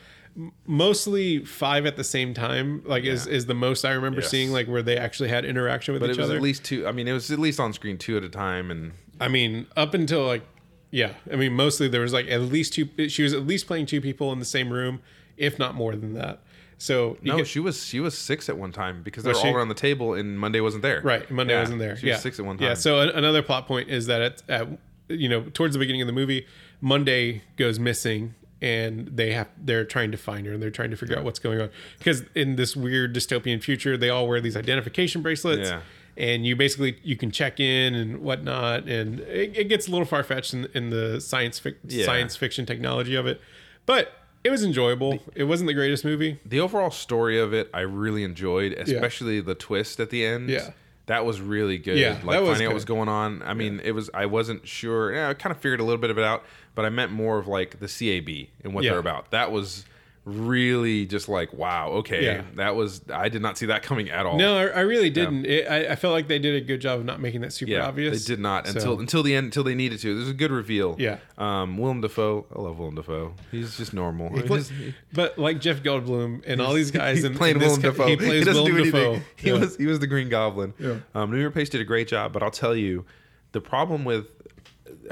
mostly 0.67 1.45
five 1.45 1.87
at 1.87 1.97
the 1.97 2.05
same 2.05 2.35
time. 2.35 2.83
Like 2.85 3.05
is 3.05 3.27
is 3.27 3.47
the 3.47 3.55
most 3.55 3.85
I 3.85 3.93
remember 3.93 4.21
Yes. 4.21 4.31
seeing. 4.31 4.53
Like 4.53 4.67
where 4.69 4.83
they 4.83 4.97
actually 4.97 5.29
had 5.29 5.45
interaction 5.45 5.95
with 5.95 6.01
but 6.01 6.11
each 6.11 6.17
it 6.19 6.21
was 6.21 6.31
other. 6.31 6.37
at 6.37 6.43
least 6.43 6.65
two. 6.65 6.87
I 6.87 6.93
mean, 6.93 7.09
it 7.09 7.13
was 7.13 7.31
at 7.31 7.39
least 7.39 7.61
on 7.61 7.73
screen 7.73 7.99
two 7.99 8.17
at 8.17 8.25
a 8.25 8.29
time, 8.29 8.71
and 8.71 8.93
I 9.21 9.29
mean, 9.29 9.67
up 9.77 9.95
until 9.95 10.25
like, 10.27 10.43
yeah. 10.91 11.13
I 11.33 11.37
mean, 11.37 11.53
mostly 11.55 11.89
there 11.89 12.03
was 12.03 12.13
like 12.13 12.29
at 12.29 12.41
least 12.43 12.75
two. 12.75 12.89
She 13.09 13.23
was 13.23 13.33
at 13.33 13.47
least 13.47 13.67
playing 13.67 13.87
two 13.87 14.01
people 14.01 14.33
in 14.33 14.39
the 14.39 14.45
same 14.45 14.71
room, 14.73 15.01
if 15.37 15.59
not 15.59 15.75
more 15.75 15.97
than 15.97 16.15
that. 16.15 16.41
So 16.79 17.17
no, 17.23 17.39
get- 17.39 17.47
she 17.47 17.59
was 17.59 17.85
she 17.87 18.01
was 18.01 18.17
six 18.17 18.51
at 18.51 18.59
one 18.59 18.71
time 18.73 19.03
because 19.03 19.23
they 19.25 19.29
were 19.29 19.35
Was 19.35 19.39
all 19.45 19.51
she? 19.51 19.57
around 19.57 19.69
the 19.69 19.75
table, 19.75 20.13
and 20.15 20.39
Monday 20.39 20.61
wasn't 20.61 20.83
there. 20.83 21.01
Right, 21.01 21.31
Monday 21.31 21.55
Yeah, 21.55 21.61
wasn't 21.61 21.79
there. 21.79 21.97
She 21.97 22.09
yeah, 22.09 22.15
was 22.15 22.23
six 22.23 22.39
at 22.39 22.45
one 22.45 22.59
time. 22.59 22.69
Yeah. 22.69 22.75
So 22.75 23.01
another 23.01 23.43
plot 23.43 23.67
point 23.67 23.89
is 23.89 24.07
that 24.09 24.21
at, 24.21 24.43
at 24.51 24.69
you 25.09 25.29
know 25.31 25.45
towards 25.55 25.73
the 25.73 25.79
beginning 25.79 26.03
of 26.03 26.07
the 26.07 26.13
movie, 26.13 26.47
Monday 26.83 27.43
goes 27.57 27.79
missing, 27.81 28.35
and 28.63 29.09
they 29.09 29.33
have 29.33 29.49
they're 29.63 29.85
trying 29.85 30.11
to 30.13 30.17
find 30.19 30.47
her, 30.47 30.53
and 30.53 30.63
they're 30.63 30.71
trying 30.71 30.91
to 30.91 30.97
figure 30.97 31.17
out 31.19 31.25
what's 31.25 31.39
going 31.39 31.61
on 31.61 31.71
because 31.99 32.23
in 32.35 32.57
this 32.57 32.75
weird 32.77 33.15
dystopian 33.15 33.63
future, 33.63 33.97
they 33.97 34.09
all 34.11 34.27
wear 34.27 34.41
these 34.41 34.57
identification 34.57 35.23
bracelets. 35.23 35.69
Yeah. 35.71 35.81
And 36.19 36.47
you 36.47 36.57
basically 36.57 36.99
you 37.03 37.15
can 37.17 37.31
check 37.31 37.61
in 37.61 37.95
and 37.95 38.19
whatnot, 38.23 38.89
and 38.89 39.21
it, 39.21 39.57
it 39.59 39.65
gets 39.69 39.87
a 39.87 39.91
little 39.91 40.07
far 40.07 40.23
fetched 40.23 40.55
in, 40.55 40.67
in 40.73 40.89
the 40.91 41.21
science 41.21 41.61
fic- 41.61 41.77
Yeah. 41.87 42.07
science 42.07 42.37
fiction 42.37 42.65
technology 42.65 43.15
of 43.15 43.27
it, 43.27 43.39
but 43.85 44.13
it 44.43 44.49
was 44.51 44.65
enjoyable. 44.65 45.19
It 45.35 45.45
wasn't 45.45 45.67
the 45.69 45.75
greatest 45.75 46.05
movie. 46.05 46.39
the 46.47 46.61
overall 46.61 46.91
story 46.91 47.39
of 47.39 47.53
it, 47.53 47.69
I 47.75 47.81
really 47.81 48.23
enjoyed, 48.25 48.73
especially 48.75 49.41
the 49.41 49.55
twist 49.57 50.01
at 50.01 50.09
the 50.11 50.25
end. 50.25 50.49
Yeah. 50.49 50.71
That 51.07 51.25
was 51.25 51.41
really 51.41 51.79
good. 51.79 51.99
Yeah, 51.99 52.19
like 52.25 52.37
that 52.37 52.43
was 52.43 52.51
finding 52.51 52.67
out 52.67 52.71
good. 52.71 52.75
what's 52.75 52.85
going 52.85 53.09
on. 53.09 53.43
I 53.43 53.55
mean, 53.55 53.81
it 53.85 53.93
was. 53.93 54.11
I 54.13 54.27
wasn't 54.27 54.67
sure. 54.67 55.15
Yeah, 55.15 55.29
I 55.29 55.35
kind 55.35 55.55
of 55.55 55.61
figured 55.61 55.79
a 55.81 55.85
little 55.85 56.01
bit 56.01 56.11
of 56.11 56.19
it 56.19 56.25
out, 56.25 56.43
but 56.75 56.85
I 56.85 56.89
meant 56.91 57.13
more 57.13 57.39
of 57.39 57.47
like 57.47 57.79
the 57.79 57.87
CAB 57.87 58.49
and 58.65 58.75
what 58.75 58.83
Yeah. 58.85 58.91
they're 58.91 58.99
about. 58.99 59.31
That 59.31 59.53
was 59.53 59.85
really 60.27 61.07
just 61.07 61.29
like 61.29 61.53
wow. 61.53 61.91
Okay, 61.99 62.25
Yeah. 62.25 62.43
that 62.57 62.75
was. 62.75 63.01
I 63.15 63.29
did 63.29 63.41
not 63.41 63.57
see 63.57 63.67
that 63.67 63.83
coming 63.85 64.11
at 64.11 64.27
all. 64.27 64.37
No, 64.37 64.59
I, 64.59 64.67
I 64.67 64.81
really 64.81 65.09
didn't. 65.09 65.47
It, 65.47 65.67
I, 65.71 65.93
I 65.93 65.97
felt 65.97 66.13
like 66.13 66.27
they 66.27 66.41
did 66.41 66.61
a 66.61 66.61
good 66.67 66.81
job 66.81 66.99
of 66.99 67.05
not 67.07 67.21
making 67.21 67.43
that 67.43 67.53
super 67.53 67.71
Yeah, 67.71 67.87
obvious. 67.87 68.25
they 68.27 68.35
did 68.35 68.41
not 68.41 68.67
So- 68.67 68.73
until 68.75 69.01
until 69.01 69.23
the 69.23 69.35
end 69.37 69.45
until 69.47 69.63
they 69.65 69.75
needed 69.77 70.01
to. 70.01 70.17
There's 70.17 70.29
a 70.29 70.35
good 70.35 70.51
reveal. 70.51 70.97
Yeah. 70.99 71.19
Um, 71.39 71.79
Willem 71.79 72.01
Dafoe. 72.01 72.45
I 72.55 72.61
love 72.61 72.79
Willem 72.79 72.97
Dafoe. 72.97 73.35
He's 73.53 73.77
just 73.77 73.95
normal. 73.95 74.35
He 74.37 74.43
play- 74.43 74.59
He's- 74.63 74.95
but 75.13 75.39
like 75.39 75.61
Jeff 75.61 75.83
Goldblum 75.83 76.43
and 76.47 76.61
all 76.61 76.75
these 76.75 76.91
guys 76.91 77.17
He's 77.19 77.25
in, 77.25 77.35
playing 77.37 77.57
in 77.57 77.63
Willem 77.63 77.81
ca- 77.81 77.91
Dafoe. 77.91 78.07
He 78.09 78.17
plays 78.17 78.45
doesn't 78.45 78.65
Willem. 78.65 78.83
Dafoe. 78.91 79.21
He 79.37 79.53
was 79.53 79.77
he 79.77 79.87
was 79.87 80.01
the 80.01 80.07
Green 80.09 80.29
Goblin. 80.29 80.75
Yeah. 80.79 80.97
Um, 81.15 81.31
New 81.31 81.41
York 81.41 81.55
Pace 81.55 81.69
did 81.69 81.81
a 81.81 81.85
great 81.85 82.09
job, 82.09 82.33
but 82.33 82.43
I'll 82.43 82.51
tell 82.51 82.75
you, 82.75 83.05
the 83.53 83.61
problem 83.61 84.05
with 84.05 84.27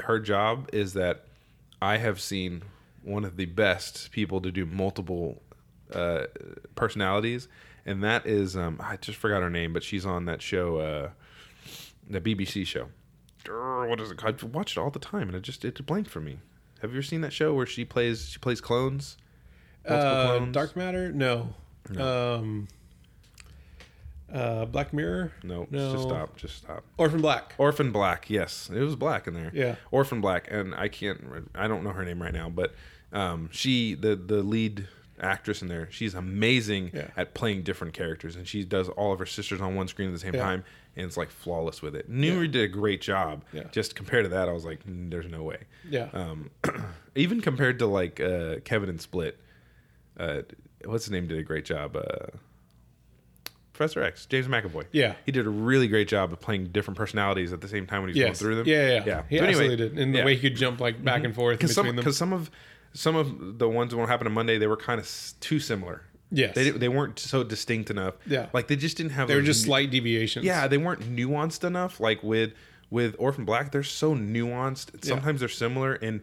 her 0.01 0.19
job 0.19 0.69
is 0.73 0.93
that 0.93 1.23
I 1.81 1.97
have 1.97 2.19
seen 2.19 2.63
one 3.05 3.23
of 3.23 3.37
the 3.37 3.45
best 3.45 4.11
people 4.11 4.41
to 4.41 4.51
do 4.51 4.65
multiple 4.65 5.41
uh, 5.93 6.25
personalities, 6.75 7.47
and 7.85 8.03
that 8.03 8.25
is 8.25 8.57
um, 8.57 8.79
I 8.83 8.97
just 8.97 9.17
forgot 9.17 9.41
her 9.41 9.49
name, 9.49 9.71
but 9.73 9.83
she's 9.83 10.05
on 10.05 10.25
that 10.25 10.41
show, 10.41 10.77
uh, 10.79 11.09
the 12.09 12.19
BBC 12.19 12.65
show. 12.65 12.87
What 13.47 14.01
is 14.01 14.09
it? 14.11 14.17
called? 14.17 14.39
I 14.43 14.45
watch 14.47 14.75
it 14.75 14.79
all 14.79 14.89
the 14.89 14.99
time, 14.99 15.27
and 15.29 15.35
it 15.35 15.43
just 15.43 15.63
it 15.63 15.85
blanked 15.85 16.09
for 16.09 16.19
me. 16.19 16.39
Have 16.81 16.91
you 16.91 16.97
ever 16.97 17.03
seen 17.03 17.21
that 17.21 17.31
show 17.31 17.53
where 17.53 17.65
she 17.67 17.85
plays 17.85 18.27
she 18.29 18.39
plays 18.39 18.59
clones? 18.59 19.17
Multiple 19.87 20.11
Uh, 20.17 20.25
clones? 20.37 20.53
Dark 20.53 20.75
Matter? 20.75 21.11
No. 21.11 21.53
Um, 21.95 22.67
uh, 24.35 24.65
Black 24.65 24.93
Mirror? 24.93 25.31
No, 25.43 25.65
No. 25.71 25.93
just 25.93 26.03
stop. 26.03 26.35
Just 26.37 26.57
stop. 26.57 26.83
Orphan 26.97 27.21
Black. 27.21 27.53
Orphan 27.57 27.91
Black. 27.91 28.29
Yes, 28.29 28.69
it 28.73 28.81
was 28.81 28.95
black 28.95 29.27
in 29.27 29.33
there. 29.33 29.51
Yeah. 29.53 29.75
Orphan 29.91 30.21
Black, 30.21 30.47
and 30.51 30.75
I 30.75 30.87
can't. 30.89 31.49
I 31.55 31.67
don't 31.67 31.83
know 31.83 31.91
her 31.91 32.03
name 32.03 32.21
right 32.21 32.33
now, 32.33 32.49
but 32.49 32.73
um, 33.13 33.49
she, 33.51 33.93
the 33.95 34.15
the 34.15 34.43
lead 34.43 34.87
actress 35.21 35.61
in 35.61 35.69
there, 35.69 35.87
she's 35.91 36.13
amazing 36.13 36.91
Yeah. 36.93 37.07
at 37.15 37.33
playing 37.33 37.63
different 37.63 37.93
characters, 37.93 38.35
and 38.35 38.45
she 38.45 38.65
does 38.65 38.89
all 38.89 39.13
of 39.13 39.19
her 39.19 39.25
sisters 39.25 39.61
on 39.61 39.73
one 39.73 39.87
screen 39.87 40.09
at 40.09 40.13
the 40.13 40.19
same 40.19 40.33
Yeah. 40.35 40.41
time, 40.41 40.65
and 40.97 41.05
it's 41.05 41.15
like 41.15 41.29
flawless 41.29 41.81
with 41.81 41.95
it. 41.95 42.11
Nuri 42.11 42.51
did 42.51 42.63
a 42.63 42.67
great 42.67 42.99
job. 42.99 43.45
Yeah. 43.53 43.63
Just 43.71 43.95
compared 43.95 44.25
to 44.25 44.29
that, 44.31 44.49
I 44.49 44.51
was 44.51 44.65
like, 44.65 44.85
"Mm, 44.85 45.09
there's 45.11 45.29
no 45.31 45.43
way. 45.43 45.59
Yeah. 45.89 46.09
Um, 46.11 46.51
even 47.15 47.39
compared 47.39 47.79
to 47.79 47.85
like 47.85 48.19
uh, 48.19 48.57
Kevin 48.65 48.89
and 48.89 48.99
Split, 48.99 49.39
uh, 50.19 50.41
what's 50.83 51.05
his 51.05 51.11
name 51.11 51.27
did 51.27 51.37
a 51.39 51.43
great 51.43 51.63
job. 51.63 51.95
Uh, 51.95 52.27
Professor 53.75 54.01
X, 54.01 54.25
James 54.25 54.47
McAvoy. 54.47 54.85
Yeah. 54.91 55.15
he 55.25 55.31
did 55.31 55.45
a 55.45 55.49
really 55.49 55.87
great 55.87 56.07
job 56.07 56.31
of 56.31 56.39
playing 56.39 56.67
different 56.67 56.97
personalities 56.97 57.51
at 57.53 57.61
the 57.61 57.67
same 57.67 57.85
time 57.85 58.01
when 58.01 58.09
he's 58.09 58.17
going 58.17 58.29
yes. 58.31 58.39
through 58.39 58.55
them. 58.55 58.67
Yeah, 58.67 58.87
yeah, 58.87 59.03
yeah. 59.05 59.23
He 59.29 59.37
But 59.39 59.49
anyway, 59.49 59.65
absolutely 59.65 59.75
did. 59.77 59.97
And 59.99 60.13
the 60.13 60.17
yeah. 60.17 60.21
Mm-hmm. 60.21 60.25
way 60.25 60.35
he 60.35 60.41
could 60.49 60.55
jump 60.57 60.79
like 60.79 61.03
back 61.03 61.23
and 61.23 61.35
forth 61.35 61.57
because 61.57 61.71
between 61.71 61.85
some 61.89 61.95
them. 61.95 62.03
because 62.03 62.17
some 62.17 62.33
of 62.33 62.49
some 62.93 63.15
of 63.15 63.59
the 63.59 63.67
ones 63.67 63.91
that 63.91 63.97
won't 63.97 64.09
happen 64.09 64.25
on 64.27 64.33
Monday 64.33 64.57
they 64.57 64.67
were 64.67 64.77
kind 64.77 64.99
of 64.99 65.05
s- 65.05 65.35
too 65.41 65.59
similar. 65.59 66.03
Yes. 66.31 66.55
they 66.55 66.69
they 66.71 66.89
weren't 66.89 67.19
so 67.19 67.43
distinct 67.43 67.89
enough. 67.89 68.15
Yeah. 68.25 68.47
like 68.53 68.67
they 68.67 68.75
just 68.75 68.97
didn't 68.97 69.11
have. 69.11 69.27
They 69.27 69.35
were 69.35 69.41
those 69.41 69.47
just 69.57 69.65
nu- 69.65 69.69
slight 69.69 69.91
deviations. 69.91 70.45
Yeah, 70.45 70.67
they 70.67 70.77
weren't 70.77 71.01
nuanced 71.01 71.63
enough. 71.63 71.99
Like 71.99 72.23
with 72.23 72.53
with 72.89 73.15
Orphan 73.19 73.45
Black, 73.45 73.71
they're 73.71 73.83
so 73.83 74.15
nuanced. 74.15 75.03
Sometimes 75.05 75.39
they're 75.41 75.49
similar, 75.49 75.93
and 75.95 76.21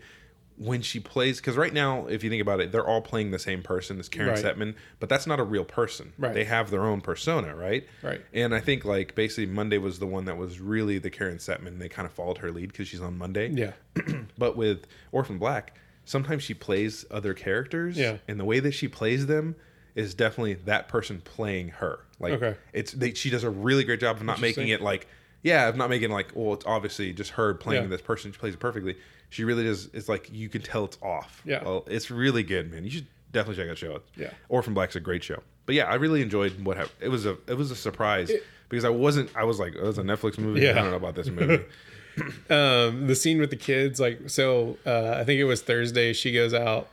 when 0.56 0.82
she 0.82 1.00
plays, 1.00 1.40
because 1.40 1.56
right 1.56 1.72
now, 1.72 2.06
if 2.06 2.22
you 2.22 2.30
think 2.30 2.42
about 2.42 2.60
it, 2.60 2.70
they're 2.72 2.86
all 2.86 3.00
playing 3.00 3.30
the 3.30 3.38
same 3.38 3.62
person, 3.62 3.96
this 3.98 4.08
Karen 4.08 4.30
Right. 4.34 4.38
Settman, 4.44 4.74
but 5.00 5.08
that's 5.08 5.26
not 5.26 5.40
a 5.40 5.42
real 5.44 5.64
person. 5.64 6.12
Right. 6.18 6.34
They 6.34 6.44
have 6.44 6.70
their 6.70 6.84
own 6.84 7.00
persona, 7.00 7.54
right? 7.56 7.86
Right. 8.02 8.20
And 8.32 8.54
I 8.54 8.60
think 8.60 8.84
like 8.84 9.14
basically 9.14 9.46
Monday 9.46 9.78
was 9.78 9.98
the 9.98 10.06
one 10.06 10.26
that 10.26 10.36
was 10.36 10.60
really 10.60 10.98
the 10.98 11.10
Karen 11.10 11.38
Settman. 11.38 11.78
They 11.78 11.88
kind 11.88 12.06
of 12.06 12.12
followed 12.12 12.38
her 12.38 12.50
lead 12.52 12.70
because 12.72 12.88
she's 12.88 13.00
on 13.00 13.18
Monday. 13.18 13.48
Yeah. 13.50 13.72
but 14.38 14.56
with 14.56 14.86
Orphan 15.10 15.38
Black, 15.38 15.74
sometimes 16.04 16.42
she 16.42 16.54
plays 16.54 17.04
other 17.10 17.34
characters. 17.34 17.96
Yeah. 17.96 18.18
And 18.28 18.38
the 18.38 18.44
way 18.44 18.60
that 18.60 18.72
she 18.72 18.88
plays 18.88 19.26
them 19.26 19.56
is 19.94 20.14
definitely 20.14 20.54
that 20.54 20.88
person 20.88 21.20
playing 21.24 21.68
her. 21.68 22.00
Like 22.20 22.34
Okay. 22.34 22.56
it's 22.72 22.92
they, 22.92 23.14
she 23.14 23.30
does 23.30 23.44
a 23.44 23.50
really 23.50 23.84
great 23.84 24.00
job 24.00 24.16
of 24.16 24.22
not 24.22 24.40
making 24.40 24.68
it 24.68 24.80
like 24.80 25.06
yeah, 25.42 25.68
of 25.68 25.76
not 25.76 25.90
making 25.90 26.10
like 26.10 26.28
well, 26.36 26.52
it's 26.54 26.64
obviously 26.66 27.12
just 27.12 27.32
her 27.32 27.52
playing 27.54 27.82
Yeah. 27.84 27.88
this 27.88 28.00
person. 28.00 28.30
She 28.32 28.38
plays 28.38 28.54
it 28.54 28.60
perfectly. 28.60 28.96
She 29.32 29.44
really 29.44 29.64
does. 29.64 29.88
It's 29.94 30.08
like 30.10 30.30
you 30.30 30.50
can 30.50 30.60
tell 30.60 30.84
it's 30.84 30.98
off. 31.02 31.40
Yeah. 31.46 31.64
Well, 31.64 31.84
it's 31.86 32.10
really 32.10 32.42
good, 32.42 32.70
man. 32.70 32.84
You 32.84 32.90
should 32.90 33.06
definitely 33.32 33.62
check 33.62 33.70
out 33.70 33.78
show. 33.78 34.00
Yeah. 34.14 34.30
Orphan 34.50 34.74
Black's 34.74 34.94
a 34.94 35.00
great 35.00 35.24
show. 35.24 35.42
But 35.64 35.74
yeah, 35.74 35.84
I 35.84 35.94
really 35.94 36.20
enjoyed 36.20 36.62
what 36.62 36.76
happened. 36.76 36.96
It 37.00 37.08
was 37.08 37.24
a 37.24 37.38
it 37.46 37.54
was 37.54 37.70
a 37.70 37.76
surprise 37.76 38.30
because 38.68 38.84
I 38.84 38.90
wasn't. 38.90 39.34
I 39.34 39.44
was 39.44 39.58
like, 39.58 39.74
oh, 39.80 39.88
it's 39.88 39.96
a 39.96 40.02
Netflix 40.02 40.38
movie. 40.38 40.60
Yeah. 40.60 40.72
I 40.72 40.74
don't 40.74 40.90
know 40.90 40.96
about 40.96 41.14
this 41.14 41.28
movie. 41.28 41.64
um, 42.50 43.06
the 43.06 43.14
scene 43.14 43.40
with 43.40 43.48
the 43.48 43.56
kids, 43.56 43.98
like, 43.98 44.28
so 44.28 44.76
uh, 44.84 45.16
I 45.18 45.24
think 45.24 45.40
it 45.40 45.44
was 45.44 45.62
Thursday. 45.62 46.12
She 46.12 46.32
goes 46.32 46.52
out 46.52 46.88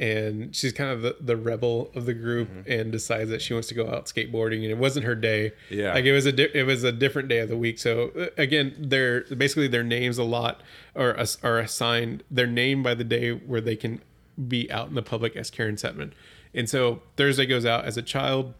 and 0.00 0.56
she's 0.56 0.72
kind 0.72 0.90
of 0.90 1.02
the, 1.02 1.14
the 1.20 1.36
rebel 1.36 1.90
of 1.94 2.06
the 2.06 2.14
group 2.14 2.48
Mm-hmm. 2.48 2.72
and 2.72 2.90
decides 2.90 3.30
that 3.30 3.40
she 3.42 3.52
wants 3.52 3.68
to 3.68 3.74
go 3.74 3.86
out 3.88 4.06
skateboarding. 4.06 4.62
And 4.62 4.70
it 4.72 4.78
wasn't 4.78 5.04
her 5.04 5.14
day. 5.14 5.52
Yeah. 5.68 5.92
like 5.94 6.06
it 6.06 6.12
was 6.12 6.24
a 6.26 6.32
di- 6.32 6.50
it 6.54 6.64
was 6.66 6.82
a 6.82 6.90
different 6.90 7.28
day 7.28 7.38
of 7.40 7.48
the 7.50 7.56
week. 7.56 7.78
So 7.78 8.10
uh, 8.18 8.26
again, 8.38 8.74
they're 8.78 9.20
basically 9.36 9.68
their 9.68 9.84
names 9.84 10.16
a 10.18 10.24
lot 10.24 10.62
are 10.96 11.16
are 11.42 11.58
assigned. 11.58 12.24
They're 12.30 12.46
named 12.46 12.82
by 12.82 12.94
the 12.94 13.04
day 13.04 13.30
where 13.32 13.60
they 13.60 13.76
can 13.76 14.00
be 14.48 14.70
out 14.72 14.88
in 14.88 14.94
the 14.94 15.02
public 15.02 15.36
as 15.36 15.50
Karen 15.50 15.76
Settman. 15.76 16.12
And 16.54 16.68
so 16.68 17.02
Thursday 17.16 17.44
goes 17.46 17.66
out 17.66 17.84
as 17.84 17.96
a 17.98 18.02
child. 18.02 18.54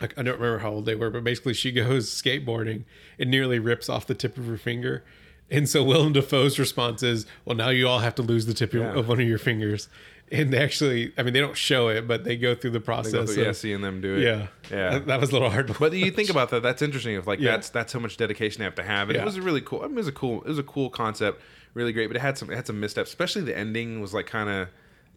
I 0.00 0.04
I 0.16 0.22
don't 0.22 0.38
remember 0.40 0.58
how 0.60 0.70
old 0.70 0.86
they 0.86 0.94
were, 0.94 1.10
but 1.10 1.24
basically 1.24 1.54
she 1.54 1.72
goes 1.82 2.08
skateboarding 2.08 2.84
and 3.18 3.28
nearly 3.30 3.58
rips 3.58 3.88
off 3.88 4.06
the 4.06 4.14
tip 4.14 4.38
of 4.38 4.46
her 4.46 4.56
finger. 4.56 5.04
And 5.52 5.68
so 5.68 5.82
Willem 5.82 6.12
Dafoe's 6.12 6.60
response 6.60 7.02
is, 7.02 7.26
"Well, 7.44 7.56
now 7.56 7.70
you 7.70 7.88
all 7.88 7.98
have 7.98 8.14
to 8.14 8.22
lose 8.22 8.46
the 8.46 8.54
tip 8.54 8.72
Yeah. 8.72 8.92
of 8.94 9.08
one 9.08 9.20
of 9.20 9.26
your 9.26 9.38
fingers." 9.38 9.88
And 10.32 10.52
they 10.52 10.58
actually, 10.62 11.12
I 11.18 11.24
mean, 11.24 11.32
they 11.32 11.40
don't 11.40 11.56
show 11.56 11.88
it, 11.88 12.06
but 12.06 12.22
they 12.22 12.36
go 12.36 12.54
through 12.54 12.70
the 12.70 12.80
process. 12.80 13.12
through- 13.12 13.42
of- 13.42 13.46
yeah, 13.48 13.52
seeing 13.52 13.80
them 13.80 14.00
do 14.00 14.16
it. 14.16 14.22
yeah, 14.22 14.46
yeah. 14.70 14.90
That, 14.90 15.06
that 15.06 15.20
was 15.20 15.30
a 15.30 15.32
little 15.32 15.50
hard. 15.50 15.76
But 15.78 15.92
you 15.92 16.10
think 16.12 16.30
about 16.30 16.50
that. 16.50 16.62
That's 16.62 16.82
interesting. 16.82 17.16
If 17.16 17.26
like 17.26 17.40
Yeah. 17.40 17.52
that's 17.52 17.70
that's 17.70 17.92
how 17.92 17.98
much 17.98 18.16
dedication 18.16 18.60
they 18.60 18.64
have 18.64 18.76
to 18.76 18.84
have, 18.84 19.08
and 19.08 19.16
Yeah. 19.16 19.22
it 19.22 19.24
was 19.24 19.36
a 19.36 19.42
really 19.42 19.60
cool. 19.60 19.80
I 19.82 19.88
mean, 19.88 19.94
it 19.94 19.96
was 19.96 20.08
a 20.08 20.12
cool. 20.12 20.42
It 20.42 20.48
was 20.48 20.58
a 20.58 20.62
cool 20.62 20.88
concept, 20.88 21.42
really 21.74 21.92
great. 21.92 22.06
But 22.06 22.16
it 22.16 22.20
had 22.20 22.38
some 22.38 22.48
it 22.50 22.54
had 22.54 22.66
some 22.66 22.78
missteps, 22.78 23.08
especially 23.10 23.42
the 23.42 23.56
ending 23.58 24.00
was 24.00 24.14
like 24.14 24.26
kind 24.26 24.48
of. 24.48 24.68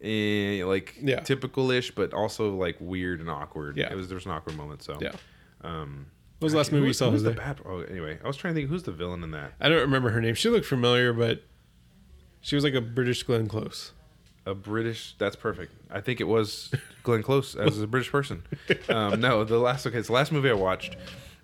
Eh, 0.02 0.62
like 0.66 0.96
Yeah. 1.00 1.20
typical-ish, 1.20 1.92
but 1.92 2.12
also 2.12 2.54
like 2.56 2.76
weird 2.78 3.20
and 3.20 3.30
awkward. 3.30 3.76
Yeah. 3.78 3.90
it 3.90 3.96
was 3.96 4.08
there 4.08 4.16
was 4.16 4.26
an 4.26 4.32
awkward 4.32 4.54
moment. 4.56 4.82
So 4.82 4.98
yeah. 5.00 5.12
um, 5.62 6.06
What 6.40 6.46
was 6.46 6.52
the 6.52 6.58
last 6.58 6.72
movie 6.72 6.88
you 6.88 6.92
saw? 6.92 7.06
Who's 7.06 7.22
Was 7.22 7.34
the 7.34 7.40
bad? 7.40 7.60
Oh, 7.64 7.78
anyway, 7.80 8.18
I 8.22 8.26
was 8.26 8.36
trying 8.36 8.52
to 8.54 8.60
think 8.60 8.68
who's 8.68 8.82
the 8.82 8.92
villain 8.92 9.22
in 9.22 9.30
that. 9.30 9.52
I 9.60 9.70
don't 9.70 9.80
remember 9.80 10.10
her 10.10 10.20
name. 10.20 10.34
She 10.34 10.50
looked 10.50 10.66
familiar, 10.66 11.14
but 11.14 11.44
she 12.42 12.54
was 12.54 12.64
like 12.64 12.74
a 12.74 12.82
British 12.82 13.22
Glenn 13.22 13.46
Close. 13.46 13.92
A 14.46 14.54
British. 14.54 15.14
That's 15.18 15.36
perfect. 15.36 15.72
I 15.90 16.00
think 16.00 16.20
it 16.20 16.24
was 16.28 16.70
Glenn 17.02 17.22
Close 17.22 17.54
as 17.54 17.80
a 17.80 17.86
British 17.86 18.10
person. 18.12 18.42
Um, 18.88 19.20
no, 19.20 19.44
the 19.44 19.58
last 19.58 19.86
okay. 19.86 19.98
It's 19.98 20.08
the 20.08 20.12
last 20.14 20.32
movie 20.32 20.50
I 20.50 20.54
watched. 20.54 20.96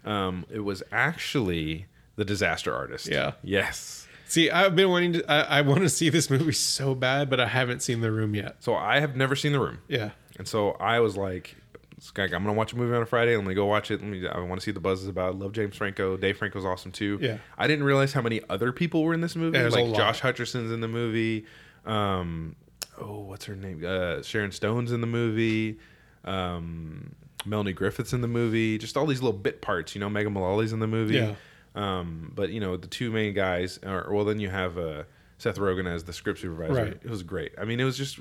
Um, 0.04 0.44
it 0.50 0.60
was 0.60 0.82
actually 0.92 1.86
The 2.16 2.24
Disaster 2.24 2.74
Artist. 2.74 3.06
Yeah. 3.08 3.32
Yes. 3.42 4.06
See, 4.26 4.50
I've 4.50 4.76
been 4.76 4.88
wanting 4.90 5.14
to. 5.14 5.30
I, 5.30 5.58
I 5.58 5.60
want 5.62 5.80
to 5.80 5.88
see 5.88 6.08
this 6.08 6.30
movie 6.30 6.52
so 6.52 6.94
bad, 6.94 7.28
but 7.30 7.40
I 7.40 7.46
haven't 7.46 7.82
seen 7.82 8.00
The 8.00 8.12
Room 8.12 8.34
yet. 8.34 8.56
So 8.60 8.74
I 8.74 9.00
have 9.00 9.16
never 9.16 9.34
seen 9.34 9.52
The 9.52 9.58
Room, 9.60 9.78
Yeah, 9.88 10.10
and 10.38 10.46
so 10.46 10.72
I 10.72 11.00
was 11.00 11.16
like, 11.16 11.56
"Sky, 11.98 12.24
"I'm 12.24 12.30
gonna 12.30 12.52
watch 12.52 12.72
a 12.72 12.76
movie 12.76 12.94
on 12.94 13.02
a 13.02 13.06
Friday. 13.06 13.34
Let 13.36 13.44
me 13.44 13.54
go 13.54 13.66
watch 13.66 13.90
it. 13.90 14.00
Let 14.00 14.08
me. 14.08 14.28
I 14.28 14.38
want 14.38 14.60
to 14.60 14.64
see 14.64 14.70
the 14.70 14.78
buzzes 14.78 15.08
about. 15.08 15.32
it. 15.34 15.38
Love 15.40 15.50
James 15.52 15.74
Franco. 15.76 16.16
Dave 16.16 16.36
Franco's 16.38 16.64
awesome 16.64 16.92
too. 16.92 17.18
Yeah. 17.20 17.38
I 17.58 17.66
didn't 17.66 17.84
realize 17.84 18.12
how 18.12 18.22
many 18.22 18.40
other 18.48 18.70
people 18.72 19.02
were 19.02 19.14
in 19.14 19.20
this 19.20 19.34
movie. 19.34 19.58
Yeah, 19.58 19.66
like. 19.66 19.92
Josh 19.96 20.20
Hutcherson's 20.20 20.70
in 20.70 20.80
the 20.80 20.86
movie. 20.88 21.46
Um, 21.84 22.54
oh, 23.00 23.20
what's 23.20 23.44
her 23.46 23.56
name? 23.56 23.84
Uh, 23.86 24.22
Sharon 24.22 24.52
Stone's 24.52 24.92
in 24.92 25.00
the 25.00 25.06
movie. 25.06 25.78
Um, 26.24 27.14
Melanie 27.46 27.72
Griffith's 27.72 28.12
in 28.12 28.20
the 28.20 28.28
movie. 28.28 28.78
Just 28.78 28.96
all 28.96 29.06
these 29.06 29.22
little 29.22 29.38
bit 29.38 29.62
parts. 29.62 29.94
You 29.94 30.00
know, 30.00 30.10
Megan 30.10 30.32
Mullally's 30.32 30.72
in 30.72 30.80
the 30.80 30.86
movie. 30.86 31.16
Yeah. 31.16 31.34
Um, 31.74 32.32
but 32.34 32.50
you 32.50 32.60
know, 32.60 32.76
the 32.76 32.88
two 32.88 33.10
main 33.10 33.32
guys, 33.34 33.78
are, 33.84 34.12
well, 34.12 34.24
then 34.24 34.40
you 34.40 34.50
have 34.50 34.76
uh, 34.78 35.04
Seth 35.40 35.56
Rogen 35.56 35.86
as 35.86 36.04
the 36.04 36.12
script 36.12 36.40
supervisor. 36.40 36.74
Right. 36.74 36.92
It 37.02 37.08
was 37.08 37.22
great. 37.22 37.52
I 37.58 37.64
mean, 37.64 37.80
it 37.80 37.84
was 37.84 37.96
just 37.96 38.18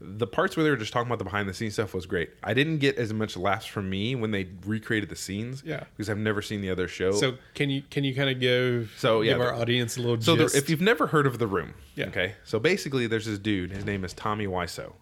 the 0.00 0.26
parts 0.26 0.56
where 0.56 0.64
they 0.64 0.70
were 0.70 0.76
just 0.76 0.92
talking 0.92 1.08
about 1.08 1.18
the 1.18 1.24
behind 1.24 1.48
the 1.48 1.54
scenes 1.54 1.72
stuff 1.72 1.94
was 1.94 2.04
great. 2.06 2.30
I 2.44 2.52
didn't 2.54 2.78
get 2.78 2.96
as 2.98 3.12
much 3.12 3.36
laughs 3.36 3.66
from 3.66 3.88
me 3.88 4.14
when 4.14 4.30
they 4.30 4.48
recreated 4.66 5.08
the 5.08 5.16
scenes. 5.16 5.62
Yeah. 5.64 5.84
because 5.96 6.10
I've 6.10 6.18
never 6.18 6.42
seen 6.42 6.60
the 6.60 6.70
other 6.70 6.86
show. 6.86 7.12
So 7.12 7.38
can 7.54 7.70
you 7.70 7.82
can 7.90 8.04
you 8.04 8.14
kind 8.14 8.28
of 8.30 8.38
give 8.38 8.92
So, 8.98 9.22
yeah, 9.22 9.32
give 9.32 9.40
our 9.40 9.54
the- 9.54 9.60
audience 9.62 9.96
a 9.96 10.00
little 10.02 10.20
So 10.20 10.36
there, 10.36 10.48
if 10.54 10.68
you've 10.68 10.80
never 10.80 11.06
heard 11.08 11.26
of 11.26 11.38
The 11.38 11.46
Room, 11.46 11.74
Yeah. 11.96 12.06
okay. 12.08 12.34
So 12.44 12.58
basically, 12.58 13.06
there's 13.06 13.26
this 13.26 13.38
dude. 13.38 13.70
His 13.72 13.84
name 13.84 14.04
is 14.04 14.12
Tommy 14.12 14.46
Wiseau, 14.46 14.92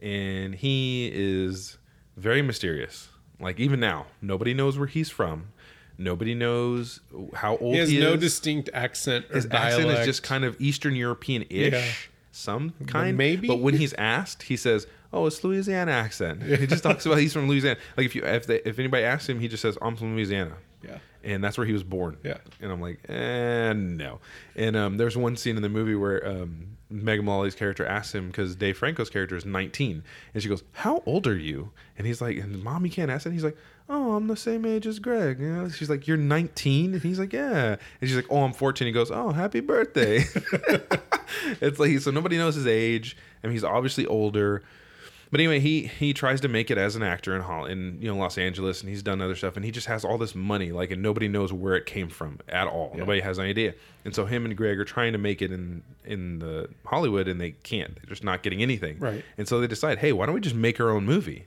and 0.00 0.54
he 0.54 1.10
is 1.14 1.78
very 2.16 2.42
mysterious. 2.42 3.08
Like 3.38 3.60
even 3.60 3.80
now, 3.80 4.06
nobody 4.22 4.54
knows 4.54 4.78
where 4.78 4.86
he's 4.88 5.10
from. 5.10 5.48
Nobody 5.98 6.34
knows 6.34 7.00
how 7.34 7.56
old 7.56 7.74
he 7.74 7.80
has 7.80 7.88
he 7.90 7.98
no 8.00 8.16
distinct 8.16 8.68
accent 8.74 9.26
or 9.30 9.36
His 9.36 9.46
dialect. 9.46 9.74
accent 9.86 9.98
is 10.00 10.06
just 10.06 10.22
kind 10.22 10.44
of 10.44 10.60
Eastern 10.60 10.94
European 10.94 11.44
ish, 11.48 11.72
Yeah. 11.72 11.84
some 12.32 12.74
kind. 12.86 13.16
maybe? 13.16 13.48
But 13.48 13.60
when 13.60 13.74
he's 13.74 13.94
asked, 13.94 14.44
he 14.44 14.56
says, 14.56 14.86
"Oh, 15.12 15.26
it's 15.26 15.42
Louisiana 15.42 15.92
accent." 15.92 16.42
He 16.42 16.66
just 16.66 16.82
talks 16.82 17.06
about 17.06 17.18
he's 17.18 17.32
from 17.32 17.48
Louisiana. 17.48 17.78
Like 17.96 18.06
if 18.06 18.14
you 18.14 18.22
if 18.24 18.46
they, 18.46 18.60
if 18.64 18.78
anybody 18.78 19.04
asks 19.04 19.28
him, 19.28 19.40
he 19.40 19.48
just 19.48 19.62
says, 19.62 19.78
"I'm 19.80 19.96
from 19.96 20.14
Louisiana." 20.14 20.56
yeah 20.82 20.98
and 21.24 21.42
that's 21.42 21.58
where 21.58 21.66
he 21.66 21.72
was 21.72 21.82
born. 21.82 22.16
Yeah. 22.22 22.36
And 22.60 22.70
I'm 22.70 22.80
like, 22.80 23.00
eh, 23.08 23.72
no. 23.72 24.20
And 24.54 24.76
um, 24.76 24.96
there's 24.96 25.16
one 25.16 25.34
scene 25.36 25.56
in 25.56 25.62
the 25.62 25.68
movie 25.68 25.96
where 25.96 26.24
um, 26.24 26.76
Megan 26.88 27.24
Mullally's 27.24 27.56
character 27.56 27.84
asks 27.84 28.14
him 28.14 28.28
because 28.28 28.54
Dave 28.54 28.78
Franco's 28.78 29.10
character 29.10 29.34
is 29.34 29.44
19, 29.44 30.04
and 30.34 30.42
she 30.42 30.48
goes, 30.48 30.62
"How 30.72 31.02
old 31.04 31.26
are 31.26 31.36
you?" 31.36 31.72
And 31.98 32.06
he's 32.06 32.20
like, 32.20 32.36
and 32.36 32.62
"Mom, 32.62 32.84
you 32.84 32.92
can't 32.92 33.10
ask 33.10 33.24
that." 33.24 33.32
He's 33.32 33.42
like, 33.42 33.56
"Oh, 33.88 34.14
I'm 34.14 34.26
the 34.26 34.36
same 34.36 34.64
age 34.64 34.86
as 34.86 34.98
Greg." 34.98 35.40
You 35.40 35.52
know? 35.52 35.68
She's 35.68 35.90
like, 35.90 36.06
"You're 36.06 36.16
19," 36.16 36.94
and 36.94 37.02
he's 37.02 37.18
like, 37.18 37.32
"Yeah." 37.32 37.76
And 38.00 38.08
she's 38.08 38.16
like, 38.16 38.26
"Oh, 38.30 38.42
I'm 38.42 38.52
14." 38.52 38.86
He 38.86 38.92
goes, 38.92 39.10
"Oh, 39.10 39.30
happy 39.30 39.60
birthday." 39.60 40.24
it's 41.60 41.78
like 41.78 41.98
so 42.00 42.10
nobody 42.10 42.38
knows 42.38 42.54
his 42.54 42.66
age. 42.66 43.16
I 43.42 43.46
mean, 43.46 43.54
he's 43.54 43.64
obviously 43.64 44.06
older. 44.06 44.62
But 45.30 45.40
anyway, 45.40 45.58
he 45.58 45.86
he 45.86 46.12
tries 46.12 46.40
to 46.42 46.48
make 46.48 46.70
it 46.70 46.78
as 46.78 46.94
an 46.94 47.02
actor 47.02 47.34
in 47.34 47.42
Hol- 47.42 47.66
in 47.66 47.98
you 48.00 48.08
know 48.08 48.16
Los 48.16 48.38
Angeles, 48.38 48.80
and 48.80 48.88
he's 48.88 49.02
done 49.02 49.20
other 49.20 49.34
stuff, 49.34 49.56
and 49.56 49.64
he 49.64 49.72
just 49.72 49.88
has 49.88 50.04
all 50.04 50.18
this 50.18 50.34
money, 50.34 50.70
like, 50.70 50.92
and 50.92 51.02
nobody 51.02 51.26
knows 51.26 51.52
where 51.52 51.74
it 51.74 51.84
came 51.84 52.08
from 52.08 52.38
at 52.48 52.68
all. 52.68 52.94
Nobody 52.96 53.20
has 53.20 53.38
an 53.38 53.44
idea, 53.44 53.74
and 54.04 54.14
so 54.14 54.24
him 54.24 54.44
and 54.44 54.56
Greg 54.56 54.78
are 54.78 54.84
trying 54.84 55.12
to 55.12 55.18
make 55.18 55.42
it 55.42 55.50
in 55.50 55.82
in 56.04 56.38
the 56.38 56.68
Hollywood, 56.84 57.26
and 57.26 57.40
they 57.40 57.50
can't. 57.50 57.96
They're 57.96 58.08
just 58.08 58.22
not 58.22 58.42
getting 58.44 58.62
anything. 58.62 58.98
Right. 59.00 59.24
And 59.36 59.48
so 59.48 59.60
they 59.60 59.66
decide, 59.66 59.98
hey, 59.98 60.12
why 60.12 60.26
don't 60.26 60.34
we 60.34 60.40
just 60.40 60.54
make 60.54 60.80
our 60.80 60.90
own 60.90 61.04
movie? 61.04 61.46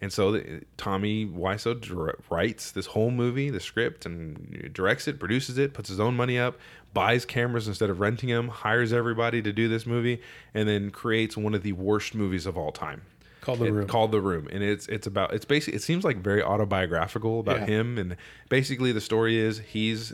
And 0.00 0.12
so 0.12 0.32
the, 0.32 0.62
Tommy 0.76 1.24
Wiseau 1.26 1.80
dir- 1.80 2.18
writes 2.30 2.70
this 2.72 2.86
whole 2.86 3.10
movie, 3.10 3.48
the 3.50 3.60
script, 3.60 4.04
and 4.06 4.70
directs 4.74 5.08
it, 5.08 5.18
produces 5.18 5.56
it, 5.58 5.72
puts 5.74 5.88
his 5.88 5.98
own 6.00 6.14
money 6.16 6.38
up, 6.38 6.58
buys 6.92 7.24
cameras 7.24 7.66
instead 7.66 7.88
of 7.88 7.98
renting 8.00 8.28
them, 8.28 8.48
hires 8.48 8.92
everybody 8.92 9.40
to 9.42 9.52
do 9.52 9.68
this 9.68 9.86
movie, 9.86 10.20
and 10.52 10.68
then 10.68 10.90
creates 10.90 11.36
one 11.36 11.54
of 11.54 11.62
the 11.62 11.72
worst 11.72 12.14
movies 12.14 12.44
of 12.46 12.58
all 12.58 12.72
time. 12.72 13.02
Called 13.40 13.60
the 13.60 13.66
it- 13.66 13.70
room. 13.72 13.86
called 13.86 14.10
the 14.12 14.20
room. 14.20 14.48
And 14.52 14.62
it's 14.62 14.86
it's 14.88 15.06
about 15.06 15.32
it's 15.32 15.44
basically 15.44 15.76
it 15.76 15.82
seems 15.82 16.04
like 16.04 16.18
very 16.18 16.42
autobiographical 16.42 17.40
about 17.40 17.60
Yeah. 17.60 17.66
him. 17.66 17.96
And 17.98 18.16
basically 18.48 18.92
the 18.92 19.00
story 19.00 19.38
is 19.38 19.58
he's 19.60 20.12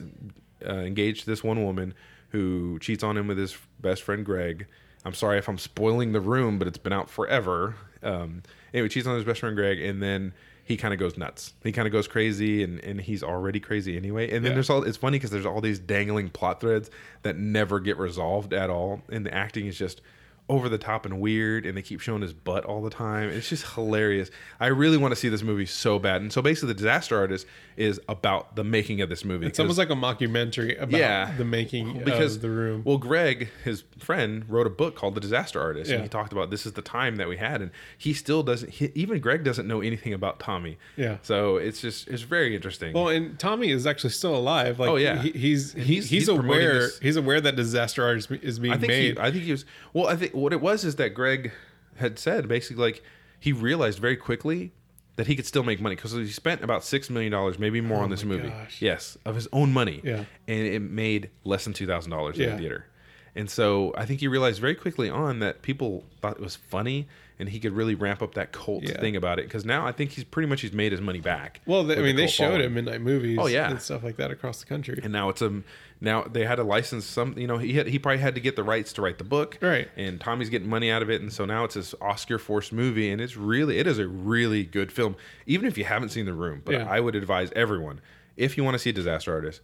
uh, 0.67 0.73
engaged 0.75 1.21
to 1.25 1.27
this 1.31 1.43
one 1.43 1.65
woman 1.65 1.95
who 2.29 2.79
cheats 2.81 3.03
on 3.03 3.17
him 3.17 3.27
with 3.27 3.39
his 3.39 3.57
best 3.81 4.03
friend 4.03 4.25
greg. 4.25 4.67
I'm 5.05 5.15
sorry 5.15 5.39
if 5.39 5.49
i'm 5.49 5.59
spoiling 5.59 6.13
the 6.13 6.21
room 6.21 6.59
but 6.59 6.69
it's 6.69 6.79
been 6.79 6.93
out 6.93 7.11
forever. 7.11 7.75
Um 8.03 8.43
anyway 8.75 8.89
cheats 8.89 9.07
on 9.07 9.15
his 9.17 9.25
best 9.25 9.41
friend 9.41 9.57
greg 9.57 9.81
and 9.81 10.03
then 10.03 10.33
he 10.65 10.77
kind 10.77 10.95
of 10.95 11.01
goes 11.01 11.17
nuts 11.17 11.53
he 11.65 11.73
kind 11.73 11.87
of 11.87 11.93
goes 11.93 12.07
crazy 12.07 12.63
and, 12.63 12.79
and 12.85 13.01
he's 13.01 13.23
already 13.23 13.59
crazy 13.61 13.97
anyway 13.97 14.25
and 14.31 14.45
then 14.45 14.53
Yeah. 14.53 14.55
there's 14.55 14.71
all 14.71 14.83
it's 14.85 14.97
funny 14.97 15.19
because 15.19 15.31
there's 15.31 15.47
all 15.47 15.61
these 15.61 15.79
dangling 15.79 16.29
plot 16.31 16.61
threads 16.61 16.91
that 17.23 17.37
never 17.37 17.81
get 17.81 17.97
resolved 17.99 18.53
at 18.53 18.71
all 18.71 19.03
and 19.11 19.27
the 19.27 19.35
acting 19.35 19.67
is 19.67 19.77
just 19.77 20.01
over 20.49 20.69
the 20.69 20.77
top 20.77 21.07
and 21.07 21.19
weird 21.21 21.65
and 21.65 21.77
they 21.77 21.83
keep 21.83 22.01
showing 22.01 22.21
his 22.21 22.33
butt 22.33 22.65
all 22.65 22.83
the 22.83 22.91
time 22.91 23.31
it's 23.31 23.49
just 23.49 23.65
hilarious 23.75 24.29
i 24.61 24.67
really 24.67 24.99
want 24.99 25.11
to 25.13 25.17
see 25.17 25.29
this 25.29 25.43
movie 25.43 25.65
so 25.65 25.99
bad 25.99 26.21
and 26.21 26.31
so 26.33 26.43
basically 26.43 26.67
the 26.69 26.75
disaster 26.75 27.17
artist 27.17 27.47
is 27.77 27.99
about 28.09 28.55
the 28.57 28.65
making 28.65 29.01
of 29.01 29.09
this 29.09 29.25
movie 29.25 29.47
it's 29.47 29.59
almost 29.61 29.79
like 29.79 29.89
a 29.89 29.95
mockumentary 29.95 30.79
about 30.79 30.99
Yeah. 30.99 31.33
the 31.39 31.45
making 31.45 32.03
because 32.05 32.37
of 32.37 32.43
the 32.43 32.51
room. 32.51 32.83
well 32.85 32.99
greg 32.99 33.49
his 33.65 33.85
friend 33.99 34.45
wrote 34.49 34.67
a 34.67 34.71
book 34.71 34.95
called 34.97 35.15
the 35.15 35.21
disaster 35.21 35.61
artist 35.61 35.89
Yeah. 35.89 35.95
and 35.97 36.03
he 36.05 36.09
talked 36.09 36.33
about 36.33 36.51
this 36.51 36.67
is 36.67 36.73
the 36.73 36.83
time 36.83 37.17
that 37.17 37.29
we 37.29 37.37
had 37.39 37.63
and 37.63 37.71
he 37.97 38.13
still 38.13 38.43
doesn't 38.43 38.69
he, 38.73 38.91
even 38.95 39.21
greg 39.21 39.45
doesn't 39.45 39.67
know 39.69 39.81
anything 39.81 40.13
about 40.13 40.39
tommy 40.41 40.77
Yeah. 40.97 41.19
so 41.23 41.57
it's 41.57 41.81
just 41.81 42.09
it's 42.09 42.23
very 42.23 42.55
interesting 42.55 42.93
Well, 42.93 43.09
and 43.09 43.39
Tommy 43.39 43.71
is 43.71 43.87
actually 43.87 44.11
still 44.11 44.35
alive. 44.37 44.79
Like, 44.81 44.91
Oh, 44.91 44.97
yeah. 44.97 45.23
he, 45.23 45.31
he's, 45.31 45.73
he's 45.73 45.85
he's- 45.85 46.07
he's 46.09 46.29
aware 46.29 46.81
this- 46.81 46.99
he's 46.99 47.17
aware 47.17 47.41
that 47.41 47.57
disaster 47.57 48.05
Artist 48.05 48.31
is, 48.31 48.41
is 48.43 48.59
being 48.59 48.75
I 48.75 48.77
think 48.77 48.89
made. 48.89 49.15
he, 49.19 49.21
I 49.21 49.31
think 49.31 49.45
he 49.45 49.53
was. 49.53 49.65
Well, 49.93 50.09
I 50.09 50.17
think 50.17 50.32
what 50.35 50.53
it 50.53 50.61
was 50.61 50.85
is 50.85 50.97
that 50.97 51.11
Greg 51.11 51.53
had 51.97 52.19
said 52.19 52.49
basically 52.49 52.83
like 52.83 53.03
he 53.39 53.53
realized 53.53 53.99
very 53.99 54.17
quickly 54.17 54.73
that 55.17 55.27
he 55.27 55.37
could 55.37 55.47
still 55.47 55.63
make 55.63 55.81
money 55.81 55.95
because 55.95 56.13
he 56.13 56.27
spent 56.29 56.63
about 56.65 56.85
six 56.85 57.11
million 57.11 57.33
dollars, 57.33 57.59
maybe 57.59 57.81
more, 57.81 57.99
on 57.99 58.05
oh 58.07 58.09
this 58.09 58.23
Oh 58.23 58.27
movie. 58.29 58.49
gosh. 58.49 58.81
Yes, 58.81 59.19
of 59.27 59.35
his 59.35 59.47
own 59.53 59.73
money. 59.73 60.01
Yeah. 60.03 60.25
and 60.49 60.67
it 60.67 60.81
made 60.81 61.31
less 61.45 61.65
than 61.65 61.73
two 61.75 61.87
thousand 61.87 62.11
dollars 62.11 62.37
in 62.39 62.43
Yeah. 62.45 62.51
the 62.53 62.59
theater. 62.59 62.87
And 63.35 63.49
so 63.51 63.95
I 63.97 64.05
think 64.05 64.21
he 64.21 64.29
realized 64.29 64.61
very 64.61 64.75
quickly 64.75 65.09
on 65.11 65.39
that 65.41 65.63
people 65.63 66.05
thought 66.21 66.37
it 66.37 66.43
was 66.43 66.57
funny, 66.57 67.09
and 67.39 67.49
he 67.49 67.59
could 67.61 67.73
really 67.73 67.95
ramp 67.95 68.23
up 68.23 68.35
that 68.35 68.53
cult 68.53 68.83
Yeah. 68.85 69.01
thing 69.01 69.17
about 69.17 69.39
it. 69.39 69.47
Because 69.47 69.65
now 69.65 69.87
I 69.87 69.93
think 69.93 70.11
he's 70.13 70.25
pretty 70.25 70.49
much 70.49 70.61
he's 70.61 70.73
made 70.73 70.93
his 70.93 71.01
money 71.01 71.21
back. 71.21 71.61
well, 71.67 71.83
they, 71.85 71.95
I 71.95 71.97
with 71.97 72.05
the 72.05 72.07
mean, 72.09 72.17
they 72.17 72.27
showed 72.27 72.45
following. 72.49 72.61
it 72.63 72.71
midnight 72.71 73.01
movies. 73.01 73.39
Oh, 73.41 73.47
yeah. 73.47 73.71
and 73.71 73.81
stuff 73.81 74.03
like 74.05 74.17
that 74.17 74.31
across 74.31 74.61
the 74.61 74.67
country. 74.67 75.01
and 75.03 75.13
now 75.13 75.29
it's 75.29 75.43
a 75.43 75.63
now 76.01 76.23
they 76.25 76.45
had 76.45 76.57
to 76.57 76.65
license 76.65 77.05
some 77.05 77.39
you 77.39 77.47
know 77.47 77.59
he 77.59 77.75
had, 77.75 77.87
he 77.87 77.97
probably 77.99 78.19
had 78.19 78.35
to 78.35 78.41
get 78.41 78.57
the 78.57 78.65
rights 78.65 78.93
to 78.95 79.03
write 79.03 79.19
the 79.19 79.25
book 79.25 79.57
Right. 79.63 79.89
and 79.97 80.21
tommy's 80.21 80.49
getting 80.51 80.69
money 80.69 80.91
out 80.91 81.01
of 81.01 81.09
it 81.11 81.21
and 81.21 81.33
so 81.33 81.45
now 81.45 81.63
it's 81.63 81.75
this 81.77 81.95
oscar 82.01 82.41
forced 82.41 82.73
movie 82.73 83.09
and 83.11 83.21
it's 83.21 83.37
really 83.37 83.79
it 83.79 83.87
is 83.87 84.01
a 84.01 84.09
really 84.09 84.65
good 84.65 84.91
film 84.91 85.15
even 85.47 85.69
if 85.69 85.79
you 85.79 85.85
haven't 85.85 86.09
seen 86.09 86.27
the 86.27 86.33
room 86.35 86.61
but 86.65 86.73
Yeah. 86.75 86.91
i 86.91 86.99
would 86.99 87.15
advise 87.15 87.53
everyone 87.55 88.01
if 88.37 88.57
you 88.57 88.65
want 88.65 88.75
to 88.75 88.81
see 88.81 88.91
a 88.91 88.93
disaster 88.93 89.33
artist 89.33 89.61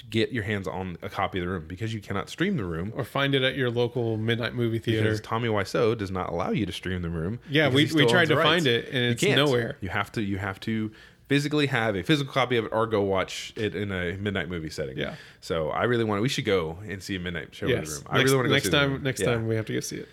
to 0.00 0.06
get 0.06 0.32
your 0.32 0.42
hands 0.42 0.66
on 0.66 0.96
a 1.02 1.08
copy 1.08 1.38
of 1.38 1.44
the 1.44 1.50
room 1.50 1.64
because 1.66 1.92
you 1.94 2.00
cannot 2.00 2.28
stream 2.30 2.56
the 2.56 2.64
room 2.64 2.92
or 2.96 3.04
find 3.04 3.34
it 3.34 3.42
at 3.42 3.56
your 3.56 3.70
local 3.70 4.16
midnight 4.16 4.54
movie 4.54 4.78
theater. 4.78 5.02
because 5.04 5.20
Tommy 5.20 5.48
Wiseau 5.48 5.96
does 5.96 6.10
not 6.10 6.30
allow 6.30 6.50
you 6.50 6.66
to 6.66 6.72
stream 6.72 7.02
the 7.02 7.10
room. 7.10 7.38
Yeah, 7.48 7.68
we- 7.68 7.86
we 7.92 8.06
tried 8.06 8.28
to 8.28 8.34
the 8.36 8.42
find 8.42 8.66
it, 8.66 8.86
and 8.88 9.04
it's 9.12 9.22
nowhere. 9.22 9.76
You 9.80 9.88
have 9.90 10.10
to 10.12 10.22
you 10.22 10.38
have 10.38 10.58
to 10.60 10.90
physically 11.28 11.66
have 11.66 11.94
a 11.94 12.02
physical 12.02 12.32
copy 12.32 12.56
of 12.56 12.64
it 12.64 12.72
or 12.72 12.86
go 12.86 13.02
watch 13.02 13.52
it 13.56 13.74
in 13.74 13.92
a 13.92 14.16
midnight 14.16 14.48
movie 14.48 14.70
setting. 14.70 14.96
Yeah. 14.98 15.14
So 15.40 15.68
I 15.70 15.84
really 15.84 16.04
want. 16.04 16.22
We 16.22 16.28
should 16.28 16.44
go 16.44 16.78
and 16.88 17.02
see 17.02 17.14
a 17.16 17.20
midnight 17.20 17.54
show 17.54 17.66
in 17.66 17.72
the 17.72 17.78
yes, 17.78 17.96
room. 17.96 18.06
I 18.10 18.18
next, 18.18 18.24
really 18.30 18.36
want 18.36 18.44
to 18.46 18.48
go 18.48 18.54
next 18.54 18.68
time. 18.70 19.02
Next 19.02 19.20
Yeah. 19.20 19.26
time 19.26 19.46
we 19.46 19.54
have 19.54 19.66
to 19.66 19.72
go 19.74 19.80
see 19.80 19.96
it. 19.96 20.08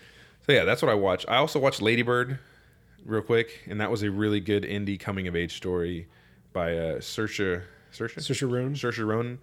So 0.46 0.52
yeah, 0.52 0.64
that's 0.64 0.80
what 0.82 0.90
I 0.90 0.94
watched. 0.94 1.26
I 1.28 1.36
also 1.36 1.58
watched 1.58 1.82
Ladybird, 1.82 2.38
real 3.04 3.22
quick, 3.22 3.62
and 3.66 3.80
that 3.80 3.90
was 3.90 4.02
a 4.02 4.10
really 4.10 4.40
good 4.40 4.62
indie 4.64 4.98
coming 4.98 5.26
of 5.28 5.34
age 5.34 5.56
story 5.56 6.06
by 6.52 6.76
uh, 6.76 6.98
Saoirse 7.00 7.62
Saoirse 7.92 8.14
Saoirse 8.18 8.50
Ronan? 8.50 8.74
Saoirse 8.74 9.06
Ronan. 9.06 9.38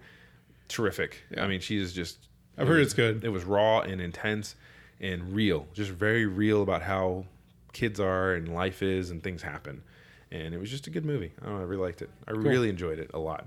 Terrific. 0.68 1.22
Yeah. 1.30 1.44
I 1.44 1.48
mean, 1.48 1.60
she 1.60 1.76
is 1.78 1.92
just 1.92 2.18
I've 2.58 2.68
heard 2.68 2.80
it's 2.80 2.94
good. 2.94 3.24
It 3.24 3.28
was 3.28 3.44
raw 3.44 3.80
and 3.80 4.00
intense 4.00 4.56
and 5.00 5.34
real, 5.34 5.66
just 5.74 5.90
very 5.90 6.24
real 6.26 6.62
about 6.62 6.82
how 6.82 7.26
kids 7.72 8.00
are 8.00 8.32
and 8.34 8.54
life 8.54 8.82
is 8.82 9.10
and 9.10 9.22
things 9.22 9.42
happen. 9.42 9.82
And 10.32 10.54
it 10.54 10.58
was 10.58 10.70
just 10.70 10.86
a 10.86 10.90
good 10.90 11.04
movie. 11.04 11.32
I 11.40 11.44
don't 11.46 11.54
know, 11.56 11.60
I 11.60 11.64
really 11.64 11.82
liked 11.82 12.02
it. 12.02 12.10
I 12.26 12.32
really 12.32 12.68
enjoyed 12.68 12.98
it 12.98 13.10
a 13.14 13.18
lot. 13.18 13.46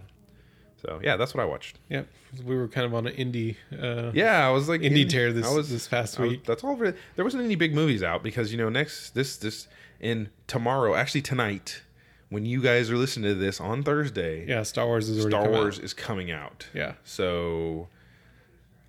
So 0.81 0.99
yeah, 1.03 1.17
that's 1.17 1.33
what 1.33 1.41
I 1.43 1.45
watched. 1.45 1.77
Yep. 1.89 2.07
We 2.45 2.55
were 2.55 2.67
kind 2.69 2.85
of 2.85 2.93
on 2.93 3.05
an 3.07 3.13
indie. 3.15 3.57
Uh, 3.77 4.11
Yeah, 4.13 4.47
I 4.47 4.51
was 4.51 4.69
like 4.69 4.79
Indie 4.81 5.01
in- 5.01 5.07
tear 5.09 5.33
this- 5.33 5.45
I 5.45 5.53
was 5.53 5.69
this 5.69 5.87
past 5.89 6.17
I 6.19 6.23
was- 6.23 6.31
week. 6.31 6.45
that's 6.45 6.63
all. 6.63 6.75
Really, 6.77 6.95
there 7.17 7.25
wasn't 7.25 7.43
any 7.43 7.55
big 7.55 7.73
movies 7.75 8.01
out 8.01 8.23
because 8.23 8.51
you 8.53 8.57
know 8.57 8.69
next 8.69 9.09
this 9.09 9.35
this 9.35 9.67
in 9.99 10.29
tomorrow, 10.47 10.95
actually 10.95 11.21
tonight, 11.23 11.81
when 12.29 12.45
you 12.45 12.61
guys 12.61 12.89
are 12.91 12.97
listening 12.97 13.29
to 13.33 13.35
this 13.39 13.59
on 13.59 13.83
Thursday, 13.83 14.45
Yeah. 14.47 14.63
Star 14.63 14.85
Wars 14.85 15.09
is 15.09 15.21
Star 15.23 15.43
come 15.43 15.53
out. 15.53 15.59
Wars 15.59 15.79
is 15.79 15.93
coming 15.93 16.31
out. 16.31 16.67
Yeah. 16.73 16.93
So, 17.03 17.87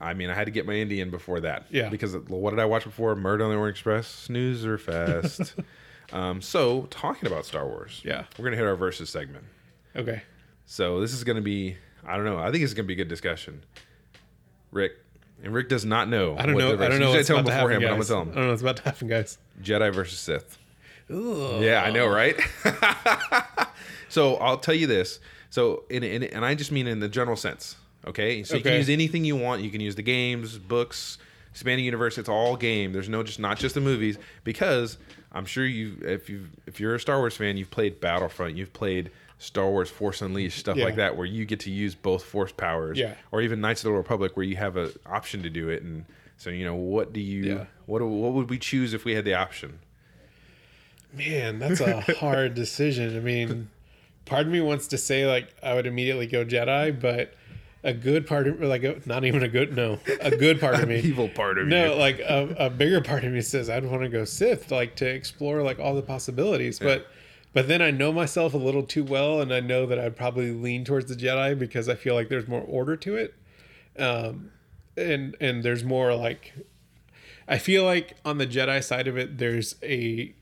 I 0.01 0.15
mean, 0.15 0.31
I 0.31 0.35
had 0.35 0.45
to 0.45 0.51
get 0.51 0.67
my 0.67 0.75
Indian 0.75 1.11
before 1.11 1.41
that. 1.41 1.67
Yeah. 1.71 1.89
Because 1.89 2.17
what 2.17 2.51
did 2.51 2.59
I 2.59 2.65
watch 2.67 2.85
before? 2.85 3.15
Murder 3.17 3.45
on 3.45 3.51
the 3.51 3.57
Orient 3.57 3.77
Express, 3.77 4.07
Snooze 4.07 4.65
or 4.67 4.79
Fast. 4.79 5.55
um, 6.13 6.41
so, 6.43 6.83
talking 6.91 7.27
about 7.27 7.45
Star 7.47 7.67
Wars, 7.67 8.01
Yeah. 8.05 8.25
we're 8.39 8.45
gonna 8.45 8.57
hit 8.57 8.67
our 8.67 8.77
versus 8.77 9.11
segment. 9.11 9.45
Okay. 9.97 10.23
So 10.67 11.01
this 11.01 11.13
is 11.13 11.25
gonna 11.25 11.41
be, 11.41 11.77
I 12.07 12.17
don't 12.17 12.25
know, 12.25 12.39
I 12.39 12.51
think 12.53 12.63
it's 12.63 12.75
gonna 12.75 12.87
be 12.87 12.93
a 12.95 12.97
good 12.97 13.09
discussion. 13.09 13.63
Rick, 14.71 14.93
and 15.43 15.53
Rick 15.53 15.69
does 15.69 15.85
not 15.85 16.09
know. 16.09 16.37
I 16.39 16.47
don't 16.47 16.57
know. 16.57 16.75
I 16.75 16.89
don't 16.89 17.01
know 17.01 17.11
You 17.11 17.17
what's 17.17 17.27
tell 17.27 17.39
him 17.39 17.45
to 17.47 17.51
happen, 17.53 17.69
beforehand, 17.81 17.83
but 17.83 17.87
I'm 17.87 17.99
gonna 17.99 18.05
I 18.05 18.07
tell 18.07 18.23
him. 18.23 18.29
I 18.31 18.35
don't 18.35 18.45
know 18.45 18.51
what's 18.51 18.63
about 18.63 18.77
to 18.77 18.83
happen, 18.83 19.09
guys. 19.09 19.39
Jedi 19.63 19.93
versus 19.93 20.19
Sith. 20.19 20.59
Yeah, 21.11 21.83
I 21.85 21.91
know, 21.91 22.07
right? 22.07 22.39
so 24.09 24.37
I'll 24.37 24.59
tell 24.59 24.75
you 24.75 24.87
this. 24.87 25.21
So, 25.51 25.85
in, 25.91 26.03
in, 26.05 26.23
and 26.25 26.45
I 26.45 26.55
just 26.55 26.71
mean 26.73 26.87
in 26.87 27.01
the 27.01 27.09
general 27.09 27.37
sense. 27.37 27.77
Okay, 28.07 28.45
so 28.45 28.57
you 28.57 28.63
can 28.63 28.75
use 28.75 28.89
anything 28.89 29.25
you 29.25 29.37
want. 29.37 29.63
You 29.63 29.71
can 29.71 29.81
use 29.83 29.95
the 29.95 30.03
games, 30.03 30.57
books, 30.57 31.19
expanding 31.51 31.85
universe. 31.85 32.17
It's 32.17 32.29
all 32.31 32.57
game. 32.57 32.93
There's 32.95 33.09
no 33.11 33.23
just 33.23 33.39
not 33.39 33.59
just 33.59 33.75
the 33.75 33.81
movies 33.83 34.17
because 34.43 34.97
I'm 35.33 35.45
sure 35.45 35.67
you 35.67 35.99
if 36.03 36.31
you 36.31 36.47
if 36.67 36.81
you're 36.81 36.95
a 36.95 37.01
Star 37.01 37.19
Wars 37.19 37.37
fan, 37.37 37.59
you've 37.59 37.71
played 37.71 38.01
Battlefront, 38.01 38.57
you've 38.57 38.73
played 38.73 39.11
Star 39.37 39.69
Wars 39.69 39.91
Force 39.91 40.23
Unleashed, 40.23 40.59
stuff 40.59 40.79
Yeah. 40.79 40.85
like 40.87 40.97
that, 40.97 41.15
where 41.17 41.27
you 41.27 41.45
get 41.45 41.61
to 41.61 41.71
use 41.71 41.95
both 41.95 42.25
Force 42.25 42.53
powers. 42.53 42.97
Yeah. 42.99 43.15
Or 43.33 43.43
even 43.43 43.61
Knights 43.61 43.81
of 43.85 43.91
the 43.91 43.97
Republic, 43.99 44.35
where 44.37 44.47
you 44.47 44.57
have 44.57 44.77
an 44.77 44.93
option 45.05 45.43
to 45.43 45.51
do 45.51 45.69
it. 45.69 45.83
And 45.83 46.07
so 46.39 46.49
you 46.49 46.65
know, 46.65 46.77
what 46.77 47.13
do 47.13 47.21
you 47.21 47.43
Yeah. 47.43 47.65
what 47.85 48.01
what 48.01 48.33
would 48.33 48.49
we 48.49 48.59
choose 48.59 48.95
if 48.95 49.05
we 49.05 49.15
had 49.15 49.27
the 49.27 49.35
option? 49.35 49.81
Man, 51.13 51.59
that's 51.59 51.81
a 51.81 52.01
hard 52.19 52.55
decision. 52.55 53.17
I 53.17 53.21
mean, 53.21 53.71
part 54.25 54.47
of 54.47 54.53
me 54.53 54.61
wants 54.61 54.89
to 54.89 54.99
say 54.99 55.27
like 55.27 55.55
I 55.63 55.75
would 55.75 55.87
immediately 55.87 56.27
go 56.27 56.45
Jedi, 56.45 56.99
but 56.99 57.35
a 57.83 57.93
good 57.93 58.27
part 58.27 58.47
of 58.47 58.61
like 58.61 58.85
a, 58.85 59.01
not 59.07 59.25
even 59.25 59.43
a 59.43 59.49
good 59.49 59.75
no, 59.75 59.99
a 60.21 60.31
good 60.31 60.61
part 60.61 60.77
of 60.77 60.89
me. 60.89 61.01
Evil 61.01 61.29
part 61.29 61.59
of 61.59 61.67
me. 61.67 61.71
no, 61.71 61.95
you. 61.95 61.99
like 61.99 62.21
a, 62.21 62.55
a 62.59 62.71
bigger 62.71 63.01
part 63.01 63.25
of 63.25 63.33
me 63.33 63.41
says 63.41 63.69
I'd 63.71 63.85
want 63.85 64.03
to 64.03 64.09
go 64.09 64.25
Sith, 64.25 64.71
like 64.71 64.97
to 64.97 65.07
explore 65.07 65.63
like 65.63 65.79
all 65.79 65.95
the 65.95 66.03
possibilities. 66.03 66.79
But 66.79 67.07
but 67.53 67.67
then 67.67 67.83
I 67.83 67.91
know 67.91 68.13
myself 68.13 68.55
a 68.55 68.59
little 68.59 68.85
too 68.85 69.03
well, 69.03 69.41
and 69.41 69.53
I 69.53 69.61
know 69.61 69.87
that 69.87 69.99
I'd 69.99 70.17
probably 70.17 70.53
lean 70.53 70.85
towards 70.85 71.07
the 71.07 71.17
Jedi 71.17 71.59
because 71.59 71.89
I 71.89 71.97
feel 71.97 72.15
like 72.15 72.29
there's 72.29 72.47
more 72.47 72.63
order 72.63 72.97
to 72.97 73.17
it, 73.17 73.35
um, 73.99 74.53
and 74.97 75.37
and 75.41 75.63
there's 75.65 75.83
more 75.83 76.15
like 76.15 76.53
I 77.49 77.59
feel 77.59 77.85
like 77.85 78.17
on 78.25 78.39
the 78.39 78.47
Jedi 78.47 78.83
side 78.85 79.09
of 79.09 79.19
it, 79.19 79.39
there's 79.39 79.75
a 79.83 80.33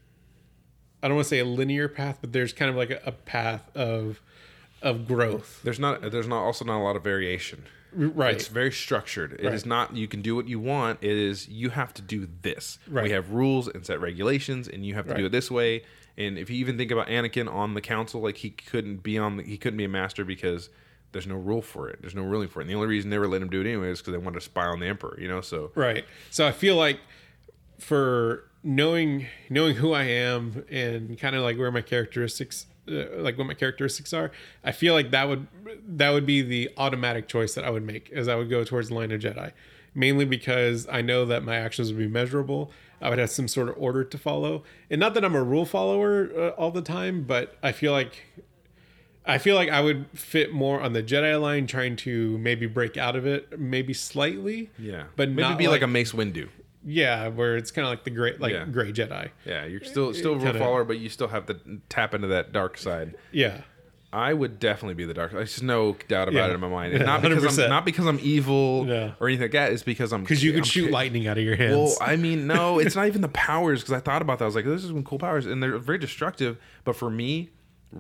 I 1.03 1.09
don't 1.09 1.17
want 1.17 1.27
to 1.27 1.29
say 1.31 1.39
a 1.39 1.45
linear 1.45 1.89
path, 1.89 2.19
but 2.21 2.33
there's 2.33 2.53
kind 2.53 2.71
of 2.71 2.77
like 2.77 2.91
a, 2.91 3.01
a 3.07 3.13
path 3.13 3.75
of 3.77 4.21
of 4.83 5.07
growth. 5.09 5.61
There's 5.65 5.79
not 5.81 6.11
there's 6.11 6.29
not 6.29 6.43
also 6.43 6.65
not 6.65 6.79
a 6.79 6.85
lot 6.85 6.97
of 6.97 7.03
variation. 7.05 7.65
Right. 7.93 8.35
It's 8.35 8.49
very 8.49 8.71
structured. 8.71 9.33
It 9.33 9.41
is 9.47 9.63
Right. 9.63 9.67
not 9.67 9.97
you 9.97 10.07
can 10.09 10.21
do 10.23 10.37
what 10.37 10.47
you 10.47 10.61
want. 10.61 10.99
It 11.03 11.17
is 11.17 11.49
you 11.49 11.71
have 11.71 11.95
to 11.95 12.03
do 12.03 12.29
this. 12.43 12.79
Right. 12.87 13.05
We 13.05 13.11
have 13.11 13.31
rules 13.31 13.67
and 13.67 13.85
set 13.87 14.01
regulations, 14.01 14.69
and 14.69 14.85
you 14.85 14.95
have 14.95 15.07
to 15.09 15.15
do 15.15 15.27
it 15.27 15.33
this 15.33 15.51
way. 15.51 15.83
And 16.19 16.37
if 16.37 16.51
you 16.51 16.57
even 16.57 16.77
think 16.77 16.91
about 16.91 17.07
Anakin 17.07 17.51
on 17.53 17.75
the 17.75 17.81
council, 17.81 18.21
like 18.21 18.37
he 18.39 18.51
couldn't 18.51 19.03
be 19.05 19.17
on 19.19 19.37
the, 19.39 19.43
he 19.45 19.57
couldn't 19.57 19.77
be 19.79 19.85
a 19.85 19.89
master 19.89 20.25
because 20.25 20.69
there's 21.13 21.27
no 21.29 21.37
rule 21.37 21.63
for 21.63 21.89
it. 21.89 22.01
There's 22.03 22.15
no 22.15 22.23
ruling 22.25 22.49
for 22.49 22.61
it. 22.61 22.65
And 22.65 22.71
the 22.71 22.75
only 22.75 22.89
reason 22.89 23.09
they 23.11 23.19
were 23.19 23.29
letting 23.29 23.45
him 23.45 23.51
do 23.51 23.61
it 23.63 23.67
anyway 23.67 23.89
is 23.91 24.01
because 24.01 24.13
they 24.13 24.19
wanted 24.19 24.35
to 24.41 24.45
spy 24.45 24.67
on 24.67 24.81
the 24.81 24.87
emperor. 24.87 25.17
You 25.19 25.29
know, 25.29 25.41
so 25.41 25.71
Right. 25.75 26.05
So 26.31 26.47
I 26.47 26.53
feel 26.53 26.77
like 26.77 26.99
for 27.79 28.48
knowing 28.63 29.27
knowing 29.49 29.77
who 29.77 29.93
I 29.93 30.05
am 30.05 30.65
and 30.71 31.19
kind 31.19 31.37
of 31.37 31.43
like 31.43 31.59
where 31.59 31.71
my 31.71 31.83
characteristics 31.83 32.67
uh, 32.89 33.05
like 33.19 33.37
what 33.37 33.47
my 33.47 33.55
characteristics 33.55 34.13
are, 34.13 34.31
I 34.65 34.73
feel 34.73 34.95
like 34.95 35.11
that 35.11 35.29
would 35.29 35.47
that 35.87 36.11
would 36.11 36.27
be 36.27 36.43
the 36.43 36.71
automatic 36.77 37.29
choice 37.29 37.55
that 37.55 37.65
I 37.65 37.71
would 37.71 37.85
make 37.85 38.11
as 38.13 38.29
I 38.29 38.35
would 38.35 38.51
go 38.51 38.65
towards 38.65 38.89
the 38.89 38.95
line 38.95 39.13
of 39.13 39.21
Jedi. 39.21 39.53
Mainly 39.95 40.25
because 40.25 40.87
I 40.91 41.03
know 41.03 41.25
that 41.25 41.43
my 41.43 41.57
actions 41.57 41.89
would 41.89 41.99
be 41.99 42.09
measurable. 42.09 42.71
I 43.01 43.11
would 43.11 43.19
have 43.19 43.31
some 43.31 43.49
sort 43.49 43.69
of 43.69 43.77
order 43.79 44.05
to 44.05 44.19
follow. 44.19 44.63
And 44.91 45.01
not 45.01 45.15
that 45.15 45.25
I'm 45.25 45.35
a 45.35 45.43
rule 45.43 45.65
follower 45.65 46.31
uh, 46.37 46.49
all 46.51 46.71
the 46.71 46.83
time, 46.83 47.23
but 47.23 47.57
I 47.63 47.73
feel 47.73 47.93
like 47.93 48.25
I 49.25 49.39
feel 49.39 49.57
like 49.57 49.69
I 49.69 49.81
would 49.83 50.07
fit 50.15 50.53
more 50.53 50.81
on 50.81 50.95
the 50.95 51.03
Jedi 51.03 51.41
line, 51.41 51.67
trying 51.67 51.97
to 51.97 52.39
maybe 52.39 52.67
break 52.67 52.97
out 52.97 53.15
of 53.15 53.27
it, 53.27 53.59
maybe 53.59 53.93
slightly. 53.93 54.71
yeah, 54.79 55.05
but 55.17 55.29
maybe 55.29 55.43
not 55.43 55.59
be 55.59 55.67
like, 55.69 55.77
like 55.77 55.83
a 55.83 55.87
Mace 55.87 56.13
Windu. 56.13 56.49
Yeah, 56.89 57.29
where 57.29 57.57
it's 57.57 57.71
kind 57.71 57.87
of 57.87 57.91
like 57.91 58.05
the 58.05 58.11
great, 58.11 58.41
like 58.41 58.53
Yeah. 58.53 58.65
gray 58.65 58.93
Jedi. 58.93 59.29
Yeah, 59.45 59.65
you're 59.67 59.85
still 59.85 60.15
still 60.15 60.33
a 60.33 60.37
rule 60.37 60.45
kinda- 60.45 60.59
follower, 60.59 60.85
but 60.85 60.99
you 60.99 61.09
still 61.09 61.29
have 61.29 61.47
to 61.47 61.57
tap 61.89 62.15
into 62.15 62.29
that 62.29 62.53
dark 62.53 62.79
side. 62.79 63.15
Yeah, 63.33 63.61
I 64.11 64.33
would 64.33 64.59
definitely 64.59 64.95
be 64.95 65.05
the 65.05 65.13
dark. 65.13 65.33
Side. 65.33 65.39
There's 65.41 65.63
no 65.63 65.95
doubt 66.09 66.29
about 66.29 66.39
Yeah. 66.47 66.51
it 66.51 66.55
in 66.55 66.61
my 66.61 66.69
mind. 66.69 66.93
Yeah, 66.95 67.01
not 67.05 67.21
because 67.21 67.43
100%. 67.45 67.65
I'm 67.65 67.71
not 67.71 67.85
because 67.85 68.07
I'm 68.07 68.19
evil 68.23 68.87
Yeah. 68.89 69.13
or 69.21 69.29
anything 69.29 69.45
like 69.45 69.53
that. 69.53 69.73
It's 69.73 69.83
because 69.83 70.13
I'm 70.15 70.23
because 70.23 70.43
you 70.43 70.53
could 70.53 70.61
I'm 70.61 70.65
shoot 70.65 70.87
ki- 70.87 70.93
lightning 70.93 71.27
out 71.29 71.37
of 71.37 71.45
your 71.45 71.57
hands. 71.57 71.77
Well, 71.77 71.97
I 72.01 72.17
mean, 72.17 72.47
no, 72.47 72.79
it's 72.81 72.97
not 72.97 73.07
even 73.07 73.21
the 73.21 73.29
powers. 73.29 73.81
Because 73.83 73.93
I 73.93 74.01
thought 74.01 74.23
about 74.23 74.39
that. 74.39 74.45
I 74.45 74.47
was 74.47 74.55
like, 74.55 74.65
this 74.65 74.83
is 74.83 74.89
some 74.89 75.03
cool 75.05 75.19
powers, 75.19 75.45
and 75.45 75.63
they're 75.63 75.77
very 75.79 75.99
destructive. 75.99 76.57
But 76.85 76.97
for 76.97 77.11
me, 77.11 77.51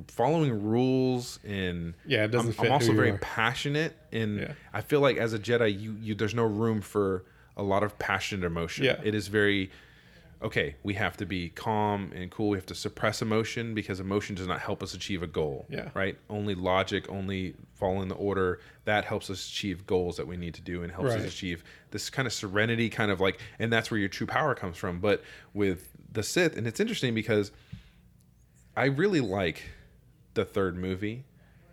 following 0.06 0.62
rules 0.62 1.38
and 1.46 1.94
Yeah, 2.06 2.24
it 2.24 2.28
doesn't 2.30 2.48
I'm, 2.48 2.52
fit 2.54 2.66
I'm 2.66 2.72
also 2.72 2.86
who 2.88 2.92
you 2.92 2.98
very 2.98 3.10
are. 3.12 3.18
passionate, 3.18 3.96
and 4.12 4.40
Yeah. 4.40 4.52
I 4.72 4.80
feel 4.80 5.00
like 5.00 5.16
as 5.18 5.32
a 5.34 5.38
Jedi, 5.38 5.78
you 5.78 5.96
you 6.00 6.14
there's 6.14 6.34
no 6.34 6.44
room 6.44 6.80
for 6.80 7.24
a 7.58 7.62
lot 7.62 7.82
of 7.82 7.98
passionate 7.98 8.46
emotion. 8.46 8.84
Yeah. 8.84 9.00
it 9.04 9.14
is 9.14 9.28
very 9.28 9.70
okay, 10.40 10.76
we 10.82 10.94
have 10.94 11.16
to 11.16 11.26
be 11.26 11.48
calm 11.48 12.12
and 12.14 12.30
cool. 12.30 12.50
We 12.50 12.58
have 12.58 12.66
to 12.66 12.74
suppress 12.74 13.22
emotion 13.22 13.74
because 13.74 13.98
emotion 14.00 14.36
does 14.36 14.46
not 14.46 14.60
help 14.60 14.82
us 14.82 14.94
achieve 14.94 15.22
a 15.22 15.26
goal. 15.26 15.66
Yeah. 15.68 15.90
Right? 15.94 16.16
Only 16.30 16.54
logic, 16.54 17.08
only 17.08 17.54
following 17.74 18.08
the 18.08 18.14
order, 18.14 18.60
that 18.84 19.04
helps 19.04 19.30
us 19.30 19.48
achieve 19.48 19.86
goals 19.86 20.16
that 20.16 20.26
we 20.26 20.36
need 20.36 20.54
to 20.54 20.62
do 20.62 20.82
and 20.82 20.92
helps 20.92 21.10
us 21.12 21.24
achieve 21.24 21.64
this 21.90 22.08
kind 22.10 22.26
of 22.26 22.32
serenity, 22.32 22.88
kind 22.88 23.10
of 23.10 23.20
like, 23.20 23.40
and 23.58 23.72
that's 23.72 23.90
where 23.90 23.98
your 23.98 24.08
true 24.08 24.26
power 24.26 24.54
comes 24.54 24.76
from. 24.76 25.00
But 25.00 25.22
with 25.54 25.88
the 26.12 26.22
Sith, 26.22 26.56
and 26.56 26.66
it's 26.66 26.80
interesting 26.80 27.14
because 27.14 27.50
I 28.76 28.86
really 28.86 29.20
like 29.20 29.62
the 30.34 30.44
third 30.44 30.76
movie, 30.76 31.24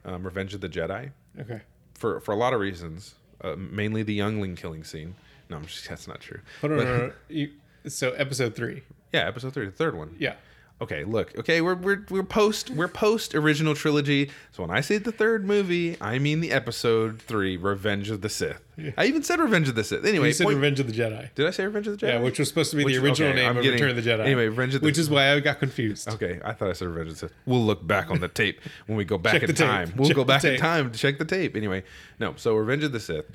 um, 0.06 0.24
Revenge 0.24 0.54
of 0.56 0.62
the 0.62 0.70
Jedi, 0.70 1.12
okay, 1.40 1.62
for, 1.94 2.20
for 2.20 2.32
a 2.32 2.36
lot 2.36 2.54
of 2.54 2.60
reasons, 2.60 3.16
uh, 3.42 3.56
mainly 3.58 4.02
the 4.02 4.14
youngling 4.14 4.56
killing 4.56 4.84
scene. 4.84 5.16
No, 5.50 5.58
I'm 5.58 5.66
just, 5.66 5.88
that's 5.88 6.08
not 6.08 6.20
true. 6.22 6.39
hold 6.62 6.74
on. 6.74 6.78
But- 6.80 6.84
no, 6.86 6.98
no, 6.98 7.08
no. 7.08 7.14
You, 7.30 7.52
so 7.88 8.12
episode 8.14 8.56
three. 8.56 8.84
Yeah, 9.14 9.28
episode 9.28 9.54
three, 9.54 9.66
the 9.66 9.72
third 9.72 9.96
one. 9.98 10.16
Yeah, 10.20 10.36
Okay, 10.82 11.06
look. 11.06 11.38
Okay, 11.39 11.62
we're 11.62 11.76
we're 11.76 12.04
we're 12.10 12.22
post 12.24 12.70
we're 12.70 12.89
post 12.89 13.34
original 13.34 13.76
trilogy. 13.76 14.30
So 14.52 14.62
when 14.62 14.72
I 14.76 14.82
say 14.82 14.98
the 14.98 15.12
third 15.14 15.46
movie, 15.46 15.96
I 16.02 16.20
mean 16.20 16.41
the 16.41 16.52
episode 16.52 17.22
three, 17.22 17.56
Revenge 17.56 18.10
of 18.10 18.20
the 18.20 18.28
Sith. 18.28 18.60
I 18.98 19.06
even 19.06 19.24
said 19.24 19.39
Revenge 19.39 19.70
of 19.70 19.76
the 19.76 19.86
Sith. 19.86 20.04
Anyway, 20.04 20.28
you 20.28 20.34
said 20.34 20.43
point- 20.43 20.56
Revenge 20.58 20.82
of 20.82 20.88
the 20.88 20.91
Jedi. 20.93 21.34
did 21.34 21.48
I 21.48 21.52
say 21.52 21.64
Revenge 21.66 21.88
of 21.88 21.98
the 21.98 22.06
Jedi? 22.06 22.10
Yeah, 22.10 22.20
which 22.20 22.39
was 22.39 22.50
supposed 22.50 22.72
to 22.72 22.78
be 22.78 22.84
Which- 22.84 22.96
the 22.96 23.02
original 23.04 23.30
okay, 23.30 23.39
name 23.39 23.50
I'm 23.52 23.58
of 23.58 23.64
getting- 23.64 23.80
Return 23.82 23.98
of 23.98 24.04
the 24.04 24.10
Jedi. 24.10 24.20
Anyway, 24.26 24.48
Revenge 24.48 24.76
of 24.76 24.82
the 24.82 24.86
which 24.86 24.98
is 24.98 25.10
why 25.10 25.32
I 25.32 25.39
got 25.39 25.60
confused. 25.60 26.10
Okay, 26.10 26.41
I 26.43 26.52
thought 26.52 26.70
I 26.70 26.74
said 26.74 26.89
Revenge 26.89 27.08
of 27.08 27.14
the 27.14 27.28
Sith. 27.30 27.34
We'll 27.46 27.64
look 27.64 27.88
back 27.88 28.12
on 28.12 28.20
the 28.20 28.28
tape 28.41 28.60
when 28.88 28.98
we 28.98 29.06
go 29.06 29.18
back 29.18 29.43
in 29.43 29.56
time. 29.56 29.93
We'll 29.96 30.10
Check 30.10 30.16
go 30.18 30.26
back 30.26 30.43
in 30.43 30.58
time 30.60 30.91
to 30.91 31.00
check 31.00 31.20
the 31.20 31.26
tape. 31.26 31.56
Anyway, 31.56 31.84
no. 32.20 32.34
So 32.36 32.54
Revenge 32.56 32.84
of 32.84 32.91
the 32.91 33.00
Sith. 33.00 33.26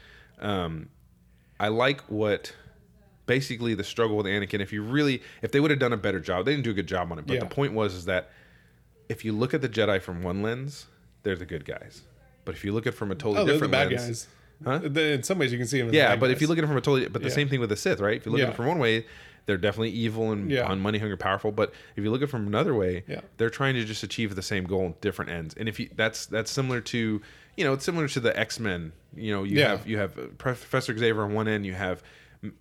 Um, 0.40 0.90
I 1.60 1.68
like 1.68 2.00
what 2.08 2.52
basically 3.26 3.74
the 3.74 3.84
struggle 3.84 4.16
with 4.16 4.26
Anakin. 4.26 4.60
If 4.60 4.72
you 4.72 4.82
really, 4.82 5.22
if 5.42 5.52
they 5.52 5.60
would 5.60 5.70
have 5.70 5.78
done 5.78 5.92
a 5.92 5.96
better 5.96 6.18
job, 6.18 6.46
they 6.46 6.52
didn't 6.52 6.64
do 6.64 6.70
a 6.70 6.74
good 6.74 6.88
job 6.88 7.12
on 7.12 7.18
it. 7.18 7.26
But 7.26 7.34
Yeah. 7.34 7.40
the 7.40 7.46
point 7.46 7.74
was 7.74 7.94
is 7.94 8.06
that 8.06 8.30
if 9.08 9.24
you 9.24 9.32
look 9.32 9.54
at 9.54 9.60
the 9.60 9.68
Jedi 9.68 10.00
from 10.02 10.22
one 10.22 10.42
lens, 10.42 10.86
they're 11.22 11.36
the 11.36 11.46
good 11.46 11.64
guys. 11.64 12.02
But 12.44 12.54
if 12.54 12.64
you 12.64 12.72
look 12.72 12.86
at 12.86 12.94
it 12.94 12.96
from 12.96 13.10
a 13.12 13.14
totally 13.14 13.42
Oh, 13.42 13.44
they're 13.44 13.58
the 13.58 13.66
different 13.68 13.72
bad 13.72 13.92
lens, 13.92 14.26
guys. 14.64 14.82
Huh? 14.82 15.00
In 15.00 15.22
some 15.22 15.38
ways, 15.38 15.52
you 15.52 15.58
can 15.58 15.66
see 15.66 15.78
them. 15.78 15.88
As 15.88 15.94
yeah, 15.94 16.16
but 16.16 16.30
if 16.30 16.40
you 16.40 16.46
look 16.46 16.58
at 16.58 16.64
it 16.64 16.66
from 16.66 16.76
a 16.76 16.80
totally, 16.80 17.08
but 17.08 17.22
the 17.22 17.28
Yeah. 17.28 17.34
same 17.34 17.48
thing 17.48 17.60
with 17.60 17.68
the 17.70 17.76
Sith, 17.76 18.00
right? 18.00 18.16
If 18.16 18.26
you 18.26 18.32
look 18.32 18.40
at 18.40 18.44
Yeah. 18.48 18.50
it 18.50 18.56
from 18.56 18.66
one 18.66 18.78
way, 18.78 19.06
they're 19.46 19.56
definitely 19.56 19.90
evil 19.90 20.32
and 20.32 20.50
Yeah. 20.50 20.66
on 20.66 20.80
money 20.80 20.98
hungry, 20.98 21.16
powerful. 21.16 21.50
But 21.52 21.72
if 21.96 22.04
you 22.04 22.10
look 22.10 22.20
at 22.22 22.28
it 22.28 22.30
from 22.30 22.46
another 22.46 22.74
way, 22.74 23.04
Yeah. 23.06 23.20
they're 23.36 23.50
trying 23.50 23.74
to 23.74 23.84
just 23.84 24.02
achieve 24.02 24.34
the 24.34 24.42
same 24.42 24.64
goal 24.64 24.86
in 24.86 24.94
different 25.00 25.30
ends. 25.30 25.54
And 25.58 25.68
if 25.68 25.78
you, 25.80 25.88
that's 25.94 26.26
that's 26.26 26.50
similar 26.50 26.80
to, 26.82 27.22
you 27.56 27.64
know, 27.64 27.72
it's 27.72 27.84
similar 27.84 28.08
to 28.08 28.20
the 28.20 28.38
X 28.38 28.58
Men. 28.60 28.92
You 29.14 29.32
know, 29.32 29.42
you 29.44 29.58
Yeah. 29.58 29.68
have 29.70 29.86
you 29.86 29.98
have 29.98 30.18
uh, 30.18 30.22
Professor 30.38 30.96
Xavier 30.96 31.22
on 31.22 31.34
one 31.34 31.48
end, 31.48 31.66
you 31.66 31.74
have 31.74 32.02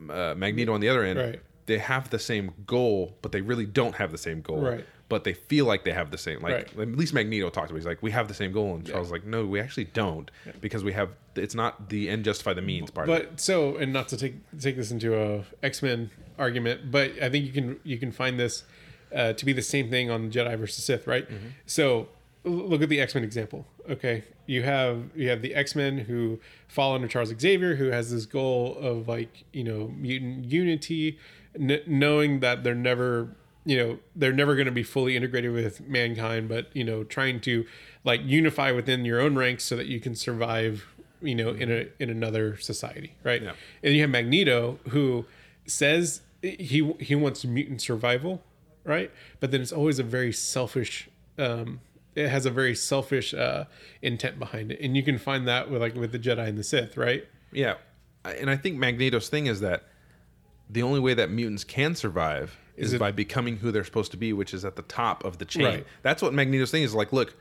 uh, 0.10 0.34
Magneto 0.36 0.74
on 0.74 0.82
the 0.82 0.90
other 0.90 1.04
end. 1.04 1.20
Right. 1.20 1.42
they 1.66 1.78
have 1.78 2.10
the 2.10 2.18
same 2.18 2.52
goal, 2.66 3.16
but 3.22 3.32
they 3.32 3.42
really 3.42 3.66
don't 3.68 3.94
have 3.96 4.12
the 4.12 4.18
same 4.18 4.42
goal. 4.42 4.60
Right. 4.60 4.84
But 5.08 5.24
they 5.24 5.34
feel 5.34 5.66
like 5.66 5.84
they 5.84 5.92
have 5.92 6.10
the 6.10 6.18
same. 6.18 6.42
Like 6.42 6.54
Right. 6.76 6.80
at 6.80 6.98
least 6.98 7.14
Magneto 7.14 7.50
talked 7.52 7.68
to 7.68 7.74
me. 7.76 7.80
He's 7.80 7.86
like, 7.86 8.02
we 8.02 8.10
have 8.10 8.28
the 8.28 8.34
same 8.34 8.52
goal, 8.52 8.74
and 8.76 8.86
Charles 8.86 9.06
was 9.06 9.12
like, 9.12 9.24
no, 9.26 9.46
we 9.46 9.60
actually 9.60 9.86
don't, 9.86 10.30
because 10.62 10.84
we 10.84 10.94
have. 10.94 11.10
It's 11.36 11.54
not 11.56 11.90
the 11.90 12.10
end 12.10 12.26
justify 12.26 12.54
the 12.54 12.62
means 12.64 12.90
part. 12.92 13.08
of 13.08 13.16
it. 13.16 13.30
But 13.30 13.40
so, 13.40 13.76
and 13.78 13.94
not 13.94 14.08
to 14.10 14.18
take 14.18 14.36
take 14.60 14.76
this 14.78 14.90
into 14.92 15.16
a 15.16 15.44
X 15.64 15.84
Men 15.84 16.10
argument, 16.40 16.90
but 16.92 17.12
I 17.22 17.30
think 17.30 17.46
you 17.46 17.52
can 17.52 17.80
you 17.84 17.98
can 18.00 18.12
find 18.12 18.40
this 18.40 18.64
uh, 19.16 19.34
to 19.34 19.46
be 19.46 19.54
the 19.54 19.62
same 19.62 19.90
thing 19.92 20.10
on 20.10 20.32
Jedi 20.32 20.58
versus 20.58 20.84
Sith, 20.84 21.06
right? 21.08 21.28
Mm-hmm. 21.30 21.48
So 21.68 22.10
look 22.44 22.82
at 22.82 22.90
the 22.90 23.00
X 23.02 23.16
Men 23.16 23.24
example. 23.24 23.66
Okay, 23.90 24.24
you 24.46 24.64
have 24.64 25.10
you 25.16 25.30
have 25.30 25.42
the 25.42 25.54
X 25.56 25.76
Men 25.76 25.98
who 26.00 26.40
fall 26.68 26.96
under 26.96 27.08
Charles 27.08 27.34
Xavier, 27.40 27.76
who 27.76 27.86
has 27.90 28.12
this 28.12 28.26
goal 28.26 28.78
of 28.80 29.08
like 29.08 29.44
you 29.54 29.64
know 29.64 29.92
mutant 29.98 30.46
unity, 30.46 31.18
n- 31.60 31.82
knowing 31.88 32.40
that 32.42 32.64
they're 32.64 32.76
never 32.76 33.30
you 33.66 33.78
know 33.78 34.00
they're 34.16 34.34
never 34.34 34.56
going 34.56 34.66
to 34.68 34.72
be 34.72 34.84
fully 34.84 35.16
integrated 35.16 35.52
with 35.52 35.82
mankind, 35.88 36.48
but 36.50 36.68
you 36.76 36.84
know 36.84 37.04
trying 37.04 37.40
to 37.42 37.66
like 38.04 38.22
unify 38.24 38.72
within 38.72 39.06
your 39.06 39.20
own 39.20 39.36
ranks 39.36 39.64
so 39.64 39.76
that 39.76 39.88
you 39.88 40.00
can 40.00 40.16
survive 40.16 40.86
you 41.22 41.36
know 41.36 41.50
in 41.50 41.70
a 41.70 41.88
in 42.00 42.10
another 42.10 42.56
society 42.58 43.14
right 43.26 43.42
Yeah. 43.42 43.52
and 43.84 43.94
you 43.94 44.00
have 44.02 44.10
magneto 44.10 44.80
who 44.88 45.26
says 45.66 46.22
he 46.42 46.94
he 47.02 47.14
wants 47.14 47.44
mutant 47.44 47.82
survival 47.82 48.42
right 48.86 49.12
but 49.42 49.52
then 49.52 49.60
it's 49.60 49.74
always 49.74 50.00
a 50.00 50.04
very 50.04 50.32
selfish 50.32 51.10
um 51.38 51.82
it 52.20 52.30
has 52.30 52.46
a 52.46 52.52
very 52.52 52.76
selfish 52.76 53.34
uh 53.34 53.66
intent 54.02 54.38
behind 54.40 54.72
it 54.72 54.80
and 54.82 54.96
you 54.98 55.04
can 55.04 55.18
find 55.18 55.48
that 55.48 55.70
with 55.70 55.82
like 55.82 55.96
with 55.96 56.12
the 56.12 56.20
jedi 56.20 56.48
and 56.48 56.58
the 56.58 56.64
sith 56.64 56.98
right 56.98 57.26
Yeah, 57.52 57.76
and 58.26 58.50
I 58.50 58.58
think 58.58 58.78
Magneto's 58.78 59.30
thing 59.30 59.48
is 59.48 59.62
that 59.62 59.84
the 60.70 60.84
only 60.84 61.00
way 61.00 61.14
that 61.16 61.32
mutants 61.32 61.64
can 61.64 61.96
survive 61.96 62.58
is, 62.76 62.88
Is 62.90 62.94
it- 62.94 63.00
by 63.00 63.12
becoming 63.12 63.58
who 63.58 63.72
they're 63.72 63.84
supposed 63.84 64.12
to 64.12 64.18
be, 64.18 64.34
which 64.34 64.54
is 64.54 64.64
at 64.66 64.76
the 64.76 64.84
top 64.84 65.26
of 65.26 65.38
the 65.40 65.46
chain. 65.46 65.64
Right. 65.66 65.86
That's 66.04 66.22
what 66.22 66.34
Magneto's 66.34 66.70
thing 66.72 66.84
is. 66.84 66.94
Like, 66.94 67.12
look, 67.12 67.36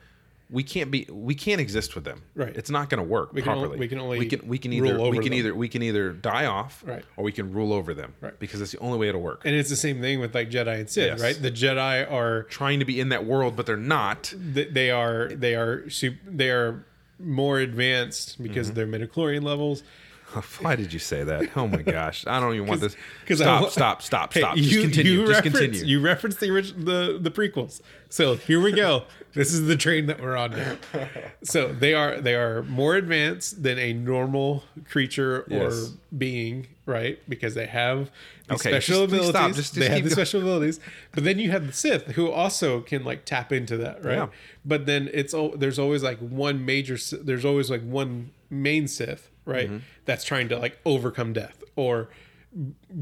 we 0.50 0.62
can't 0.62 0.90
be, 0.90 1.06
we 1.10 1.34
can't 1.34 1.60
exist 1.60 1.94
with 1.94 2.04
them. 2.04 2.22
Right. 2.34 2.56
It's 2.56 2.70
not 2.70 2.88
going 2.88 3.02
to 3.02 3.06
work 3.08 3.34
We 3.34 3.42
can 3.42 3.52
only- 3.52 3.76
we 3.78 3.86
can 3.86 3.98
only 4.00 4.18
we 4.18 4.26
can, 4.26 4.48
we 4.48 4.56
can 4.58 4.72
either, 4.72 4.98
we 4.98 5.16
can 5.18 5.24
them. 5.24 5.34
either, 5.34 5.54
we 5.54 5.68
can 5.68 5.82
either 5.82 6.10
die 6.12 6.46
off, 6.46 6.82
Right. 6.86 7.04
or 7.18 7.24
we 7.24 7.32
can 7.32 7.52
rule 7.52 7.72
over 7.72 7.92
them, 7.92 8.14
Right. 8.22 8.38
Because 8.38 8.60
it's 8.62 8.72
the 8.72 8.78
only 8.78 8.96
way 8.98 9.08
it'll 9.08 9.20
work. 9.20 9.42
and 9.44 9.54
it's 9.54 9.68
the 9.68 9.76
same 9.76 10.00
thing 10.00 10.20
with 10.20 10.34
like 10.34 10.50
jedi 10.50 10.78
and 10.80 10.88
sith 10.88 11.06
Yes. 11.06 11.20
right 11.20 11.40
the 11.42 11.50
jedi 11.50 12.10
are 12.10 12.44
Trying 12.44 12.78
to 12.78 12.86
be 12.86 12.98
in 12.98 13.10
that 13.10 13.26
world, 13.26 13.56
but 13.56 13.66
they're 13.66 13.76
not. 13.76 14.32
they 14.38 14.90
are 14.90 15.28
they 15.28 15.54
are 15.54 15.84
they 16.26 16.48
are 16.50 16.84
more 17.18 17.58
advanced 17.58 18.34
Mm-hmm. 18.34 18.42
because 18.44 18.68
of 18.70 18.74
their 18.74 18.86
midichlorian 18.86 19.42
levels 19.42 19.82
Why 20.60 20.76
did 20.76 20.92
you 20.92 20.98
say 20.98 21.24
that? 21.24 21.56
Oh 21.56 21.66
my 21.66 21.80
gosh, 21.80 22.26
I 22.26 22.38
don't 22.38 22.54
even 22.54 22.66
want 22.68 22.80
this. 22.82 22.94
I 23.30 23.34
Stop, 23.34 23.62
wa- 23.62 23.68
stop, 23.70 24.02
stop, 24.02 24.34
Hey, 24.34 24.40
stop. 24.40 24.56
Just 24.56 24.80
continue. 24.82 25.26
Just 25.26 25.42
continue. 25.42 25.82
You 25.86 26.00
referenced 26.00 26.38
the 26.40 26.50
original, 26.50 26.84
the 26.84 27.18
the 27.18 27.30
prequels. 27.30 27.80
So 28.10 28.36
here 28.36 28.60
we 28.60 28.72
go. 28.72 29.04
This 29.34 29.52
is 29.52 29.66
the 29.66 29.76
train 29.76 30.06
that 30.06 30.20
we're 30.20 30.36
on 30.36 30.50
now. 30.52 30.76
So 31.44 31.72
they 31.72 31.94
are 31.94 32.20
they 32.20 32.34
are 32.34 32.62
more 32.64 32.96
advanced 32.96 33.62
than 33.62 33.78
a 33.78 33.92
normal 33.92 34.64
creature 34.90 35.42
or 35.42 35.46
Yes. 35.48 35.92
being, 36.16 36.66
right? 36.86 37.18
Because 37.28 37.54
they 37.54 37.66
have 37.66 38.10
the 38.48 38.54
Okay, 38.54 38.70
special 38.70 39.06
just- 39.06 39.12
abilities. 39.12 39.30
stop. 39.30 39.48
Just- 39.48 39.58
just 39.58 39.74
they 39.74 39.86
have 39.88 39.96
the 39.96 40.00
going. 40.02 40.10
special 40.10 40.40
abilities. 40.42 40.80
But 41.12 41.24
then 41.24 41.38
you 41.38 41.50
have 41.50 41.66
the 41.66 41.72
Sith 41.72 42.06
who 42.12 42.30
also 42.30 42.80
can 42.80 43.04
like 43.04 43.24
tap 43.24 43.52
into 43.52 43.76
that, 43.78 44.04
right? 44.04 44.16
Yeah. 44.16 44.26
But 44.64 44.86
then 44.86 45.08
it's 45.12 45.34
there's 45.56 45.78
always 45.78 46.02
like 46.02 46.18
one 46.18 46.64
major. 46.64 46.96
There's 47.22 47.44
always 47.44 47.70
like 47.70 47.82
one 47.82 48.30
main 48.50 48.88
Sith, 48.88 49.30
right? 49.44 49.68
Mm-hmm. 49.68 49.78
That's 50.06 50.24
trying 50.24 50.48
to 50.48 50.58
like 50.58 50.78
overcome 50.84 51.32
death 51.32 51.62
or 51.76 52.08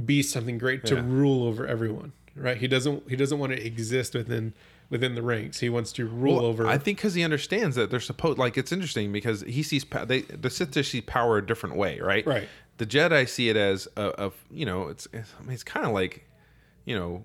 be 0.05 0.23
something 0.23 0.59
great 0.59 0.85
to 0.87 0.97
Yeah. 0.97 1.03
rule 1.07 1.45
over 1.45 1.67
everyone 1.67 2.13
right 2.35 2.57
he 2.59 2.67
doesn't 2.69 3.09
he 3.09 3.17
doesn't 3.17 3.39
want 3.39 3.53
to 3.53 3.65
exist 3.67 4.13
within 4.15 4.53
within 4.89 5.15
the 5.15 5.23
ranks 5.23 5.59
he 5.61 5.69
wants 5.69 5.93
to 5.93 6.07
rule 6.07 6.37
Well, 6.37 6.45
over 6.47 6.67
I 6.67 6.79
think 6.79 6.99
because 6.99 7.15
he 7.15 7.23
understands 7.25 7.77
that 7.77 7.91
they're 7.91 8.01
supposed. 8.01 8.39
Like 8.39 8.57
it's 8.57 8.73
interesting 8.73 9.13
because 9.13 9.41
he 9.43 9.63
sees 9.63 9.85
they 10.07 10.21
the 10.23 10.51
Sith 10.51 10.85
see 10.87 11.01
power 11.01 11.39
a 11.39 11.47
different 11.47 11.77
way, 11.77 12.01
right? 12.01 12.27
Right. 12.27 12.49
The 12.79 12.87
Jedi 12.87 13.29
see 13.29 13.49
it 13.49 13.57
as 13.57 13.89
a, 13.97 14.13
a 14.27 14.33
you 14.51 14.67
know 14.67 14.89
it's, 14.89 15.09
it's 15.13 15.33
I 15.39 15.43
mean 15.43 15.53
it's 15.55 15.63
kind 15.65 15.87
of 15.87 15.93
like 15.93 16.29
you 16.85 16.97
know 16.97 17.25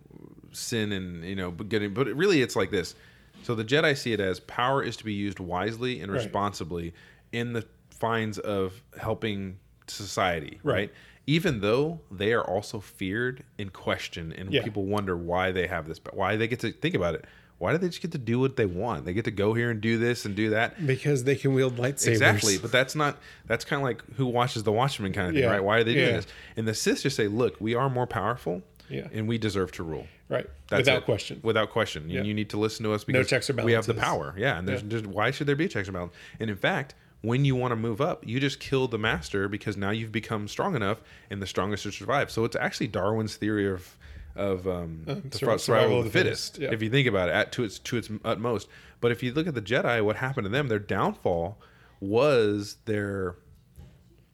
sin 0.52 0.92
and 0.92 1.24
you 1.24 1.36
know 1.36 1.52
but 1.52 1.70
getting 1.70 1.94
but 1.94 2.08
it 2.08 2.16
really 2.16 2.42
it's 2.42 2.56
like 2.56 2.72
this. 2.72 2.96
So 3.44 3.56
the 3.56 3.66
Jedi 3.66 3.98
see 3.98 4.14
it 4.14 4.20
as 4.20 4.40
power 4.40 4.84
is 4.84 4.96
to 4.98 5.04
be 5.06 5.14
used 5.14 5.40
wisely 5.40 6.00
and 6.02 6.12
Right. 6.12 6.22
responsibly 6.24 6.94
in 7.32 7.54
the 7.54 7.66
fines 7.90 8.38
of 8.40 8.82
helping 9.00 9.58
society, 9.88 10.60
right? 10.64 10.74
Right. 10.74 10.92
Even 11.28 11.62
though 11.62 12.02
they 12.10 12.34
are 12.34 12.44
also 12.44 12.80
feared 12.80 13.44
and 13.60 13.72
questioned, 13.72 14.34
and 14.34 14.52
Yeah. 14.52 14.64
people 14.64 14.86
wonder 14.86 15.16
why 15.16 15.52
they 15.52 15.68
have 15.68 15.88
this, 15.88 16.00
but 16.00 16.16
why 16.16 16.36
they 16.36 16.48
get 16.48 16.60
to 16.62 16.72
think 16.72 16.96
about 16.96 17.14
it. 17.16 17.26
Why 17.62 17.74
do 17.74 17.78
they 17.78 17.90
just 17.90 18.02
get 18.02 18.12
to 18.14 18.18
do 18.18 18.40
what 18.40 18.56
they 18.56 18.66
want? 18.66 19.06
They 19.06 19.14
get 19.14 19.26
to 19.26 19.32
go 19.32 19.54
here 19.54 19.70
and 19.70 19.80
do 19.80 20.00
this 20.00 20.26
and 20.26 20.36
do 20.36 20.50
that. 20.50 20.84
because 20.88 21.26
they 21.26 21.36
can 21.36 21.54
wield 21.54 21.78
lightsabers 21.78 22.08
Exactly, 22.08 22.58
but 22.58 22.72
that's 22.72 22.96
not. 22.96 23.20
That's 23.46 23.64
kind 23.66 23.80
of 23.80 23.84
like 23.84 24.04
who 24.16 24.26
watches 24.26 24.64
the 24.64 24.72
Watchmen 24.72 25.14
kind 25.14 25.28
of 25.28 25.36
thing, 25.36 25.44
Yeah. 25.44 25.52
right? 25.52 25.64
Why 25.64 25.78
are 25.78 25.84
they 25.84 25.94
doing 25.94 26.08
Yeah. 26.08 26.16
this? 26.18 26.28
And 26.58 26.68
the 26.68 26.74
Sith 26.74 27.04
just 27.04 27.16
say, 27.16 27.28
"Look, 27.28 27.62
we 27.62 27.76
are 27.76 27.88
more 27.88 28.08
powerful, 28.08 28.64
Yeah. 28.90 29.10
and 29.14 29.28
we 29.28 29.38
deserve 29.38 29.72
to 29.74 29.84
rule." 29.84 30.08
right 30.28 30.50
That's 30.70 30.80
without 30.88 31.00
it. 31.00 31.06
question 31.06 31.40
Without 31.44 31.70
question, 31.72 32.10
Yeah. 32.10 32.24
you, 32.24 32.34
need 32.34 32.50
to 32.52 32.58
listen 32.58 32.84
to 32.86 32.94
us 32.94 33.04
because 33.04 33.28
checks 33.28 33.50
or 33.50 33.54
we 33.64 33.74
have 33.74 33.86
the 33.86 33.94
power. 33.94 34.34
Yeah, 34.38 34.58
and 34.58 34.66
there's, 34.68 34.82
there's 34.82 35.06
why 35.06 35.30
should 35.30 35.46
there 35.46 35.58
be 35.58 35.66
a 35.66 35.68
checks 35.68 35.88
and 35.90 35.94
balances? 35.94 36.18
And 36.40 36.50
in 36.50 36.56
fact, 36.56 36.96
when 37.22 37.44
you 37.46 37.54
want 37.54 37.74
to 37.74 37.76
move 37.76 38.00
up, 38.02 38.26
you 38.26 38.40
just 38.40 38.60
kill 38.60 38.88
the 38.88 38.98
master 38.98 39.48
because 39.50 39.76
now 39.78 39.92
you've 39.92 40.12
become 40.14 40.48
strong 40.48 40.74
enough, 40.76 41.02
and 41.30 41.42
the 41.42 41.46
strongest 41.48 41.84
will 41.86 41.92
survive. 41.92 42.32
So 42.32 42.46
it's 42.46 42.56
actually 42.56 42.88
Darwin's 42.88 43.36
theory 43.36 43.70
of 43.70 43.98
of 44.42 44.68
um, 44.68 45.04
the 45.06 45.38
sur- 45.38 45.58
survival, 45.58 46.00
of 46.00 46.06
the 46.06 46.12
fittest. 46.12 46.58
yeah. 46.60 46.72
If 46.72 46.82
you 46.82 46.90
think 46.90 47.08
about 47.08 47.30
it, 47.30 47.34
at 47.36 47.52
to 47.54 47.64
its 47.64 47.80
to 47.80 47.98
its 47.98 48.10
utmost. 48.26 48.68
But 49.00 49.12
if 49.12 49.24
you 49.24 49.34
look 49.34 49.48
at 49.48 49.54
the 49.56 49.62
Jedi, 49.62 50.04
what 50.04 50.18
happened 50.18 50.46
to 50.46 50.50
them? 50.50 50.68
Their 50.68 50.80
downfall 50.80 51.58
was 52.00 52.78
their 52.86 53.36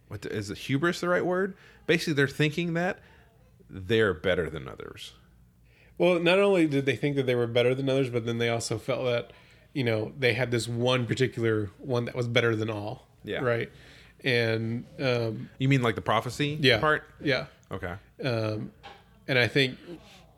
what 0.08 0.22
the- 0.22 0.32
is 0.34 0.50
it 0.50 0.58
hubris 0.58 1.02
the 1.02 1.10
right 1.10 1.26
word? 1.26 1.56
Basically, 1.86 2.14
they're 2.14 2.28
thinking 2.28 2.74
that 2.74 3.00
they're 3.70 4.14
better 4.14 4.50
than 4.50 4.68
others. 4.68 5.14
well 5.98 6.20
not 6.20 6.40
only 6.40 6.68
did 6.68 6.86
they 6.86 6.96
think 6.96 7.16
that 7.18 7.26
they 7.26 7.36
were 7.36 7.48
better 7.48 7.76
than 7.76 7.90
others 7.90 8.10
but 8.10 8.26
then 8.26 8.38
they 8.38 8.48
also 8.50 8.78
felt 8.78 9.04
that 9.04 9.32
you 9.74 9.84
know 9.84 10.14
they 10.18 10.34
had 10.34 10.52
this 10.52 10.68
one 10.70 11.06
particular 11.06 11.70
one 11.80 12.06
that 12.06 12.16
was 12.16 12.28
better 12.30 12.56
than 12.56 12.70
all 12.70 13.08
Yeah. 13.26 13.40
right 13.42 13.70
and 14.24 14.86
um 15.02 15.50
You 15.60 15.68
mean 15.68 15.82
like 15.82 15.96
the 15.96 16.02
prophecy 16.02 16.58
yeah 16.62 16.80
part? 16.80 17.04
yeah 17.22 17.48
Okay. 17.72 17.94
um, 18.24 18.72
and 19.28 19.38
I 19.40 19.48
think 19.48 19.78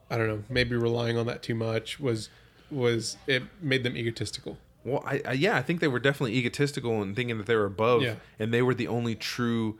I 0.09 0.17
don't 0.17 0.27
know 0.27 0.43
maybe 0.49 0.75
relying 0.75 1.17
on 1.17 1.25
that 1.27 1.41
too 1.43 1.55
much 1.55 1.99
was 1.99 2.29
was 2.71 3.17
it 3.27 3.43
made 3.61 3.83
them 3.83 3.95
egotistical. 3.97 4.57
Well, 4.83 5.03
I, 5.05 5.21
I 5.25 5.31
yeah, 5.33 5.57
I 5.57 5.61
think 5.61 5.81
they 5.81 5.87
were 5.87 5.99
definitely 5.99 6.35
egotistical 6.35 7.01
and 7.01 7.15
thinking 7.15 7.37
that 7.37 7.47
they 7.47 7.55
were 7.55 7.65
above, 7.65 8.01
Yeah. 8.01 8.15
and 8.39 8.53
they 8.53 8.61
were 8.61 8.73
the 8.73 8.87
only 8.87 9.15
true 9.15 9.77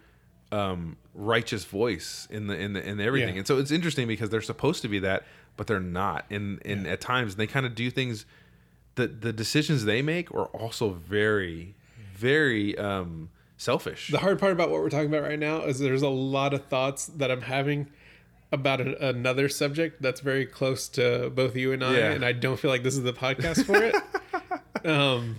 um, 0.52 0.98
righteous 1.14 1.66
voice 1.66 2.28
in 2.32 2.48
the 2.48 2.58
in 2.58 2.74
the 2.74 2.88
in 2.88 3.00
everything. 3.00 3.36
Yeah. 3.36 3.40
And 3.40 3.48
so 3.48 3.58
it's 3.60 3.72
interesting 3.72 4.08
because 4.08 4.30
they're 4.30 4.42
supposed 4.42 4.82
to 4.82 4.88
be 4.88 5.00
that, 5.00 5.24
but 5.58 5.68
they're 5.68 5.80
not. 5.80 6.26
And 6.30 6.62
and 6.66 6.86
at 6.88 7.00
times 7.02 7.36
they 7.36 7.48
kind 7.48 7.66
of 7.66 7.76
do 7.76 7.90
things. 7.92 8.26
The 8.96 9.08
the 9.08 9.32
decisions 9.32 9.86
they 9.86 10.02
make 10.02 10.32
are 10.34 10.48
also 10.48 10.90
very, 10.90 11.76
very 12.16 12.78
um, 12.78 13.30
selfish. 13.58 14.10
The 14.10 14.18
hard 14.18 14.40
part 14.40 14.52
about 14.52 14.70
what 14.70 14.82
we're 14.82 14.90
talking 14.90 15.08
about 15.08 15.22
right 15.24 15.40
now 15.40 15.62
is 15.62 15.80
there's 15.80 16.02
a 16.02 16.10
lot 16.10 16.54
of 16.54 16.66
thoughts 16.66 17.06
that 17.06 17.32
I'm 17.32 17.42
having 17.44 17.88
about 18.52 18.82
an, 18.82 18.96
another 19.00 19.48
subject 19.50 20.02
that's 20.02 20.22
very 20.22 20.46
close 20.46 20.88
to 20.90 21.30
both 21.30 21.56
you 21.56 21.72
and 21.72 21.84
I, 21.84 21.98
Yeah. 21.98 22.12
and 22.12 22.26
I 22.26 22.32
don't 22.32 22.60
feel 22.60 22.72
like 22.72 22.84
this 22.84 22.96
is 22.96 23.04
the 23.04 23.14
podcast 23.14 23.66
for 23.66 23.76
it. 23.84 23.96
um, 24.86 25.36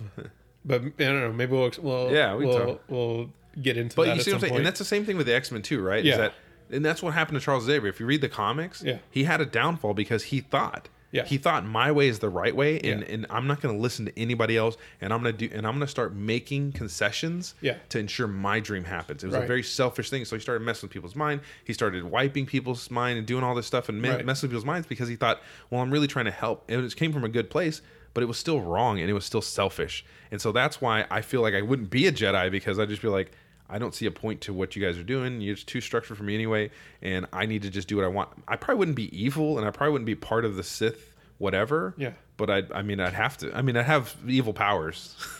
but 0.63 0.81
I 0.81 0.89
don't 0.97 1.19
know. 1.19 1.31
Maybe 1.33 1.51
we'll 1.51 1.71
we'll 1.79 2.11
Yeah, 2.11 2.35
we 2.35 2.45
we'll, 2.45 2.79
we'll 2.87 3.29
get 3.61 3.77
into 3.77 3.95
But 3.95 4.05
that 4.05 4.15
you 4.17 4.21
see 4.23 4.31
what 4.31 4.35
I'm 4.35 4.41
saying, 4.41 4.51
point. 4.51 4.59
and 4.59 4.65
that's 4.67 4.79
the 4.79 4.85
same 4.85 5.05
thing 5.05 5.17
with 5.17 5.25
the 5.27 5.35
X 5.35 5.51
Men 5.51 5.61
too, 5.61 5.81
right? 5.81 6.03
Yeah. 6.03 6.11
Is 6.13 6.17
that 6.19 6.33
and 6.71 6.85
that's 6.85 7.03
what 7.03 7.13
happened 7.13 7.37
to 7.37 7.43
Charles 7.43 7.65
Xavier. 7.65 7.89
If 7.89 7.99
you 7.99 8.05
read 8.05 8.21
the 8.21 8.29
comics, 8.29 8.81
Yeah. 8.81 8.99
he 9.09 9.25
had 9.25 9.41
a 9.41 9.45
downfall 9.45 9.93
because 9.93 10.23
he 10.25 10.39
thought. 10.39 10.87
Yeah. 11.11 11.25
He 11.25 11.37
thought 11.37 11.65
my 11.65 11.91
way 11.91 12.07
is 12.07 12.19
the 12.19 12.29
right 12.29 12.55
way, 12.55 12.79
and, 12.79 13.01
Yeah. 13.01 13.07
and 13.13 13.25
I'm 13.29 13.45
not 13.47 13.59
going 13.61 13.75
to 13.75 13.81
listen 13.81 14.05
to 14.05 14.19
anybody 14.19 14.55
else, 14.57 14.77
and 15.01 15.11
I'm 15.13 15.21
going 15.21 15.35
to 15.35 15.47
do, 15.47 15.53
and 15.55 15.67
I'm 15.67 15.73
going 15.73 15.85
to 15.85 15.91
start 15.91 16.15
making 16.15 16.71
concessions 16.71 17.55
Yeah. 17.61 17.75
to 17.89 17.99
ensure 17.99 18.27
my 18.27 18.59
dream 18.59 18.83
happens. 18.85 19.23
It 19.23 19.27
was 19.27 19.35
a 19.35 19.41
very 19.41 19.63
selfish 19.63 20.09
thing, 20.09 20.23
so 20.25 20.35
he 20.35 20.41
started 20.41 20.63
messing 20.63 20.87
with 20.87 20.93
people's 20.93 21.15
mind. 21.15 21.41
He 21.65 21.73
started 21.73 22.03
wiping 22.05 22.45
people's 22.45 22.89
mind 22.89 23.17
and 23.17 23.27
doing 23.27 23.43
all 23.43 23.55
this 23.55 23.67
stuff 23.67 23.89
and 23.89 24.01
Right. 24.01 24.25
messing 24.25 24.47
with 24.47 24.51
people's 24.51 24.65
minds 24.65 24.87
because 24.87 25.09
he 25.09 25.15
thought, 25.15 25.41
well, 25.69 25.81
I'm 25.81 25.91
really 25.91 26.07
trying 26.07 26.25
to 26.25 26.31
help. 26.31 26.63
And 26.69 26.83
it 26.85 26.95
came 26.95 27.11
from 27.11 27.23
a 27.23 27.29
good 27.29 27.49
place, 27.49 27.81
but 28.13 28.23
it 28.23 28.27
was 28.27 28.37
still 28.37 28.61
wrong 28.61 28.99
and 28.99 29.09
it 29.09 29.13
was 29.13 29.25
still 29.25 29.41
selfish. 29.41 30.05
And 30.31 30.39
so 30.41 30.51
that's 30.51 30.79
why 30.81 31.05
I 31.11 31.21
feel 31.21 31.41
like 31.41 31.53
I 31.53 31.61
wouldn't 31.61 31.89
be 31.89 32.07
a 32.07 32.11
Jedi 32.11 32.49
because 32.51 32.79
I'd 32.79 32.89
just 32.89 33.01
be 33.01 33.07
like, 33.09 33.31
I 33.71 33.79
don't 33.79 33.95
see 33.95 34.05
a 34.05 34.11
point 34.11 34.41
to 34.41 34.53
what 34.53 34.75
you 34.75 34.83
guys 34.85 34.97
are 34.97 35.03
doing. 35.03 35.39
You're 35.41 35.55
too 35.55 35.79
structured 35.81 36.17
for 36.17 36.23
me 36.23 36.35
anyway, 36.35 36.69
and 37.01 37.25
I 37.31 37.45
need 37.45 37.61
to 37.61 37.69
just 37.69 37.87
do 37.87 37.95
what 37.95 38.05
I 38.05 38.09
want. 38.09 38.29
I 38.47 38.55
probably 38.57 38.79
wouldn't 38.79 38.97
be 38.97 39.15
evil, 39.17 39.57
and 39.57 39.65
I 39.67 39.71
probably 39.71 39.93
wouldn't 39.93 40.05
be 40.07 40.15
part 40.15 40.43
of 40.45 40.55
the 40.55 40.63
Sith, 40.63 41.15
whatever. 41.37 41.93
Yeah. 41.97 42.11
But 42.37 42.49
I, 42.49 42.63
I 42.73 42.81
mean, 42.81 42.99
I'd 42.99 43.13
have 43.13 43.37
to. 43.37 43.55
I 43.55 43.61
mean, 43.61 43.77
I'd 43.77 43.85
have 43.85 44.15
evil 44.27 44.53
powers. 44.53 45.15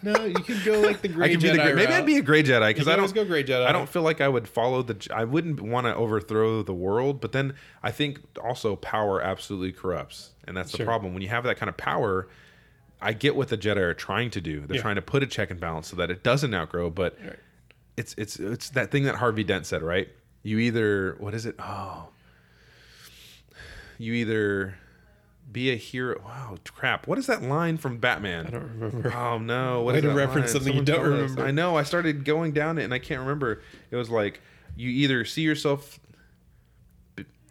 No, 0.00 0.24
you 0.24 0.34
could 0.34 0.64
go 0.64 0.80
like 0.80 1.00
the 1.00 1.08
gray 1.08 1.26
I 1.28 1.30
could 1.32 1.40
be 1.42 1.48
Jedi 1.48 1.52
the 1.56 1.58
gray, 1.58 1.72
maybe. 1.74 1.92
I'd 1.92 2.06
be 2.06 2.16
a 2.18 2.22
gray 2.22 2.44
Jedi 2.44 2.68
because 2.68 2.86
I 2.86 2.94
don't 2.94 3.12
go 3.12 3.24
gray 3.24 3.42
Jedi. 3.42 3.66
I 3.66 3.72
don't 3.72 3.88
feel 3.88 4.02
like 4.02 4.20
I 4.20 4.28
would 4.28 4.46
follow 4.46 4.82
the. 4.82 4.96
I 5.12 5.24
wouldn't 5.24 5.60
want 5.60 5.86
to 5.88 5.94
overthrow 5.96 6.62
the 6.62 6.72
world, 6.72 7.20
but 7.20 7.32
then 7.32 7.54
I 7.82 7.90
think 7.90 8.20
also 8.40 8.76
power 8.76 9.20
absolutely 9.20 9.72
corrupts, 9.72 10.30
and 10.46 10.56
that's 10.56 10.70
the 10.70 10.84
problem. 10.84 11.14
When 11.14 11.22
you 11.24 11.28
have 11.30 11.42
that 11.42 11.56
kind 11.56 11.68
of 11.68 11.76
power, 11.76 12.28
I 13.02 13.12
get 13.12 13.34
what 13.34 13.48
the 13.48 13.58
Jedi 13.58 13.78
are 13.78 13.92
trying 13.92 14.30
to 14.30 14.40
do. 14.40 14.60
They're 14.60 14.76
Yeah. 14.76 14.82
trying 14.82 14.94
to 14.96 15.02
put 15.02 15.24
a 15.24 15.26
check 15.26 15.50
and 15.50 15.58
balance 15.58 15.88
so 15.88 15.96
that 15.96 16.12
it 16.12 16.22
doesn't 16.22 16.54
outgrow. 16.54 16.90
But 16.90 17.18
Right. 17.20 17.36
It's 17.98 18.14
it's 18.16 18.38
it's 18.38 18.70
that 18.70 18.90
thing 18.90 19.04
that 19.04 19.16
Harvey 19.16 19.44
Dent 19.44 19.66
said, 19.66 19.82
right? 19.82 20.08
You 20.42 20.58
either 20.58 21.16
what 21.18 21.34
is 21.34 21.44
it? 21.46 21.56
Oh, 21.58 22.08
you 23.98 24.12
either 24.14 24.74
be 25.50 25.70
a 25.72 25.76
hero. 25.76 26.20
Wow, 26.24 26.56
crap! 26.72 27.06
What 27.06 27.18
is 27.18 27.26
that 27.26 27.42
line 27.42 27.76
from 27.78 27.98
Batman? 27.98 28.46
I 28.46 28.50
don't 28.50 28.70
remember. 28.80 29.12
Oh 29.14 29.38
no! 29.38 29.82
What 29.82 29.94
Way 29.94 30.00
to 30.02 30.10
reference 30.10 30.54
line? 30.54 30.62
something 30.62 30.74
you 30.74 30.82
don't 30.82 31.00
us. 31.00 31.06
remember. 31.06 31.44
I 31.44 31.50
know. 31.50 31.76
I 31.76 31.82
started 31.82 32.24
going 32.24 32.52
down 32.52 32.78
it 32.78 32.84
and 32.84 32.94
I 32.94 32.98
can't 32.98 33.20
remember. 33.20 33.62
It 33.90 33.96
was 33.96 34.10
like 34.10 34.40
you 34.76 34.88
either 34.90 35.24
see 35.24 35.42
yourself 35.42 35.98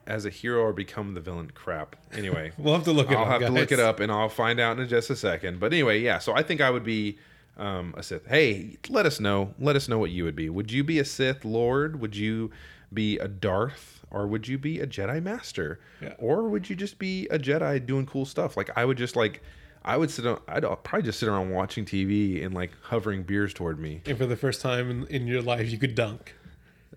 as 0.06 0.26
a 0.26 0.30
hero 0.30 0.62
or 0.62 0.72
become 0.72 1.14
the 1.14 1.20
villain. 1.20 1.52
Crap. 1.54 1.98
Anyway, 2.14 2.54
We'll 2.58 2.74
have 2.76 2.86
to 2.86 2.94
look 2.94 3.12
it 3.12 3.18
up. 3.18 3.28
I'll 3.28 3.34
up. 3.34 3.42
have 3.42 3.50
to 3.52 3.60
look 3.60 3.72
it 3.74 3.80
up 3.80 4.00
and 4.00 4.10
I'll 4.12 4.30
find 4.30 4.60
out 4.60 4.80
in 4.80 4.88
just 4.88 5.10
a 5.10 5.16
second. 5.18 5.60
But 5.60 5.74
anyway, 5.74 6.00
yeah. 6.00 6.20
So 6.20 6.34
I 6.34 6.44
think 6.44 6.62
I 6.62 6.70
would 6.70 6.86
be 6.86 7.18
um, 7.58 7.94
a 7.98 8.04
Sith. 8.04 8.28
Hey, 8.28 8.78
let 8.90 9.06
us 9.06 9.20
know. 9.20 9.54
Let 9.60 9.76
us 9.76 9.88
know 9.88 10.00
what 10.00 10.12
you 10.12 10.24
would 10.24 10.36
be. 10.36 10.50
Would 10.50 10.72
you 10.72 10.84
be 10.84 11.00
a 11.00 11.06
Sith 11.06 11.44
Lord? 11.44 12.00
Would 12.00 12.16
you 12.16 12.52
be 12.94 13.18
a 13.20 13.28
Darth? 13.28 14.06
Or 14.10 14.26
would 14.28 14.48
you 14.48 14.58
be 14.58 14.80
a 14.80 14.88
Jedi 14.88 15.22
Master? 15.22 15.80
Yeah. 16.02 16.14
Or 16.18 16.44
would 16.44 16.70
you 16.70 16.76
just 16.76 16.98
be 16.98 17.28
a 17.28 17.38
Jedi 17.38 17.86
doing 17.86 18.06
cool 18.06 18.26
stuff? 18.26 18.56
Like 18.56 18.70
I 18.78 18.86
would 18.86 18.98
just 18.98 19.16
like. 19.16 19.42
I 19.86 19.96
would 19.96 20.12
sit 20.12 20.28
on. 20.28 20.42
I'd 20.50 20.64
probably 20.84 21.04
just 21.04 21.18
sit 21.18 21.30
around 21.30 21.52
watching 21.52 21.86
TV 21.86 22.44
and 22.46 22.54
like 22.54 22.72
hovering 22.82 23.24
beers 23.24 23.54
toward 23.54 23.80
me. 23.80 24.02
And 24.06 24.18
for 24.18 24.26
the 24.26 24.36
first 24.36 24.60
time 24.60 24.90
in, 24.90 25.08
in 25.08 25.28
your 25.28 25.42
life, 25.42 25.72
you 25.72 25.78
could 25.78 25.96
dunk. 25.96 26.36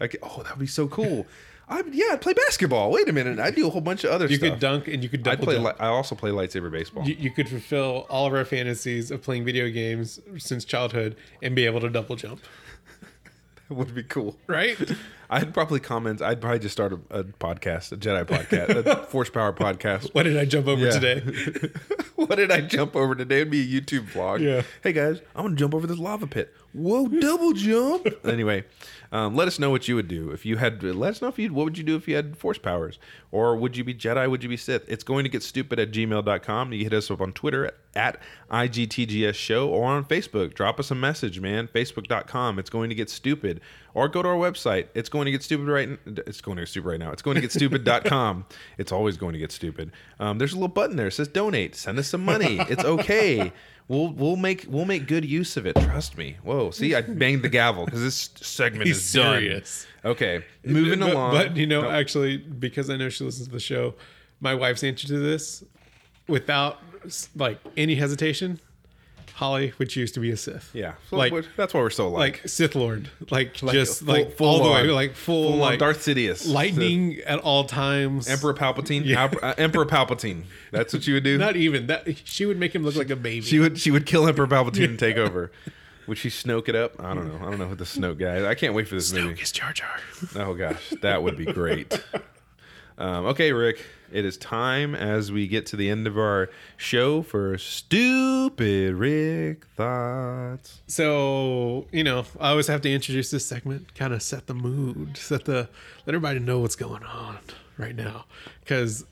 Like, 0.01 0.17
oh, 0.25 0.43
that 0.43 0.57
would 0.57 0.61
be 0.61 0.67
so 0.67 0.89
cool. 0.89 1.27
I 1.71 1.83
yeah, 1.93 2.07
I'd 2.13 2.21
play 2.21 2.33
basketball. 2.33 2.91
Wait 2.91 3.09
a 3.09 3.13
minute, 3.13 3.39
I 3.39 3.51
do 3.53 3.67
a 3.67 3.71
whole 3.71 3.81
bunch 3.81 4.03
of 4.05 4.11
other 4.11 4.27
You 4.27 4.37
stuff. 4.37 4.45
You 4.45 4.51
could 4.53 4.61
dunk 4.61 4.89
and 4.89 5.03
you 5.03 5.09
could 5.09 5.23
double 5.23 5.45
play. 5.45 5.57
Li- 5.59 5.73
I 5.79 5.87
also 5.87 6.15
play 6.17 6.31
lightsaber 6.31 6.71
baseball. 6.71 7.07
you, 7.07 7.15
you 7.19 7.31
could 7.31 7.49
fulfill 7.49 8.07
all 8.11 8.27
of 8.27 8.35
our 8.35 8.45
fantasies 8.45 9.11
of 9.11 9.23
playing 9.23 9.45
video 9.45 9.71
games 9.71 10.21
since 10.39 10.65
childhood 10.65 11.17
and 11.43 11.55
be 11.55 11.65
able 11.67 11.81
to 11.81 11.89
double 11.89 12.17
jump. 12.17 12.41
That 13.69 13.77
would 13.77 13.95
be 13.95 14.03
cool. 14.03 14.37
Right? 14.49 14.77
I'd 15.31 15.55
probably 15.55 15.79
comment. 15.79 16.21
I'd 16.21 16.41
probably 16.41 16.59
just 16.59 16.73
start 16.73 16.93
a, 16.93 16.99
a 17.21 17.23
podcast, 17.23 17.93
a 17.93 17.97
Jedi 17.97 18.25
podcast, 18.25 18.85
a 18.85 18.97
Force 19.07 19.31
Power 19.31 19.53
podcast. 19.53 20.13
What 20.13 20.25
did 20.25 20.37
I 20.37 20.45
jump 20.45 20.67
over 20.67 20.87
Yeah. 20.87 20.91
today? 20.99 21.21
what 22.17 22.35
did 22.35 22.51
I 22.51 22.63
jump 22.63 22.97
over 22.97 23.15
today? 23.15 23.43
It'd 23.43 23.51
be 23.53 23.61
a 23.63 23.81
YouTube 23.81 24.11
vlog. 24.11 24.41
Yeah. 24.41 24.63
Hey 24.83 24.93
guys, 24.93 25.21
I'm 25.37 25.45
gonna 25.45 25.55
jump 25.55 25.73
over 25.77 25.87
this 25.87 25.99
lava 25.99 26.27
pit. 26.27 26.53
Whoa, 26.73 27.07
double 27.07 27.53
jump! 27.53 28.09
anyway, 28.25 28.65
um, 29.13 29.35
let 29.35 29.49
us 29.49 29.59
know 29.59 29.71
what 29.71 29.89
you 29.89 29.97
would 29.97 30.09
do 30.09 30.31
if 30.31 30.47
you 30.47 30.57
had. 30.59 30.83
Let 30.83 31.11
us 31.11 31.23
know 31.23 31.29
if 31.29 31.39
you. 31.39 31.53
What 31.53 31.65
would 31.65 31.79
you 31.79 31.85
do 31.85 31.97
if 31.97 32.07
you 32.07 32.15
had 32.15 32.37
force 32.37 32.59
powers, 32.59 32.99
or 33.33 33.57
would 33.57 33.77
you 33.77 33.83
be 33.83 33.95
Jedi? 33.95 34.31
Would 34.31 34.43
you 34.43 34.49
be 34.49 34.57
Sith? 34.57 34.85
It's 34.89 35.03
going 35.03 35.25
to 35.25 35.29
get 35.29 35.43
stupid 35.43 35.79
at 35.81 35.91
gmail.com. 35.91 36.73
You 36.73 36.85
hit 36.85 36.93
us 36.93 37.11
up 37.11 37.21
on 37.21 37.33
Twitter 37.33 37.73
at 37.97 38.21
IGTGS 38.51 39.35
Show 39.35 39.69
or 39.69 39.87
on 39.87 40.05
Facebook. 40.05 40.55
Drop 40.55 40.79
us 40.79 40.91
a 40.91 40.95
message, 40.95 41.41
man. 41.41 41.69
Facebook.com. 41.69 42.59
It's 42.61 42.71
going 42.71 42.89
to 42.89 42.95
get 42.95 43.11
stupid. 43.11 43.61
Or 43.95 44.09
go 44.09 44.23
to 44.23 44.29
our 44.29 44.37
website. 44.37 44.87
It's 44.95 45.09
going 45.09 45.25
to 45.25 45.33
get 45.33 45.43
stupid 45.43 45.67
right. 45.67 45.99
It's 46.07 46.41
going 46.41 46.57
to 46.57 46.63
get 46.63 46.69
stupid 46.69 46.89
right 46.89 47.01
now. 47.01 47.11
It's 47.11 47.23
going 47.23 47.35
to 47.35 47.41
get 47.41 47.51
stupid.com. 47.51 48.47
it's 48.79 48.93
always 48.93 49.17
going 49.17 49.33
to 49.33 49.41
get 49.41 49.51
stupid. 49.51 49.91
Um, 50.21 50.39
there's 50.39 50.53
a 50.53 50.57
little 50.57 50.69
button 50.69 50.97
there. 50.97 51.09
It 51.09 51.15
says 51.15 51.27
donate. 51.27 51.75
Send 51.75 51.99
us 51.99 52.07
some 52.07 52.25
money. 52.25 52.61
It's 52.69 52.85
okay. 52.85 53.53
We'll 53.91 54.13
we'll 54.13 54.37
make 54.37 54.67
we'll 54.69 54.85
make 54.85 55.09
good 55.09 55.25
use 55.25 55.57
of 55.57 55.67
it. 55.67 55.75
Trust 55.75 56.17
me. 56.17 56.37
Whoa. 56.45 56.71
See, 56.71 56.95
I 56.95 57.01
banged 57.01 57.43
the 57.43 57.49
gavel 57.49 57.87
because 57.87 58.01
this 58.01 58.31
segment 58.37 58.87
He's 58.87 58.99
is 58.99 59.13
done. 59.13 59.41
serious. 59.41 59.85
Okay, 60.05 60.45
moving 60.65 61.01
but, 61.01 61.11
along. 61.11 61.33
But 61.35 61.57
you 61.57 61.67
know, 61.67 61.83
No. 61.83 61.91
actually, 61.91 62.37
because 62.37 62.89
I 62.89 62.97
know 62.97 63.09
she 63.09 63.25
listens 63.25 63.49
to 63.49 63.53
the 63.53 63.59
show, 63.59 63.95
my 64.41 64.55
wife's 64.55 64.85
answer 64.85 65.09
to 65.09 65.19
this, 65.19 65.65
without 66.29 66.79
like 67.35 67.59
any 67.77 67.97
hesitation, 67.97 68.61
Holly 69.41 69.73
would 69.79 69.89
choose 69.89 70.13
to 70.13 70.21
be 70.21 70.31
a 70.31 70.37
Sith. 70.37 70.71
yeah, 70.75 70.93
so 71.09 71.17
like 71.17 71.33
that's 71.57 71.73
why 71.75 71.81
we're 71.81 71.91
so 71.91 72.09
alike. 72.09 72.41
like 72.43 72.49
Sith 72.49 72.75
Lord, 72.75 73.09
like, 73.31 73.55
just 73.55 74.01
full- 74.05 74.15
like 74.15 74.37
full 74.37 74.47
all 74.49 74.59
the 74.63 74.69
on. 74.71 74.87
way, 74.87 74.91
like 74.93 75.15
full, 75.15 75.51
Full 75.53 75.57
like 75.59 75.79
Darth 75.79 75.99
Sidious, 75.99 76.47
lightning 76.47 77.19
at 77.27 77.39
all 77.41 77.65
times. 77.65 78.29
Emperor 78.29 78.53
Palpatine, 78.55 79.05
Yeah. 79.05 79.23
Alp- 79.23 79.43
uh, 79.43 79.55
Emperor 79.59 79.87
Palpatine. 79.87 80.43
That's 80.73 80.93
what 80.93 81.07
you 81.07 81.15
would 81.15 81.25
do. 81.25 81.39
Not 81.39 81.57
even 81.57 81.87
that. 81.89 82.07
She 82.25 82.45
would 82.47 82.59
make 82.59 82.75
him 82.75 82.85
look 82.85 82.97
like 82.97 83.11
a 83.11 83.17
baby. 83.17 83.41
She 83.45 83.59
would 83.59 83.79
she 83.81 83.91
would 83.91 84.05
kill 84.07 84.29
Emperor 84.29 84.47
Palpatine 84.47 84.85
and 84.91 84.99
take 84.99 85.17
over. 85.27 85.51
Would 86.07 86.19
she 86.19 86.29
Snoke 86.29 86.69
it 86.69 86.75
up? 86.75 87.01
I 87.03 87.15
don't 87.15 87.29
know. 87.29 87.39
I 87.47 87.49
don't 87.51 87.59
know 87.59 87.67
who 87.69 87.77
the 87.77 87.85
Snoke 87.85 88.19
guy. 88.19 88.37
is. 88.37 88.45
I 88.45 88.55
can't 88.55 88.75
wait 88.75 88.89
for 88.89 88.95
this 88.97 89.13
movie. 89.13 89.41
is 89.41 89.53
Jar 89.53 89.73
Jar. 89.73 90.01
Oh 90.37 90.55
gosh, 90.55 90.91
that 91.03 91.23
would 91.23 91.37
be 91.37 91.47
great. 91.47 92.03
Um, 93.01 93.25
okay, 93.25 93.51
Rick, 93.53 93.83
it 94.13 94.27
is 94.27 94.37
time 94.37 94.95
as 94.95 95.33
we 95.33 95.47
get 95.47 95.65
to 95.67 95.77
the 95.77 95.89
end 95.89 96.07
of 96.07 96.19
our 96.19 96.51
show 96.77 97.23
for 97.23 97.57
stupid 97.57 98.95
Rick 98.95 99.65
thoughts. 99.75 100.83
So 100.87 101.87
you 101.93 102.05
know, 102.05 102.27
I 102.39 102.51
always 102.51 102.67
have 102.67 102.83
to 102.83 102.93
introduce 102.93 103.31
this 103.31 103.47
segment, 103.47 103.95
kind 103.95 104.13
of 104.13 104.23
set 104.23 104.49
the 104.49 104.55
mood, 104.55 105.17
set 105.17 105.47
the 105.47 105.71
let 106.05 106.15
everybody 106.15 106.41
know 106.41 106.59
what's 106.59 106.77
going 106.77 107.03
on 107.05 107.39
right 107.79 107.97
now. 107.97 108.27
Because 108.61 109.07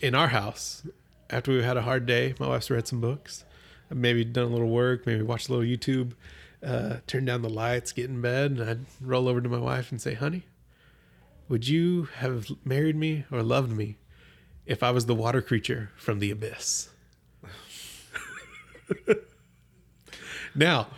in 0.00 0.14
our 0.14 0.28
house, 0.28 0.86
after 1.28 1.50
we've 1.50 1.64
had 1.64 1.76
a 1.76 1.82
hard 1.82 2.06
day, 2.06 2.36
my 2.38 2.46
wife's 2.46 2.70
read 2.70 2.86
some 2.86 3.00
books, 3.00 3.44
maybe 3.90 4.24
done 4.24 4.44
a 4.44 4.50
little 4.50 4.70
work, 4.70 5.08
maybe 5.08 5.22
watched 5.22 5.48
a 5.48 5.54
little 5.54 5.66
YouTube, 5.66 6.12
uh, 6.64 6.98
turn 7.08 7.24
down 7.24 7.42
the 7.42 7.50
lights, 7.50 7.90
get 7.90 8.08
in 8.08 8.20
bed, 8.20 8.52
and 8.52 8.70
I'd 8.70 8.80
roll 9.00 9.26
over 9.26 9.40
to 9.40 9.48
my 9.48 9.58
wife 9.58 9.90
and 9.90 10.00
say, 10.00 10.14
"Honey, 10.14 10.44
would 11.48 11.68
you 11.68 12.08
have 12.16 12.50
married 12.64 12.96
me 12.96 13.24
or 13.30 13.42
loved 13.42 13.72
me 13.72 13.98
if 14.66 14.82
I 14.82 14.90
was 14.90 15.06
the 15.06 15.14
water 15.14 15.42
creature 15.42 15.90
from 15.96 16.18
the 16.18 16.30
abyss?" 16.30 16.90
Now, 20.54 20.88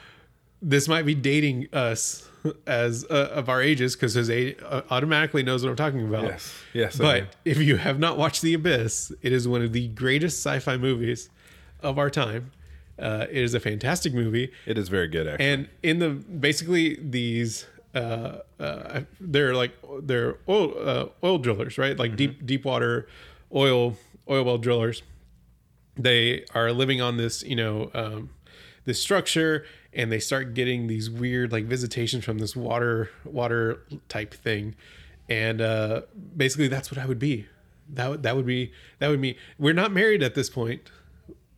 this 0.60 0.88
might 0.88 1.06
be 1.06 1.14
dating 1.14 1.68
us 1.72 2.28
as 2.66 3.04
uh, 3.10 3.30
of 3.32 3.48
our 3.48 3.60
ages 3.60 3.96
because 3.96 4.14
his 4.14 4.30
age 4.30 4.56
uh, 4.64 4.82
automatically 4.90 5.42
knows 5.42 5.64
what 5.64 5.70
I'm 5.70 5.76
talking 5.76 6.06
about. 6.06 6.24
Yes, 6.24 6.54
yes. 6.72 6.98
But 6.98 7.34
if 7.44 7.58
you 7.58 7.76
have 7.76 7.98
not 7.98 8.18
watched 8.18 8.42
The 8.42 8.54
Abyss, 8.54 9.12
it 9.22 9.32
is 9.32 9.48
one 9.48 9.62
of 9.62 9.72
the 9.72 9.88
greatest 9.88 10.44
sci-fi 10.44 10.76
movies 10.76 11.28
of 11.80 11.98
our 11.98 12.10
time. 12.10 12.52
Uh, 12.98 13.26
it 13.30 13.42
is 13.42 13.52
a 13.52 13.60
fantastic 13.60 14.14
movie, 14.14 14.50
it 14.64 14.78
is 14.78 14.88
very 14.88 15.08
good. 15.08 15.26
Actually, 15.26 15.46
and 15.46 15.68
in 15.82 15.98
the 15.98 16.10
basically 16.10 16.98
these 17.02 17.66
uh, 17.96 18.42
uh, 18.60 19.00
they're 19.18 19.54
like 19.54 19.72
they're 20.02 20.36
oil 20.48 20.74
uh, 20.78 21.06
oil 21.24 21.38
drillers, 21.38 21.78
right? 21.78 21.98
Like 21.98 22.14
deep 22.14 22.44
deep 22.44 22.64
water 22.64 23.08
oil 23.54 23.96
oil 24.28 24.44
well 24.44 24.58
drillers. 24.58 25.02
They 25.96 26.44
are 26.54 26.72
living 26.72 27.00
on 27.00 27.16
this, 27.16 27.42
you 27.42 27.56
know, 27.56 27.90
um, 27.94 28.30
this 28.84 29.00
structure, 29.00 29.64
and 29.94 30.12
they 30.12 30.18
start 30.18 30.52
getting 30.52 30.88
these 30.88 31.08
weird 31.08 31.52
like 31.52 31.64
visitations 31.64 32.22
from 32.22 32.38
this 32.38 32.54
water 32.54 33.10
water 33.24 33.80
type 34.08 34.34
thing, 34.34 34.74
and 35.30 35.62
uh, 35.62 36.02
basically 36.36 36.68
that's 36.68 36.90
what 36.90 36.98
I 36.98 37.06
would 37.06 37.18
be. 37.18 37.46
That 37.88 38.10
would 38.10 38.22
that 38.24 38.36
would 38.36 38.46
be 38.46 38.72
that 38.98 39.08
would 39.08 39.22
be. 39.22 39.38
We're 39.58 39.72
not 39.72 39.90
married 39.90 40.22
at 40.22 40.34
this 40.34 40.50
point. 40.50 40.90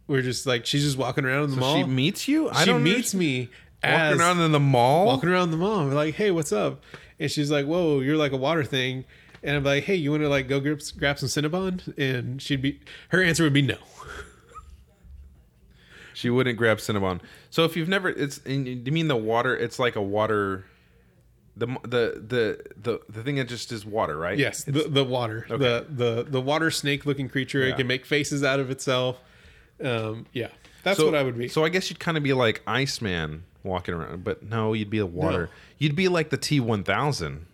We're 0.07 0.23
just 0.23 0.47
like 0.47 0.67
she's 0.67 0.85
just 0.85 0.97
walking 0.97 1.25
around 1.25 1.45
in 1.45 1.51
the 1.51 1.57
mall. 1.57 1.77
she 1.77 1.85
meets 1.85 2.29
you. 2.29 2.49
I 2.49 2.65
she 2.65 2.73
meets 2.75 3.13
understand. 3.15 3.19
me 3.19 3.51
walking 3.83 4.21
around 4.21 4.41
in 4.41 4.53
the 4.53 4.61
mall. 4.61 5.07
walking 5.07 5.29
around 5.29 5.51
the 5.51 5.57
mall. 5.57 5.87
Like, 5.87 6.15
hey, 6.15 6.31
what's 6.31 6.53
up? 6.53 6.83
And 7.19 7.31
she's 7.31 7.51
like, 7.51 7.67
whoa, 7.67 8.01
you're 8.01 8.17
like 8.17 8.33
a 8.33 8.37
water 8.37 8.65
thing. 8.65 9.05
And 9.43 9.57
I'm 9.57 9.65
like, 9.65 9.85
hey, 9.85 9.95
you 9.95 10.11
want 10.11 10.23
to 10.23 10.29
like 10.29 10.49
go 10.49 10.61
grab, 10.61 10.81
grab 10.99 11.19
some 11.19 11.29
Cinnabon? 11.29 11.97
And 11.97 12.43
she'd 12.43 12.63
be, 12.63 12.81
her 13.11 13.23
answer 13.23 13.45
would 13.45 13.53
be 13.53 13.63
no. 13.63 13.79
She 16.19 16.31
wouldn't 16.31 16.59
grab 16.59 16.79
Cinnabon. 16.79 17.21
So 17.49 17.63
if 17.63 17.77
you've 17.77 17.89
never, 17.89 18.09
it's 18.09 18.41
you 18.45 18.91
mean 18.91 19.07
the 19.07 19.15
water? 19.15 19.57
It's 19.57 19.79
like 19.79 19.95
a 19.95 20.03
water. 20.03 20.65
The 21.57 21.67
the 21.83 22.25
the 22.27 22.65
the 22.77 23.01
the 23.09 23.23
thing 23.23 23.37
that 23.37 23.49
just 23.49 23.71
is 23.71 23.87
water, 23.87 24.19
right? 24.19 24.37
Yes, 24.37 24.65
the, 24.65 24.89
the 24.89 25.05
water, 25.05 25.47
the 25.49 25.87
the 25.89 26.27
the 26.29 26.41
water 26.41 26.73
snake 26.73 27.07
looking 27.07 27.29
creature. 27.29 27.61
Yeah. 27.61 27.73
It 27.73 27.77
can 27.77 27.87
make 27.87 28.05
faces 28.05 28.43
out 28.43 28.59
of 28.59 28.69
itself. 28.69 29.21
Um, 29.83 30.27
yeah, 30.33 30.49
that's 30.83 30.99
so, 30.99 31.05
what 31.05 31.15
I 31.15 31.23
would 31.23 31.39
be. 31.39 31.47
So 31.47 31.65
I 31.65 31.69
guess 31.69 31.89
you'd 31.89 32.01
kind 32.01 32.17
of 32.17 32.25
be 32.25 32.33
like 32.33 32.63
Iceman 32.67 33.45
walking 33.63 33.95
around, 33.95 34.25
but 34.25 34.43
no, 34.43 34.73
you'd 34.73 34.91
be 34.91 34.99
a 34.99 35.07
water. 35.07 35.45
No. 35.45 35.49
You'd 35.79 35.97
be 35.97 36.09
like 36.09 36.31
the 36.31 36.37
T 36.37 36.61
one 36.61 36.85
thousand. 36.85 37.47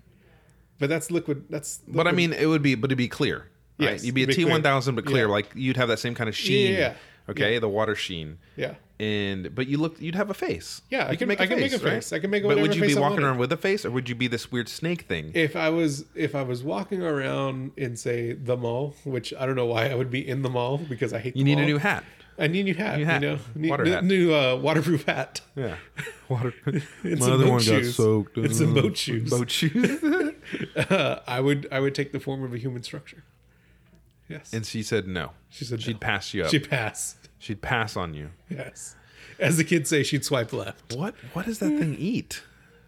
but 0.79 0.89
that's 0.89 1.11
liquid. 1.11 1.45
That's 1.51 1.81
But 1.89 2.07
I 2.07 2.13
mean, 2.13 2.33
it 2.33 2.47
would 2.47 2.63
be, 2.63 2.75
but 2.75 2.89
it'd 2.89 2.99
be 2.99 3.09
clear. 3.09 3.47
Right? 3.79 3.91
Yes, 3.93 4.05
you'd 4.05 4.15
be 4.15 4.25
a 4.25 4.27
T 4.27 4.45
one 4.45 4.63
thousand, 4.63 4.95
but 4.95 5.05
clear. 5.07 5.27
Yeah. 5.27 5.33
Like 5.33 5.51
you'd 5.55 5.77
have 5.77 5.89
that 5.89 5.99
same 5.99 6.15
kind 6.15 6.29
of 6.29 6.37
sheen. 6.37 6.75
Yeah. 6.75 6.95
Okay, 7.29 7.59
the 7.59 7.71
water 7.71 7.95
sheen. 7.95 8.37
yeah, 8.55 8.75
And 9.01 9.55
but 9.55 9.67
you 9.67 9.79
look, 9.79 9.99
you'd 9.99 10.15
have 10.15 10.29
a 10.29 10.35
face. 10.35 10.83
Yeah, 10.91 11.07
I 11.07 11.13
you 11.13 11.17
can- 11.17 11.31
I 11.31 11.47
can 11.47 11.59
make 11.59 11.73
a 11.73 11.79
face. 11.79 12.13
I 12.13 12.19
can 12.19 12.29
make 12.29 12.45
a. 12.45 12.49
But 12.49 12.59
would 12.59 12.75
you 12.75 12.83
be 12.83 12.89
face 12.89 12.97
I 12.99 13.01
walking 13.01 13.25
around 13.25 13.39
with 13.39 13.51
a 13.51 13.57
face, 13.57 13.87
or 13.87 13.91
would 13.91 14.11
you 14.11 14.15
be 14.15 14.29
this 14.29 14.53
weird 14.53 14.69
snake 14.69 15.03
thing? 15.03 15.33
if 15.35 15.57
I 15.57 15.71
was 15.71 16.05
if 16.15 16.35
I 16.35 16.43
was 16.43 16.63
walking 16.63 17.03
around 17.03 17.73
in 17.79 17.97
say 17.97 18.35
the 18.35 18.59
mall, 18.59 18.95
which 19.05 19.33
I 19.41 19.47
don't 19.47 19.57
know 19.57 19.65
why 19.65 19.89
I 19.89 19.95
would 19.95 20.11
be 20.11 20.29
in 20.29 20.43
the 20.43 20.51
mall 20.51 20.77
because 20.77 21.15
I 21.15 21.19
hate. 21.19 21.35
you 21.35 21.45
the 21.45 21.55
need 21.55 21.63
a 21.63 21.65
new 21.67 21.79
hat. 21.79 22.05
I 22.39 22.47
need 22.49 22.61
a 22.61 22.64
new 22.64 22.74
hat. 22.74 22.99
New 22.99 23.05
hat. 23.05 23.22
You 23.22 23.28
know, 23.28 23.39
Need- 23.55 23.70
Water 23.70 23.85
new, 23.85 24.03
new 24.03 24.35
uh, 24.35 24.57
waterproof 24.57 25.05
hat. 25.05 25.41
Yeah. 25.55 25.76
Water. 26.28 26.53
And 26.66 26.82
My 27.20 27.30
other 27.30 27.49
one 27.49 27.64
got 27.64 27.85
soaked. 27.85 28.37
And 28.37 28.55
some 28.55 28.74
boat 28.74 28.97
shoes. 28.97 29.30
Boat 29.30 29.51
shoes. 29.51 30.01
Uh, 30.76 31.20
I 31.26 31.41
would 31.41 31.66
I 31.72 31.80
would 31.80 31.95
take 31.95 32.12
the 32.12 32.20
form 32.20 32.43
of 32.45 32.53
a 32.53 32.59
human 32.59 32.82
structure. 32.82 33.24
Yes. 34.28 34.53
and 34.53 34.64
she 34.66 34.82
said 34.82 35.07
no. 35.07 35.30
she 35.51 35.64
said 35.64 35.80
She'd 35.82 35.95
no. 35.95 35.99
pass 36.01 36.32
you 36.35 36.45
up. 36.45 36.51
She'd 36.51 36.68
pass. 36.68 37.16
She'd 37.39 37.62
pass 37.62 37.97
on 37.97 38.14
you. 38.14 38.30
Yes. 38.51 38.95
As 39.39 39.57
the 39.57 39.64
kids 39.64 39.89
say, 39.89 40.03
she'd 40.03 40.24
swipe 40.24 40.53
left. 40.53 40.95
What? 40.95 41.14
What 41.32 41.47
does 41.47 41.59
that 41.61 41.70
thing 41.78 41.95
eat? 41.99 42.43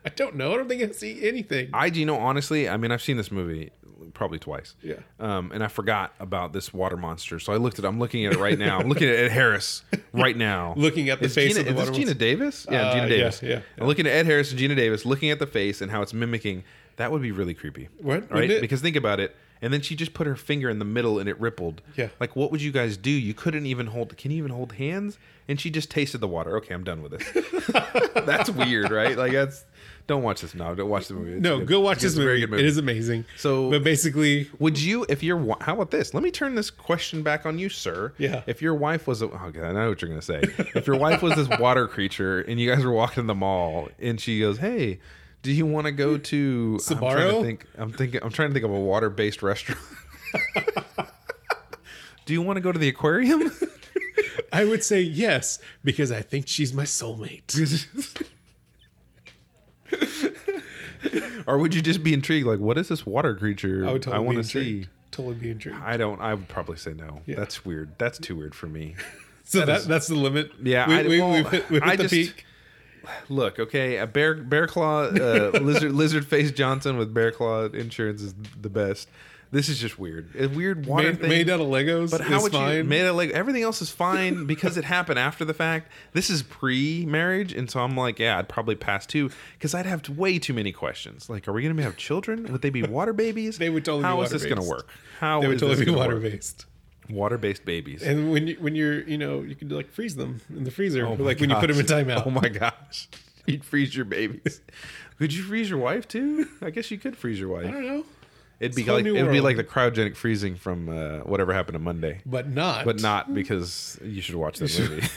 I 0.05 0.11
don't 0.11 0.36
know. 0.36 0.53
I 0.53 0.57
don't 0.57 0.68
think 0.68 0.82
I 0.82 0.90
see 0.92 1.26
anything. 1.26 1.70
I, 1.72 1.90
do 1.90 1.99
you 2.01 2.07
know, 2.07 2.16
honestly, 2.16 2.68
I 2.68 2.76
mean, 2.76 2.92
I've 2.92 3.03
seen 3.03 3.16
this 3.16 3.32
movie 3.32 3.70
probably 4.14 4.38
twice. 4.38 4.74
Yeah. 4.82 4.94
Um, 5.20 5.51
and 5.53 5.62
I 5.64 5.68
forgot 5.68 6.14
about 6.20 6.53
this 6.53 6.72
water 6.74 6.97
monster. 6.97 7.38
So 7.38 7.53
I 7.53 7.57
looked 7.57 7.78
at 7.78 7.84
I'm 7.84 7.99
looking 7.99 8.24
at 8.26 8.32
it 8.32 8.38
right 8.38 8.59
now. 8.59 8.78
I'm 8.78 8.88
looking 8.88 9.09
at 9.09 9.16
Ed 9.16 9.30
Harris 9.32 9.82
right 10.12 10.36
now. 10.36 10.74
Looking 10.76 11.09
at 11.11 11.18
the 11.20 11.26
Is 11.26 11.34
face 11.34 11.57
Geena, 11.57 11.61
of 11.61 11.64
the 11.66 11.70
is 11.72 11.76
this 11.88 11.90
water 11.99 12.12
Geena? 12.14 12.18
Davis? 12.18 12.66
Yeah, 12.70 12.80
Uh, 12.82 12.94
Geena 12.94 13.09
Davis. 13.09 13.42
yeah, 13.42 13.61
I'm 13.78 13.86
looking 13.86 14.07
at 14.07 14.12
Ed 14.12 14.26
Harris 14.26 14.51
and 14.53 14.61
Geena 14.61 14.76
Davis, 14.76 15.05
looking 15.05 15.30
at 15.30 15.38
the 15.38 15.47
face 15.47 15.80
and 15.80 15.90
how 15.90 16.03
it's 16.03 16.12
mimicking. 16.14 16.64
That 16.97 17.12
would 17.12 17.22
be 17.22 17.32
really 17.32 17.55
creepy. 17.55 17.88
What? 17.99 18.30
Right? 18.30 18.51
It? 18.51 18.61
Because 18.61 18.80
think 18.80 18.97
about 18.97 19.20
it. 19.20 19.36
And 19.62 19.72
then 19.72 19.80
she 19.80 19.97
just 19.97 20.12
put 20.14 20.26
her 20.26 20.36
finger 20.36 20.68
in 20.68 20.78
the 20.78 20.84
middle 20.84 21.18
and 21.18 21.28
it 21.28 21.40
rippled. 21.40 21.80
Yeah. 21.97 22.09
Like, 22.20 22.36
what 22.36 22.51
would 22.51 22.61
you 22.61 22.72
guys 22.72 22.97
do? 22.99 23.11
You 23.11 23.32
couldn't 23.32 23.64
even 23.66 23.86
hold. 23.88 24.14
Can 24.18 24.30
you 24.30 24.36
even 24.38 24.51
hold 24.51 24.72
hands? 24.72 25.18
And 25.49 25.59
she 25.61 25.70
just 25.70 25.90
tasted 25.90 26.18
the 26.18 26.28
water. 26.28 26.57
Okay, 26.59 26.74
I'm 26.74 26.84
done 26.84 27.03
with 27.03 27.12
this. 27.12 27.72
that's 28.26 28.51
weird, 28.51 28.90
right? 28.90 29.16
Like 29.16 29.32
that's. 29.32 29.64
Don't 30.07 30.22
watch 30.22 30.42
this 30.42 30.54
now. 30.54 30.72
Don't 30.72 30.88
watch 30.88 31.09
the 31.09 31.14
movie. 31.14 31.32
It's 31.32 31.42
No, 31.42 31.59
good. 31.59 31.66
go 31.68 31.80
watch 31.80 31.96
It's 31.96 32.04
this 32.14 32.16
movie. 32.16 32.40
good 32.40 32.50
movie. 32.50 32.62
It 32.62 32.66
is 32.66 32.78
amazing. 32.78 33.24
So- 33.36 33.70
but 33.70 33.82
basically, 33.82 34.48
Would 34.61 34.80
you, 34.80 35.04
if 35.09 35.22
your 35.22 35.57
how 35.61 35.74
about 35.74 35.90
this? 35.90 36.14
Let 36.14 36.22
me 36.22 36.30
turn 36.30 36.54
this 36.54 36.70
question 36.70 37.22
back 37.22 37.44
on 37.44 37.59
you, 37.59 37.68
sir. 37.68 38.12
Yeah. 38.18 38.42
If 38.46 38.62
your 38.62 38.74
wife 38.74 39.07
was, 39.09 39.20
a, 39.22 39.26
oh 39.26 39.50
God, 39.52 39.64
I 39.64 39.72
know 39.72 39.88
what 39.88 40.00
you're 40.00 40.09
gonna 40.09 40.22
say. 40.22 40.42
if 40.74 40.86
your 40.86 40.96
wife 40.96 41.22
was 41.22 41.34
this 41.34 41.48
water 41.59 41.88
creature 41.96 42.40
and 42.42 42.61
you 42.61 42.70
guys 42.72 42.84
were 42.84 42.92
walking 42.92 43.22
in 43.22 43.26
the 43.26 43.34
mall 43.34 43.88
and 43.98 44.20
she 44.20 44.38
goes, 44.40 44.59
"Hey, 44.59 45.00
do 45.42 45.50
you 45.52 45.66
want 45.66 45.86
to 45.86 45.92
go 45.92 46.16
to 46.18 46.78
I'm 46.90 46.98
trying 46.98 47.34
to 47.34 47.42
think. 47.42 47.66
I'm 47.76 47.92
thinking. 47.92 48.20
I'm 48.22 48.30
trying 48.30 48.48
to 48.50 48.52
think 48.54 48.64
of 48.64 48.70
a 48.70 48.78
water-based 48.80 49.42
restaurant. 49.42 49.80
do 52.26 52.32
you 52.32 52.42
want 52.42 52.57
to 52.57 52.61
go 52.61 52.72
to 52.72 52.78
the 52.78 52.88
aquarium? 52.88 53.50
I 54.52 54.64
would 54.64 54.82
say 54.84 55.00
yes 55.00 55.59
because 55.84 56.11
I 56.12 56.22
think 56.22 56.46
she's 56.48 56.72
my 56.72 56.84
soulmate. 56.84 57.86
or 61.47 61.59
would 61.59 61.74
you 61.74 61.82
just 61.82 62.03
be 62.03 62.12
intrigued? 62.14 62.47
Like, 62.47 62.59
what 62.61 62.78
is 62.78 62.89
this 62.89 63.07
water 63.07 63.34
creature? 63.34 63.87
I 63.87 63.93
would 63.93 64.03
totally 64.03 64.24
want 64.24 64.39
to 64.39 64.45
see. 64.45 64.87
Totally 65.11 65.34
be 65.37 65.51
intrigued. 65.51 65.78
I 65.82 65.97
don't. 65.97 66.20
I 66.20 66.34
would 66.34 66.49
probably 66.49 66.76
say 66.76 66.93
no. 66.93 67.20
Yeah. 67.26 67.37
That's 67.37 67.64
weird. 67.64 67.93
That's 67.99 68.18
too 68.18 68.37
weird 68.37 68.55
for 68.55 68.66
me. 68.66 68.95
So 69.49 69.64
that, 69.64 69.82
that's 69.84 70.09
the 70.09 70.16
limit. 70.16 70.51
Yeah, 70.61 70.89
we, 70.89 70.95
I- 70.95 71.03
we, 71.07 71.20
well, 71.20 71.30
we've 71.30 71.49
hit, 71.49 71.70
we've 71.70 71.80
hit 71.80 71.89
I 71.93 71.95
the 71.95 72.03
just- 72.09 72.12
peak. 72.14 72.45
Look, 73.28 73.61
okay, 73.61 73.99
a 73.99 74.07
bear 74.09 74.34
bear 74.34 74.66
claw 74.66 75.03
uh, 75.05 75.51
lizard 75.62 75.93
lizard 75.93 76.26
face 76.26 76.51
Johnson 76.51 76.97
with 76.97 77.14
bear 77.14 77.30
claw 77.30 77.66
insurance 77.66 78.22
is 78.22 78.34
the 78.61 78.68
best. 78.68 79.09
This 79.53 79.68
is 79.68 79.78
just 79.78 79.99
weird. 79.99 80.28
A 80.38 80.49
weird 80.49 80.86
water 80.86 81.09
Made, 81.12 81.20
thing. 81.20 81.28
made 81.28 81.51
out 81.51 81.61
of 81.61 81.68
Legos. 81.68 82.11
but 82.11 82.20
how 82.20 82.38
is 82.38 82.42
would 82.42 82.53
fine. 82.53 82.76
you 82.78 82.84
made 82.84 83.03
out 83.03 83.11
of 83.11 83.16
like 83.16 83.30
everything 83.30 83.62
else 83.62 83.80
is 83.80 83.90
fine 83.90 84.44
because 84.47 84.76
it 84.76 84.84
happened 84.84 85.18
after 85.18 85.44
the 85.44 85.55
fact. 85.55 85.90
This 86.12 86.30
is 86.30 86.42
pre-marriage, 86.42 87.53
and 87.53 87.70
so 87.70 87.80
I'm 87.80 87.97
like, 87.97 88.18
yeah, 88.18 88.38
I'd 88.38 88.49
probably 88.49 88.74
pass 88.74 89.07
too 89.07 89.30
because 89.55 89.74
I'd 89.74 89.86
have 89.86 90.09
way 90.09 90.38
too 90.38 90.53
many 90.53 90.72
questions. 90.72 91.30
Like, 91.30 91.47
are 91.49 91.53
we 91.53 91.62
gonna 91.62 91.80
have 91.82 91.97
children? 91.97 92.51
Would 92.51 92.62
they 92.62 92.70
be 92.70 92.82
water 92.84 93.12
babies? 93.12 93.59
They 93.59 93.70
would 93.70 93.84
totally 93.84 94.03
be 94.03 94.09
How 94.09 94.22
is 94.22 94.30
this 94.30 94.44
gonna 94.44 94.64
work? 94.64 94.88
How 95.20 95.40
they 95.40 95.49
would 95.49 95.59
totally 95.59 95.84
be 95.84 95.90
water 95.90 96.16
based. 96.18 96.66
Water-based 97.09 97.64
babies. 97.64 98.03
And 98.03 98.32
when 98.32 98.49
you 98.49 98.57
when 98.57 98.74
you're 98.74 99.03
you 99.03 99.16
know 99.16 99.42
you 99.42 99.55
could 99.55 99.70
like 99.70 99.88
freeze 99.92 100.16
them 100.16 100.40
in 100.51 100.64
the 100.64 100.72
freezer, 100.72 101.07
Oh 101.07 101.14
like 101.14 101.38
when 101.38 101.51
you 101.51 101.57
put 101.57 101.68
them 101.68 101.78
in 101.78 101.86
timeout. 101.86 102.26
Oh 102.26 102.30
my 102.30 102.49
gosh. 102.49 103.09
You'd 103.47 103.64
freeze 103.64 103.94
your 103.94 104.05
babies. 104.05 104.61
Could 105.18 105.32
you 105.32 105.44
freeze 105.44 105.70
your 105.70 105.78
wife 105.78 106.09
too? 106.09 106.49
I 106.61 106.70
guess 106.70 106.90
you 106.90 106.99
could 106.99 107.16
freeze 107.16 107.38
your 107.38 107.49
wife. 107.49 107.66
I 107.66 107.70
don't 107.70 107.86
know, 107.86 108.05
It'd 108.59 108.74
be 108.74 108.84
like 108.84 109.04
it'd 109.04 109.32
be 109.32 109.40
like 109.40 109.57
the 109.57 109.64
cryogenic 109.64 110.16
freezing 110.16 110.57
from 110.57 110.88
uh, 110.88 111.18
whatever 111.20 111.52
happened 111.52 111.76
on 111.76 111.82
Monday, 111.82 112.20
but 112.24 112.48
not. 112.48 112.86
but 112.86 113.00
not 113.02 113.34
because 113.34 113.98
you 114.02 114.22
should 114.22 114.36
watch 114.36 114.59
that 114.61 114.78
movie. 114.78 115.07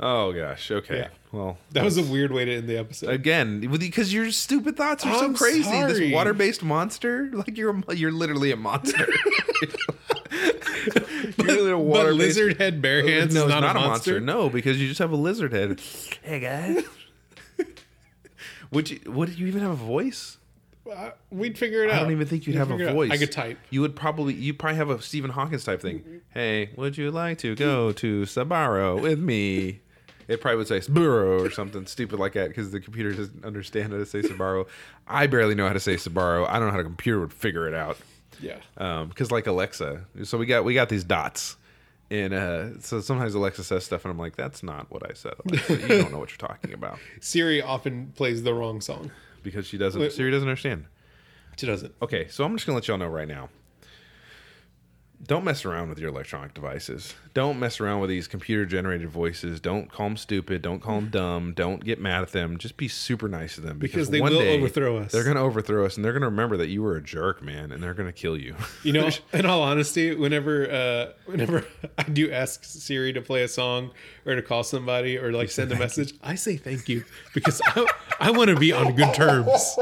oh 0.00 0.32
gosh. 0.32 0.70
Okay. 0.70 0.98
Yeah. 0.98 1.08
Well, 1.32 1.58
That 1.70 1.84
was 1.84 1.96
a 1.96 2.02
weird 2.02 2.32
way 2.32 2.44
to 2.44 2.56
end 2.56 2.68
the 2.68 2.76
episode. 2.76 3.10
again 3.10 3.60
because 3.60 4.12
your 4.12 4.30
stupid 4.32 4.76
thoughts 4.76 5.06
are 5.06 5.14
so 5.14 5.24
I'm 5.26 5.34
crazy. 5.34 5.62
sorry. 5.62 5.92
This 5.92 6.12
water-based 6.12 6.62
monster, 6.62 7.30
like 7.32 7.56
you're 7.56 7.80
you're 7.94 8.12
literally 8.12 8.50
a 8.50 8.56
monster. 8.56 8.98
you're 11.38 11.38
literally 11.38 11.72
a 11.72 11.76
but 11.76 12.14
lizard 12.14 12.58
head 12.58 12.82
bare 12.82 13.06
hands 13.06 13.34
no, 13.34 13.46
is 13.46 13.52
it's 13.52 13.60
not, 13.60 13.76
a 13.76 13.80
monster. 13.80 14.20
No, 14.20 14.50
because 14.50 14.80
you 14.80 14.88
just 14.88 14.98
have 14.98 15.12
a 15.12 15.16
lizard 15.16 15.52
head. 15.52 15.80
hey 16.22 16.40
guys. 16.40 16.84
Would 18.72 18.90
you? 18.90 19.00
Would 19.06 19.38
you 19.38 19.46
even 19.46 19.62
have 19.62 19.70
a 19.70 19.74
voice? 19.74 20.36
Uh, 20.90 21.10
We'd 21.30 21.58
figure 21.58 21.84
it 21.84 21.90
out. 21.90 21.96
I 21.96 22.02
don't 22.02 22.12
even 22.12 22.26
think 22.26 22.46
you'd 22.46 22.54
We'd 22.54 22.58
have 22.58 22.70
a 22.70 22.92
voice. 22.92 23.10
I 23.10 23.16
could 23.18 23.32
type. 23.32 23.58
You 23.70 23.80
would 23.82 23.94
probably. 23.96 24.34
You 24.34 24.54
probably 24.54 24.76
have 24.76 24.90
a 24.90 25.00
Stephen 25.00 25.30
Hawkins 25.30 25.64
type 25.64 25.80
thing. 25.80 26.20
Hey, 26.30 26.70
would 26.76 26.96
you 26.96 27.10
like 27.10 27.38
to 27.38 27.54
go 27.54 27.92
to 28.02 28.22
Sbarro 28.22 29.00
with 29.00 29.18
me? 29.18 29.80
It 30.28 30.40
probably 30.40 30.58
would 30.58 30.68
say 30.68 30.78
Sbarro 30.78 31.44
or 31.44 31.50
something 31.50 31.86
stupid 31.86 32.18
like 32.20 32.34
that 32.34 32.48
because 32.48 32.70
the 32.70 32.78
computer 32.80 33.12
doesn't 33.12 33.44
understand 33.44 33.92
how 33.92 33.98
to 33.98 34.06
say 34.06 34.22
Sbarro. 34.22 34.66
I 35.08 35.26
barely 35.26 35.54
know 35.56 35.66
how 35.66 35.72
to 35.72 35.80
say 35.80 35.96
Sbarro. 35.96 36.48
I 36.48 36.54
don't 36.58 36.66
know 36.66 36.72
how 36.72 36.76
the 36.78 36.84
computer 36.84 37.18
would 37.20 37.32
figure 37.32 37.66
it 37.66 37.74
out. 37.74 37.98
Yeah. 38.40 38.56
because 39.08 39.30
like 39.30 39.46
Alexa, 39.46 40.06
so 40.24 40.38
we 40.38 40.46
got 40.46 40.64
we 40.64 40.72
got 40.74 40.88
these 40.88 41.04
dots, 41.04 41.56
and 42.10 42.32
uh, 42.32 42.80
so 42.80 43.00
sometimes 43.00 43.34
Alexa 43.34 43.64
says 43.64 43.84
stuff, 43.84 44.04
and 44.04 44.12
I'm 44.12 44.18
like, 44.18 44.36
that's 44.36 44.62
not 44.62 44.90
what 44.90 45.08
I 45.08 45.14
said. 45.14 45.34
Alexa. 45.46 45.74
You 45.80 45.88
don't 45.88 46.12
know 46.12 46.18
what 46.18 46.30
you're 46.30 46.48
talking 46.48 46.72
about 46.72 46.98
Siri 47.20 47.60
often 47.60 48.12
plays 48.16 48.42
the 48.42 48.54
wrong 48.54 48.80
song. 48.80 49.10
Because 49.42 49.66
she 49.66 49.78
doesn't. 49.78 50.00
Wait, 50.00 50.12
Siri 50.12 50.30
doesn't 50.30 50.48
understand. 50.48 50.86
She 51.56 51.66
doesn't. 51.66 51.94
Okay, 52.00 52.28
so 52.28 52.44
I'm 52.44 52.56
just 52.56 52.66
gonna 52.66 52.76
let 52.76 52.88
y'all 52.88 52.98
know 52.98 53.06
right 53.08 53.28
now. 53.28 53.48
Don't 55.26 55.44
mess 55.44 55.64
around 55.66 55.90
with 55.90 55.98
your 55.98 56.08
electronic 56.08 56.54
devices. 56.54 57.14
Don't 57.34 57.58
mess 57.58 57.78
around 57.78 58.00
with 58.00 58.08
these 58.08 58.26
computer 58.26 58.64
generated 58.64 59.10
voices. 59.10 59.60
Don't 59.60 59.90
call 59.90 60.08
them 60.08 60.16
stupid. 60.16 60.62
Don't 60.62 60.80
call 60.80 60.96
them 61.00 61.08
dumb. 61.12 61.52
Don't 61.54 61.84
get 61.84 62.00
mad 62.00 62.22
at 62.22 62.32
them. 62.32 62.56
Just 62.58 62.76
be 62.76 62.88
super 62.88 63.28
nice 63.28 63.56
to 63.56 63.60
them 63.60 63.78
Because 63.78 64.08
they 64.10 64.20
will 64.20 64.38
overthrow 64.38 64.96
us. 64.96 65.12
They're 65.12 65.24
gonna 65.24 65.42
overthrow 65.42 65.84
us, 65.84 65.96
and 65.96 66.04
they're 66.04 66.14
gonna 66.14 66.26
remember 66.30 66.56
that 66.56 66.68
you 66.68 66.82
were 66.82 66.96
a 66.96 67.02
jerk, 67.02 67.42
man, 67.42 67.70
and 67.70 67.82
they're 67.82 67.94
gonna 67.94 68.12
kill 68.12 68.36
you. 68.36 68.54
You 68.82 68.94
know, 68.94 69.10
in 69.34 69.44
all 69.44 69.62
honesty, 69.62 70.14
whenever 70.14 70.70
uh, 70.70 71.12
whenever 71.26 71.66
I 71.98 72.04
do 72.04 72.32
ask 72.32 72.64
Siri 72.64 73.12
to 73.12 73.20
play 73.20 73.42
a 73.42 73.48
song 73.48 73.90
or 74.24 74.34
to 74.34 74.42
call 74.42 74.64
somebody 74.64 75.18
or 75.18 75.32
like 75.32 75.50
send 75.50 75.70
a 75.70 75.76
message, 75.76 76.14
I 76.22 76.34
say 76.34 76.56
thank 76.56 76.88
you 76.88 77.04
because 77.34 77.60
I, 77.66 77.86
I 78.18 78.30
want 78.30 78.48
to 78.48 78.56
be 78.56 78.72
on 78.72 78.94
good 78.94 79.12
terms. 79.12 79.76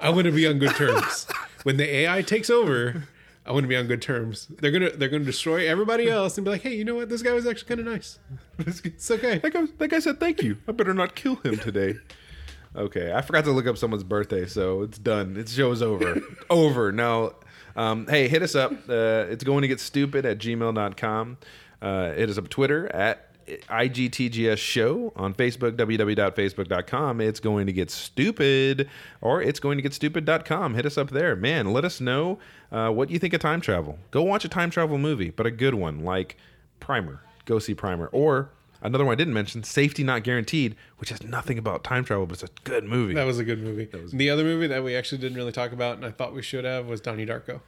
I 0.00 0.10
want 0.10 0.24
to 0.24 0.32
be 0.32 0.48
on 0.48 0.58
good 0.58 0.74
terms. 0.74 1.28
When 1.62 1.76
the 1.76 1.88
AI 1.88 2.22
takes 2.22 2.50
over, 2.50 3.04
I 3.50 3.52
want 3.52 3.64
to 3.64 3.68
be 3.68 3.74
on 3.74 3.88
good 3.88 4.00
terms. 4.00 4.46
They're 4.46 4.70
gonna 4.70 4.90
they're 4.90 5.08
gonna 5.08 5.24
destroy 5.24 5.68
everybody 5.68 6.08
else 6.08 6.38
and 6.38 6.44
be 6.44 6.52
like, 6.52 6.62
hey, 6.62 6.76
you 6.76 6.84
know 6.84 6.94
what? 6.94 7.08
This 7.08 7.20
guy 7.20 7.32
was 7.32 7.48
actually 7.48 7.66
kind 7.66 7.80
of 7.80 7.86
nice. 7.86 8.20
It's 8.60 9.10
okay. 9.10 9.38
That 9.38 9.52
guy, 9.52 9.66
that 9.78 9.88
guy 9.88 9.98
said 9.98 10.20
thank 10.20 10.40
you. 10.40 10.58
I 10.68 10.72
better 10.72 10.94
not 10.94 11.16
kill 11.16 11.34
him 11.34 11.58
today. 11.58 11.94
Okay, 12.76 13.12
I 13.12 13.22
forgot 13.22 13.42
to 13.46 13.50
look 13.50 13.66
up 13.66 13.76
someone's 13.76 14.04
birthday, 14.04 14.46
so 14.46 14.82
it's 14.82 14.98
done. 14.98 15.36
It's 15.36 15.52
show's 15.52 15.82
over. 15.82 16.22
over. 16.50 16.92
Now, 16.92 17.32
um, 17.74 18.06
hey, 18.06 18.28
hit 18.28 18.42
us 18.42 18.54
up. 18.54 18.70
Uh, 18.88 19.26
it's 19.28 19.42
going 19.42 19.62
to 19.62 19.68
get 19.68 19.80
stupid 19.80 20.24
at 20.24 20.38
gmail.com. 20.38 21.38
Uh, 21.82 22.12
hit 22.12 22.30
us 22.30 22.38
up 22.38 22.48
Twitter 22.50 22.94
at 22.94 23.30
IGTGS 23.68 24.58
show 24.58 25.12
on 25.16 25.34
Facebook, 25.34 25.72
www.facebook.com. 25.72 27.20
It's 27.20 27.40
going 27.40 27.66
to 27.66 27.72
get 27.72 27.90
stupid 27.90 28.88
or 29.20 29.42
it's 29.42 29.60
going 29.60 29.78
to 29.78 29.82
get 29.82 29.94
stupid.com. 29.94 30.74
Hit 30.74 30.86
us 30.86 30.96
up 30.96 31.10
there. 31.10 31.34
Man, 31.36 31.72
let 31.72 31.84
us 31.84 32.00
know 32.00 32.38
uh, 32.72 32.90
what 32.90 33.08
do 33.08 33.14
you 33.14 33.20
think 33.20 33.34
of 33.34 33.40
time 33.40 33.60
travel. 33.60 33.98
Go 34.10 34.22
watch 34.22 34.44
a 34.44 34.48
time 34.48 34.70
travel 34.70 34.98
movie, 34.98 35.30
but 35.30 35.46
a 35.46 35.50
good 35.50 35.74
one 35.74 36.04
like 36.04 36.36
Primer. 36.78 37.22
Go 37.44 37.58
see 37.58 37.74
Primer. 37.74 38.06
Or 38.08 38.50
another 38.82 39.04
one 39.04 39.12
I 39.12 39.16
didn't 39.16 39.34
mention, 39.34 39.62
Safety 39.62 40.04
Not 40.04 40.22
Guaranteed, 40.24 40.76
which 40.98 41.10
has 41.10 41.22
nothing 41.22 41.58
about 41.58 41.84
time 41.84 42.04
travel, 42.04 42.26
but 42.26 42.34
it's 42.34 42.42
a 42.44 42.54
good 42.64 42.84
movie. 42.84 43.14
That 43.14 43.26
was 43.26 43.38
a 43.38 43.44
good 43.44 43.60
movie. 43.62 43.88
the 44.12 44.30
other 44.30 44.44
movie 44.44 44.66
that 44.68 44.84
we 44.84 44.94
actually 44.94 45.18
didn't 45.18 45.36
really 45.36 45.52
talk 45.52 45.72
about 45.72 45.96
and 45.96 46.04
I 46.04 46.10
thought 46.10 46.34
we 46.34 46.42
should 46.42 46.64
have 46.64 46.86
was 46.86 47.00
Donnie 47.00 47.26
Darko. 47.26 47.60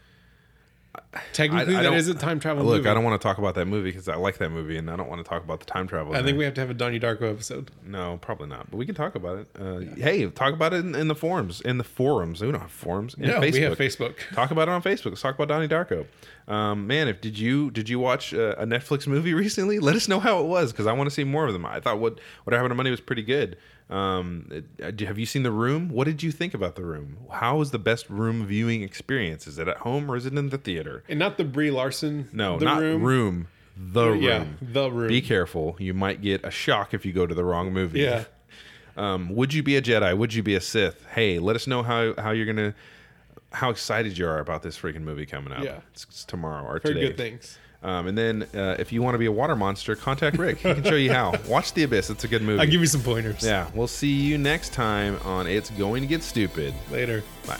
Technically, 1.32 1.76
I- 1.76 1.82
that 1.84 1.92
a 2.08 2.14
time 2.14 2.38
travel 2.40 2.62
movie. 2.64 2.72
Look, 2.74 2.78
movie. 2.82 2.90
I 2.90 2.94
don't 2.94 3.04
want 3.04 3.20
to 3.20 3.26
talk 3.26 3.38
about 3.38 3.54
that 3.54 3.66
movie 3.66 3.90
because 3.90 4.08
I 4.08 4.16
like 4.16 4.38
that 4.38 4.50
movie, 4.50 4.76
and 4.76 4.90
I 4.90 4.96
don't 4.96 5.08
want 5.08 5.24
to 5.24 5.28
talk 5.28 5.42
about 5.42 5.60
the 5.60 5.66
time 5.66 5.86
travel. 5.86 6.14
I 6.14 6.18
in 6.18 6.24
think 6.24 6.38
we 6.38 6.44
have 6.44 6.54
to 6.54 6.60
have 6.60 6.70
a 6.70 6.74
Donnie 6.74 7.00
Darko 7.00 7.30
episode. 7.30 7.70
no, 7.84 8.18
probably 8.20 8.48
not, 8.48 8.70
but 8.70 8.76
we 8.76 8.84
can 8.86 8.94
talk 8.94 9.14
about 9.14 9.38
it. 9.38 9.48
Uh, 9.58 9.80
Hey, 9.96 10.26
talk 10.28 10.52
about 10.52 10.72
it 10.74 10.84
in, 10.84 10.94
in 10.94 11.08
the 11.08 11.14
forums, 11.14 11.60
in 11.62 11.78
the 11.78 11.84
forums. 11.84 12.42
We 12.42 12.50
don't 12.50 12.60
have 12.60 12.70
forums. 12.70 13.14
In 13.14 13.22
No, 13.28 13.40
Facebook. 13.40 13.52
we 13.52 13.60
have 13.62 13.78
Facebook. 13.78 14.14
Talk 14.34 14.50
about 14.50 14.68
it 14.68 14.72
on 14.72 14.82
Facebook. 14.82 15.06
Let's 15.06 15.22
talk 15.22 15.34
about 15.34 15.48
Donnie 15.48 15.68
Darko. 15.68 16.06
Um, 16.48 16.86
man, 16.86 17.08
if 17.08 17.20
did 17.20 17.38
you 17.38 17.70
did 17.70 17.88
you 17.88 17.98
watch 17.98 18.34
uh, 18.34 18.54
a 18.58 18.66
Netflix 18.66 19.06
movie 19.06 19.32
recently? 19.44 19.78
Let 19.78 19.96
us 19.96 20.08
know 20.08 20.20
how 20.20 20.40
it 20.40 20.46
was 20.46 20.72
because 20.72 20.86
I 20.86 20.92
want 20.92 21.08
to 21.08 21.14
see 21.14 21.24
more 21.24 21.46
of 21.46 21.52
them. 21.52 21.64
I 21.64 21.80
thought 21.80 22.00
what 22.00 22.18
what 22.44 22.52
happened 22.52 22.70
to 22.70 22.74
Monday 22.74 22.90
was 22.90 23.00
pretty 23.00 23.22
good. 23.22 23.56
Um, 23.92 24.64
have 25.00 25.18
you 25.18 25.26
seen 25.26 25.42
the 25.42 25.50
room? 25.50 25.90
What 25.90 26.04
did 26.04 26.22
you 26.22 26.32
think 26.32 26.54
about 26.54 26.76
the 26.76 26.84
room? 26.84 27.18
How 27.30 27.58
was 27.58 27.72
the 27.72 27.78
best 27.78 28.08
room 28.08 28.46
viewing 28.46 28.82
experience? 28.82 29.46
Is 29.46 29.58
it 29.58 29.68
at 29.68 29.78
home 29.78 30.10
or 30.10 30.16
is 30.16 30.24
it 30.24 30.32
in 30.32 30.48
the 30.48 30.56
theater? 30.56 31.04
And 31.08 31.18
not 31.18 31.36
the 31.36 31.44
Brie 31.44 31.70
Larson. 31.70 32.28
No, 32.32 32.58
the 32.58 32.64
not 32.64 32.80
room. 32.80 33.48
The 33.76 34.10
Room. 34.10 34.22
Yeah, 34.22 34.44
The 34.60 34.90
Room. 34.90 35.08
Be 35.08 35.20
careful. 35.20 35.76
You 35.78 35.94
might 35.94 36.20
get 36.22 36.44
a 36.44 36.50
shock 36.50 36.94
if 36.94 37.04
you 37.06 37.12
go 37.12 37.26
to 37.26 37.34
the 37.34 37.44
wrong 37.44 37.72
movie. 37.72 38.00
Yeah. 38.00 38.24
Um, 38.94 39.34
would 39.34 39.54
you 39.54 39.62
be 39.62 39.78
a 39.78 39.80
Jedi? 39.80 40.14
Would 40.14 40.34
you 40.34 40.42
be 40.42 40.54
a 40.54 40.60
Sith? 40.60 41.06
Hey, 41.14 41.38
let 41.38 41.56
us 41.56 41.66
know 41.66 41.82
how, 41.82 42.12
how 42.18 42.32
you're 42.32 42.44
gonna 42.44 42.74
how 43.50 43.70
excited 43.70 44.18
you 44.18 44.26
are 44.26 44.38
about 44.38 44.62
this 44.62 44.78
freaking 44.78 45.00
movie 45.00 45.24
coming 45.24 45.50
out. 45.50 45.64
Yeah. 45.64 45.80
It's, 45.92 46.04
it's 46.04 46.24
tomorrow 46.26 46.62
or 46.64 46.72
Heard 46.74 46.82
today. 46.82 47.00
good 47.06 47.16
things. 47.16 47.58
Um, 47.84 48.06
and 48.06 48.16
then 48.16 48.46
uh, 48.54 48.76
if 48.78 48.92
you 48.92 49.02
want 49.02 49.14
to 49.14 49.18
be 49.18 49.26
a 49.26 49.32
water 49.32 49.56
monster, 49.56 49.96
contact 49.96 50.38
Rick. 50.38 50.58
He 50.58 50.72
can 50.74 50.84
show 50.84 50.94
you 50.94 51.12
how. 51.12 51.34
Watch 51.48 51.72
The 51.72 51.82
Abyss. 51.82 52.10
It's 52.10 52.24
a 52.24 52.28
good 52.28 52.42
movie. 52.42 52.60
I'll 52.60 52.66
give 52.66 52.80
you 52.80 52.86
some 52.86 53.02
pointers. 53.02 53.42
yeah. 53.44 53.68
We'll 53.74 53.88
see 53.88 54.12
you 54.12 54.38
next 54.38 54.72
time 54.72 55.18
on 55.24 55.46
It's 55.46 55.70
Going 55.70 56.02
to 56.02 56.06
Get 56.08 56.22
Stupid. 56.22 56.74
Later. 56.90 57.24
Bye. 57.46 57.58